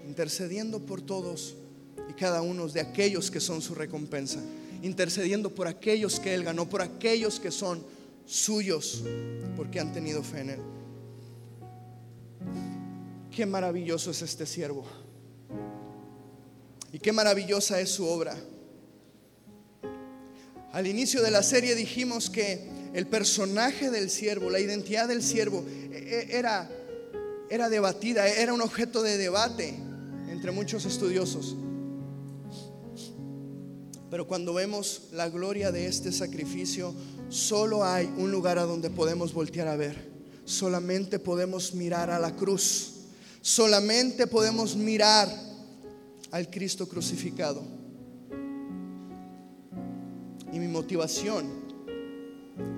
intercediendo 0.07 0.81
por 0.81 1.01
todos 1.01 1.57
y 2.11 2.13
cada 2.13 2.43
uno 2.43 2.67
de 2.67 2.81
aquellos 2.81 3.31
que 3.31 3.39
son 3.39 3.63
su 3.63 3.73
recompensa, 3.73 4.41
intercediendo 4.83 5.55
por 5.55 5.69
aquellos 5.69 6.19
que 6.19 6.35
Él 6.35 6.43
ganó, 6.43 6.69
por 6.69 6.83
aquellos 6.83 7.39
que 7.39 7.53
son 7.53 7.85
suyos, 8.27 9.05
porque 9.57 9.79
han 9.79 9.93
tenido 9.93 10.25
fe 10.25 10.41
en 10.41 10.51
Él. 10.51 10.61
Qué 13.31 13.47
maravilloso 13.47 14.11
es 14.11 14.23
este 14.23 14.45
siervo. 14.45 14.85
Y 16.93 16.99
qué 16.99 17.13
maravillosa 17.13 17.81
es 17.81 17.91
su 17.91 18.05
obra. 18.05 18.37
Al 20.73 20.89
inicio 20.89 21.23
de 21.23 21.31
la 21.31 21.45
serie 21.45 21.77
dijimos 21.77 22.29
que 22.29 22.69
el 22.93 23.07
personaje 23.07 23.89
del 23.89 24.11
siervo, 24.11 24.51
la 24.51 24.59
identidad 24.59 25.07
del 25.07 25.23
siervo, 25.23 25.65
e, 25.69 26.27
e, 26.33 26.37
era, 26.37 26.69
era 27.49 27.69
debatida, 27.69 28.27
era 28.27 28.53
un 28.53 28.63
objeto 28.63 29.01
de 29.01 29.17
debate 29.17 29.77
entre 30.29 30.51
muchos 30.51 30.85
estudiosos. 30.87 31.55
Pero 34.11 34.27
cuando 34.27 34.53
vemos 34.53 35.03
la 35.13 35.29
gloria 35.29 35.71
de 35.71 35.87
este 35.87 36.11
sacrificio, 36.11 36.93
solo 37.29 37.85
hay 37.85 38.07
un 38.17 38.33
lugar 38.33 38.59
a 38.59 38.65
donde 38.65 38.91
podemos 38.91 39.33
voltear 39.33 39.69
a 39.69 39.77
ver. 39.77 40.11
Solamente 40.45 41.21
podemos 41.21 41.75
mirar 41.75 42.11
a 42.11 42.19
la 42.19 42.35
cruz. 42.35 42.95
Solamente 43.41 44.27
podemos 44.27 44.75
mirar 44.75 45.29
al 46.33 46.51
Cristo 46.51 46.89
crucificado. 46.89 47.63
Y 50.53 50.59
mi 50.59 50.67
motivación 50.67 51.61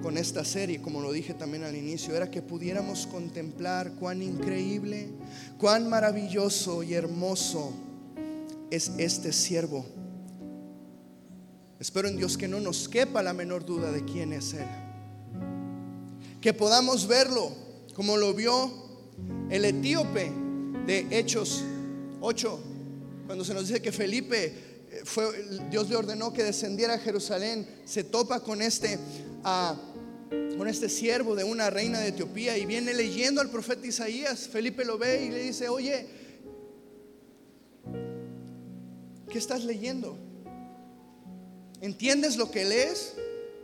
con 0.02 0.18
esta 0.18 0.44
serie, 0.44 0.82
como 0.82 1.00
lo 1.00 1.12
dije 1.12 1.32
también 1.32 1.64
al 1.64 1.74
inicio, 1.74 2.14
era 2.14 2.30
que 2.30 2.42
pudiéramos 2.42 3.06
contemplar 3.06 3.92
cuán 3.94 4.22
increíble, 4.22 5.08
cuán 5.58 5.88
maravilloso 5.88 6.82
y 6.82 6.92
hermoso 6.92 7.72
es 8.70 8.92
este 8.98 9.32
siervo. 9.32 10.01
Espero 11.82 12.06
en 12.06 12.16
Dios 12.16 12.38
que 12.38 12.46
no 12.46 12.60
nos 12.60 12.88
quepa 12.88 13.24
la 13.24 13.32
menor 13.32 13.66
duda 13.66 13.90
de 13.90 14.04
quién 14.04 14.32
es 14.32 14.54
Él. 14.54 14.68
Que 16.40 16.54
podamos 16.54 17.08
verlo 17.08 17.50
como 17.94 18.16
lo 18.16 18.32
vio 18.34 18.72
el 19.50 19.64
etíope 19.64 20.30
de 20.86 21.08
Hechos 21.10 21.64
8, 22.20 22.60
cuando 23.26 23.44
se 23.44 23.52
nos 23.52 23.66
dice 23.66 23.82
que 23.82 23.90
Felipe 23.90 24.86
Dios 25.72 25.90
le 25.90 25.96
ordenó 25.96 26.32
que 26.32 26.44
descendiera 26.44 26.94
a 26.94 26.98
Jerusalén, 26.98 27.66
se 27.84 28.04
topa 28.04 28.38
con 28.38 28.62
este, 28.62 29.00
ah, 29.42 29.74
con 30.56 30.68
este 30.68 30.88
siervo 30.88 31.34
de 31.34 31.42
una 31.42 31.68
reina 31.68 31.98
de 31.98 32.10
Etiopía 32.10 32.56
y 32.56 32.64
viene 32.64 32.94
leyendo 32.94 33.40
al 33.40 33.50
profeta 33.50 33.88
Isaías. 33.88 34.46
Felipe 34.46 34.84
lo 34.84 34.98
ve 34.98 35.24
y 35.24 35.30
le 35.30 35.42
dice, 35.42 35.68
oye, 35.68 36.06
¿qué 39.28 39.36
estás 39.36 39.64
leyendo? 39.64 40.30
¿Entiendes 41.82 42.36
lo 42.36 42.50
que 42.50 42.64
lees? 42.64 43.12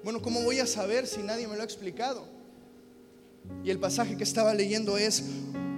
Bueno, 0.05 0.21
¿cómo 0.21 0.43
voy 0.43 0.59
a 0.59 0.67
saber 0.67 1.07
si 1.07 1.23
nadie 1.23 1.49
me 1.49 1.57
lo 1.57 1.63
ha 1.63 1.65
explicado? 1.65 2.27
Y 3.65 3.71
el 3.71 3.79
pasaje 3.79 4.19
que 4.19 4.25
estaba 4.25 4.53
leyendo 4.53 4.99
es, 4.99 5.23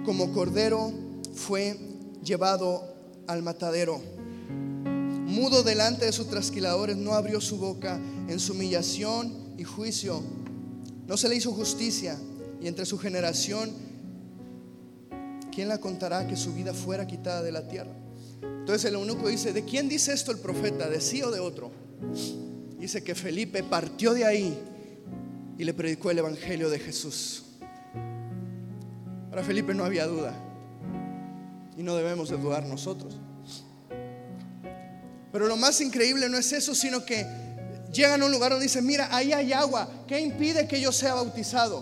como 0.03 0.33
cordero 0.33 0.91
fue 1.33 1.77
llevado 2.21 2.93
al 3.27 3.41
matadero 3.41 4.01
mudo 5.31 5.63
delante 5.63 6.05
de 6.05 6.11
sus 6.11 6.27
trasquiladores, 6.27 6.97
no 6.97 7.13
abrió 7.13 7.39
su 7.39 7.57
boca 7.57 7.99
en 8.27 8.39
su 8.39 8.51
humillación 8.51 9.53
y 9.57 9.63
juicio. 9.63 10.21
No 11.07 11.15
se 11.17 11.29
le 11.29 11.35
hizo 11.35 11.53
justicia 11.53 12.19
y 12.61 12.67
entre 12.67 12.85
su 12.85 12.99
generación, 12.99 13.71
¿quién 15.53 15.69
la 15.69 15.79
contará 15.79 16.27
que 16.27 16.35
su 16.35 16.53
vida 16.53 16.73
fuera 16.73 17.07
quitada 17.07 17.41
de 17.41 17.51
la 17.51 17.67
tierra? 17.67 17.91
Entonces 18.41 18.85
el 18.85 18.95
eunuco 18.95 19.29
dice, 19.29 19.53
¿de 19.53 19.63
quién 19.63 19.87
dice 19.87 20.13
esto 20.13 20.31
el 20.31 20.37
profeta? 20.37 20.89
¿De 20.89 20.99
sí 20.99 21.23
o 21.23 21.31
de 21.31 21.39
otro? 21.39 21.71
Dice 22.79 23.03
que 23.03 23.13
Felipe 23.15 23.63
partió 23.63 24.13
de 24.13 24.25
ahí 24.25 24.57
y 25.57 25.63
le 25.63 25.73
predicó 25.73 26.11
el 26.11 26.19
Evangelio 26.19 26.69
de 26.69 26.79
Jesús. 26.79 27.43
Para 29.29 29.43
Felipe 29.43 29.73
no 29.73 29.85
había 29.85 30.07
duda. 30.07 30.33
y 31.77 31.83
no 31.83 31.95
debemos 31.95 32.29
de 32.29 32.37
dudar 32.37 32.65
nosotros. 32.65 33.17
Pero 35.31 35.47
lo 35.47 35.55
más 35.55 35.79
increíble 35.81 36.27
no 36.27 36.37
es 36.37 36.51
eso, 36.51 36.75
sino 36.75 37.05
que 37.05 37.25
llegan 37.93 38.21
a 38.21 38.25
un 38.25 38.31
lugar 38.31 38.51
donde 38.51 38.65
dicen, 38.65 38.85
mira, 38.85 39.07
ahí 39.15 39.31
hay 39.31 39.53
agua, 39.53 39.89
¿qué 40.07 40.19
impide 40.19 40.67
que 40.67 40.81
yo 40.81 40.91
sea 40.91 41.13
bautizado? 41.13 41.81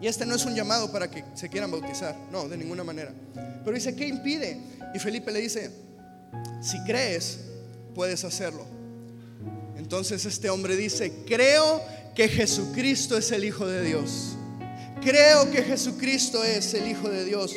Y 0.00 0.06
este 0.06 0.24
no 0.24 0.34
es 0.34 0.44
un 0.46 0.54
llamado 0.54 0.90
para 0.90 1.10
que 1.10 1.24
se 1.34 1.48
quieran 1.50 1.70
bautizar, 1.70 2.16
no, 2.32 2.48
de 2.48 2.56
ninguna 2.56 2.82
manera. 2.82 3.12
Pero 3.62 3.74
dice, 3.74 3.94
¿qué 3.94 4.08
impide? 4.08 4.58
Y 4.94 4.98
Felipe 4.98 5.30
le 5.30 5.40
dice, 5.40 5.70
si 6.62 6.82
crees, 6.84 7.40
puedes 7.94 8.24
hacerlo. 8.24 8.64
Entonces 9.80 10.26
este 10.26 10.50
hombre 10.50 10.76
dice, 10.76 11.10
creo 11.26 11.82
que 12.14 12.28
Jesucristo 12.28 13.16
es 13.16 13.32
el 13.32 13.46
Hijo 13.46 13.66
de 13.66 13.82
Dios. 13.82 14.36
Creo 15.00 15.50
que 15.50 15.62
Jesucristo 15.62 16.44
es 16.44 16.74
el 16.74 16.86
Hijo 16.86 17.08
de 17.08 17.24
Dios. 17.24 17.56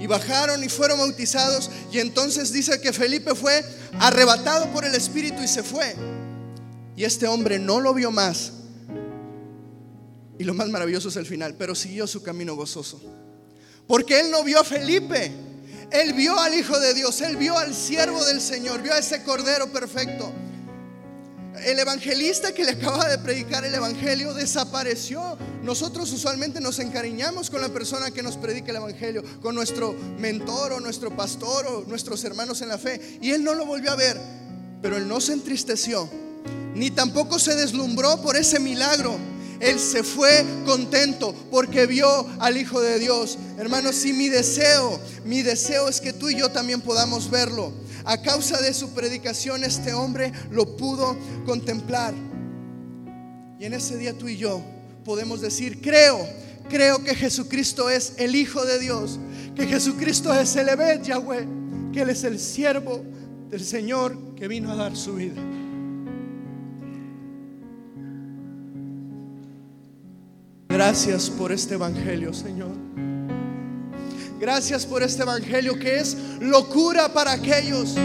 Y 0.00 0.08
bajaron 0.08 0.64
y 0.64 0.68
fueron 0.68 0.98
bautizados. 0.98 1.70
Y 1.92 2.00
entonces 2.00 2.52
dice 2.52 2.80
que 2.80 2.92
Felipe 2.92 3.36
fue 3.36 3.64
arrebatado 4.00 4.66
por 4.72 4.84
el 4.84 4.96
Espíritu 4.96 5.40
y 5.40 5.46
se 5.46 5.62
fue. 5.62 5.94
Y 6.96 7.04
este 7.04 7.28
hombre 7.28 7.60
no 7.60 7.80
lo 7.80 7.94
vio 7.94 8.10
más. 8.10 8.54
Y 10.40 10.42
lo 10.42 10.54
más 10.54 10.68
maravilloso 10.70 11.08
es 11.08 11.16
el 11.16 11.26
final, 11.26 11.54
pero 11.54 11.76
siguió 11.76 12.08
su 12.08 12.20
camino 12.20 12.56
gozoso. 12.56 13.00
Porque 13.86 14.18
él 14.18 14.32
no 14.32 14.42
vio 14.42 14.58
a 14.58 14.64
Felipe. 14.64 15.30
Él 15.92 16.14
vio 16.14 16.36
al 16.36 16.52
Hijo 16.52 16.80
de 16.80 16.94
Dios, 16.94 17.20
él 17.20 17.36
vio 17.36 17.56
al 17.56 17.72
siervo 17.76 18.24
del 18.24 18.40
Señor, 18.40 18.82
vio 18.82 18.92
a 18.92 18.98
ese 18.98 19.22
Cordero 19.22 19.72
perfecto. 19.72 20.32
El 21.64 21.78
evangelista 21.78 22.52
que 22.52 22.64
le 22.64 22.72
acaba 22.72 23.08
de 23.08 23.18
predicar 23.18 23.64
el 23.64 23.74
evangelio 23.74 24.34
desapareció. 24.34 25.38
Nosotros 25.62 26.12
usualmente 26.12 26.60
nos 26.60 26.78
encariñamos 26.78 27.50
con 27.50 27.60
la 27.60 27.68
persona 27.68 28.10
que 28.10 28.22
nos 28.22 28.36
predica 28.36 28.70
el 28.70 28.76
evangelio, 28.76 29.22
con 29.40 29.54
nuestro 29.54 29.94
mentor 30.18 30.72
o 30.72 30.80
nuestro 30.80 31.14
pastor 31.16 31.66
o 31.66 31.84
nuestros 31.86 32.22
hermanos 32.24 32.62
en 32.62 32.68
la 32.68 32.78
fe. 32.78 33.18
Y 33.20 33.30
él 33.30 33.44
no 33.44 33.54
lo 33.54 33.66
volvió 33.66 33.90
a 33.90 33.96
ver, 33.96 34.18
pero 34.82 34.96
él 34.96 35.08
no 35.08 35.20
se 35.20 35.32
entristeció, 35.32 36.08
ni 36.74 36.90
tampoco 36.90 37.38
se 37.38 37.54
deslumbró 37.54 38.20
por 38.22 38.36
ese 38.36 38.60
milagro. 38.60 39.16
Él 39.60 39.80
se 39.80 40.04
fue 40.04 40.44
contento 40.64 41.34
porque 41.50 41.86
vio 41.86 42.26
al 42.38 42.56
Hijo 42.56 42.80
de 42.80 42.98
Dios. 42.98 43.38
Hermanos, 43.58 43.96
si 43.96 44.12
mi 44.12 44.28
deseo, 44.28 45.00
mi 45.24 45.42
deseo 45.42 45.88
es 45.88 46.00
que 46.00 46.12
tú 46.12 46.28
y 46.28 46.36
yo 46.36 46.50
también 46.50 46.80
podamos 46.80 47.28
verlo 47.28 47.72
a 48.08 48.16
causa 48.22 48.58
de 48.62 48.72
su 48.72 48.94
predicación 48.94 49.64
este 49.64 49.92
hombre 49.92 50.32
lo 50.50 50.78
pudo 50.78 51.14
contemplar. 51.44 52.14
Y 53.60 53.66
en 53.66 53.74
ese 53.74 53.98
día 53.98 54.16
tú 54.16 54.28
y 54.28 54.38
yo 54.38 54.64
podemos 55.04 55.42
decir, 55.42 55.82
creo, 55.82 56.26
creo 56.70 57.04
que 57.04 57.14
Jesucristo 57.14 57.90
es 57.90 58.14
el 58.16 58.34
Hijo 58.34 58.64
de 58.64 58.78
Dios, 58.78 59.20
que 59.54 59.66
Jesucristo 59.66 60.32
es 60.32 60.56
el 60.56 60.70
Ebed 60.70 61.02
Yahweh, 61.02 61.46
que 61.92 62.00
Él 62.00 62.08
es 62.08 62.24
el 62.24 62.40
siervo 62.40 63.04
del 63.50 63.62
Señor 63.62 64.16
que 64.36 64.48
vino 64.48 64.72
a 64.72 64.76
dar 64.76 64.96
su 64.96 65.14
vida. 65.16 65.42
Gracias 70.70 71.28
por 71.28 71.52
este 71.52 71.74
Evangelio, 71.74 72.32
Señor. 72.32 73.07
Gracias 74.38 74.86
por 74.86 75.02
este 75.02 75.22
Evangelio 75.22 75.78
que 75.78 75.98
es 75.98 76.16
locura 76.40 77.12
para 77.12 77.32
aquellos 77.32 77.96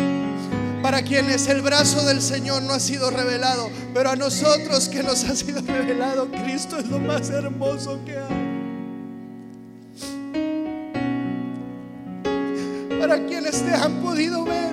para 0.84 1.02
quienes 1.02 1.48
el 1.48 1.62
brazo 1.62 2.06
del 2.06 2.22
Señor 2.22 2.62
no 2.64 2.74
ha 2.74 2.80
sido 2.80 3.10
revelado, 3.10 3.70
pero 3.94 4.10
a 4.10 4.18
nosotros 4.18 4.90
que 4.90 5.02
nos 5.02 5.24
ha 5.24 5.34
sido 5.34 5.62
revelado, 5.66 6.30
Cristo 6.30 6.78
es 6.78 6.88
lo 6.88 7.00
más 7.00 7.30
hermoso 7.30 8.02
que 8.06 8.18
hay. 8.18 8.44
Para 13.00 13.26
quienes 13.26 13.64
te 13.64 13.74
han 13.74 14.02
podido 14.02 14.44
ver, 14.44 14.73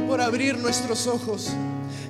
Por 0.00 0.20
abrir 0.20 0.58
nuestros 0.58 1.06
ojos. 1.06 1.50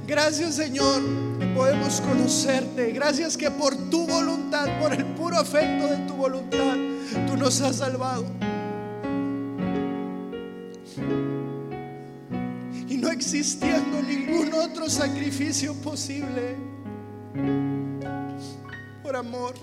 Gracias 0.06 0.56
Señor 0.56 1.02
que 1.38 1.46
podemos 1.54 2.00
conocerte. 2.00 2.92
Gracias 2.92 3.36
que 3.36 3.50
por 3.50 3.76
tu 3.90 4.06
voluntad, 4.06 4.66
por 4.80 4.92
el 4.92 5.04
puro 5.04 5.36
afecto 5.36 5.86
de 5.86 5.96
tu 6.06 6.14
voluntad, 6.14 6.76
tú 7.26 7.36
nos 7.36 7.60
has 7.60 7.76
salvado. 7.76 8.24
Y 12.88 12.96
no 12.96 13.10
existiendo 13.10 14.02
ningún 14.02 14.52
otro 14.54 14.88
sacrificio 14.88 15.74
posible 15.74 16.56
por 19.02 19.16
amor. 19.16 19.54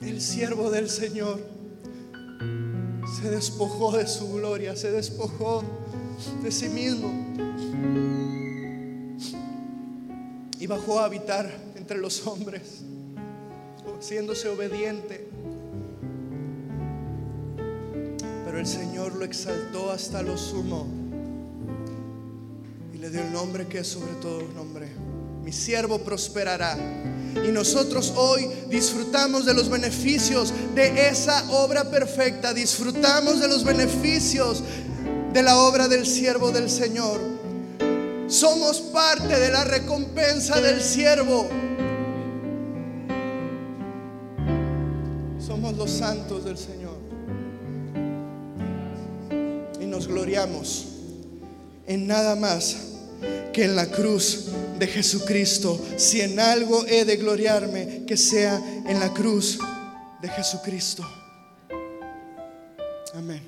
El 0.00 0.20
siervo 0.20 0.70
del 0.70 0.88
Señor 0.88 1.57
se 3.28 3.34
despojó 3.34 3.94
de 3.94 4.06
su 4.06 4.32
gloria, 4.32 4.74
se 4.74 4.90
despojó 4.90 5.62
de 6.42 6.50
sí 6.50 6.70
mismo 6.70 7.12
y 10.58 10.66
bajó 10.66 10.98
a 10.98 11.04
habitar 11.04 11.52
entre 11.76 11.98
los 11.98 12.26
hombres, 12.26 12.84
haciéndose 13.98 14.48
obediente. 14.48 15.28
Pero 18.46 18.58
el 18.58 18.66
Señor 18.66 19.14
lo 19.14 19.26
exaltó 19.26 19.90
hasta 19.90 20.22
lo 20.22 20.38
sumo 20.38 20.86
y 22.94 22.96
le 22.96 23.10
dio 23.10 23.20
el 23.20 23.30
nombre 23.30 23.66
que 23.66 23.80
es 23.80 23.88
sobre 23.88 24.14
todo 24.22 24.40
nombre. 24.54 24.88
Mi 25.44 25.52
siervo 25.52 25.98
prosperará 25.98 26.78
y 27.34 27.52
nosotros 27.52 28.12
hoy 28.16 28.48
disfrutamos 28.68 29.44
de 29.44 29.54
los 29.54 29.68
beneficios 29.68 30.52
de 30.74 31.08
esa 31.08 31.50
obra 31.50 31.90
perfecta. 31.90 32.52
Disfrutamos 32.52 33.40
de 33.40 33.48
los 33.48 33.64
beneficios 33.64 34.62
de 35.32 35.42
la 35.42 35.58
obra 35.58 35.88
del 35.88 36.06
siervo 36.06 36.50
del 36.50 36.70
Señor. 36.70 37.20
Somos 38.28 38.80
parte 38.80 39.38
de 39.38 39.50
la 39.50 39.64
recompensa 39.64 40.60
del 40.60 40.82
siervo. 40.82 41.48
Somos 45.38 45.76
los 45.76 45.90
santos 45.90 46.44
del 46.44 46.58
Señor. 46.58 46.98
Y 49.80 49.86
nos 49.86 50.06
gloriamos 50.06 50.86
en 51.86 52.06
nada 52.06 52.36
más 52.36 52.76
que 53.52 53.64
en 53.64 53.74
la 53.74 53.86
cruz 53.86 54.48
de 54.78 54.86
Jesucristo. 54.86 55.80
Si 55.96 56.20
en 56.20 56.38
algo 56.40 56.84
he 56.86 57.04
de 57.04 57.16
gloriarme, 57.16 58.04
que 58.06 58.16
sea 58.16 58.60
en 58.86 59.00
la 59.00 59.12
cruz 59.12 59.58
de 60.22 60.28
Jesucristo. 60.28 61.04
Amén. 63.14 63.42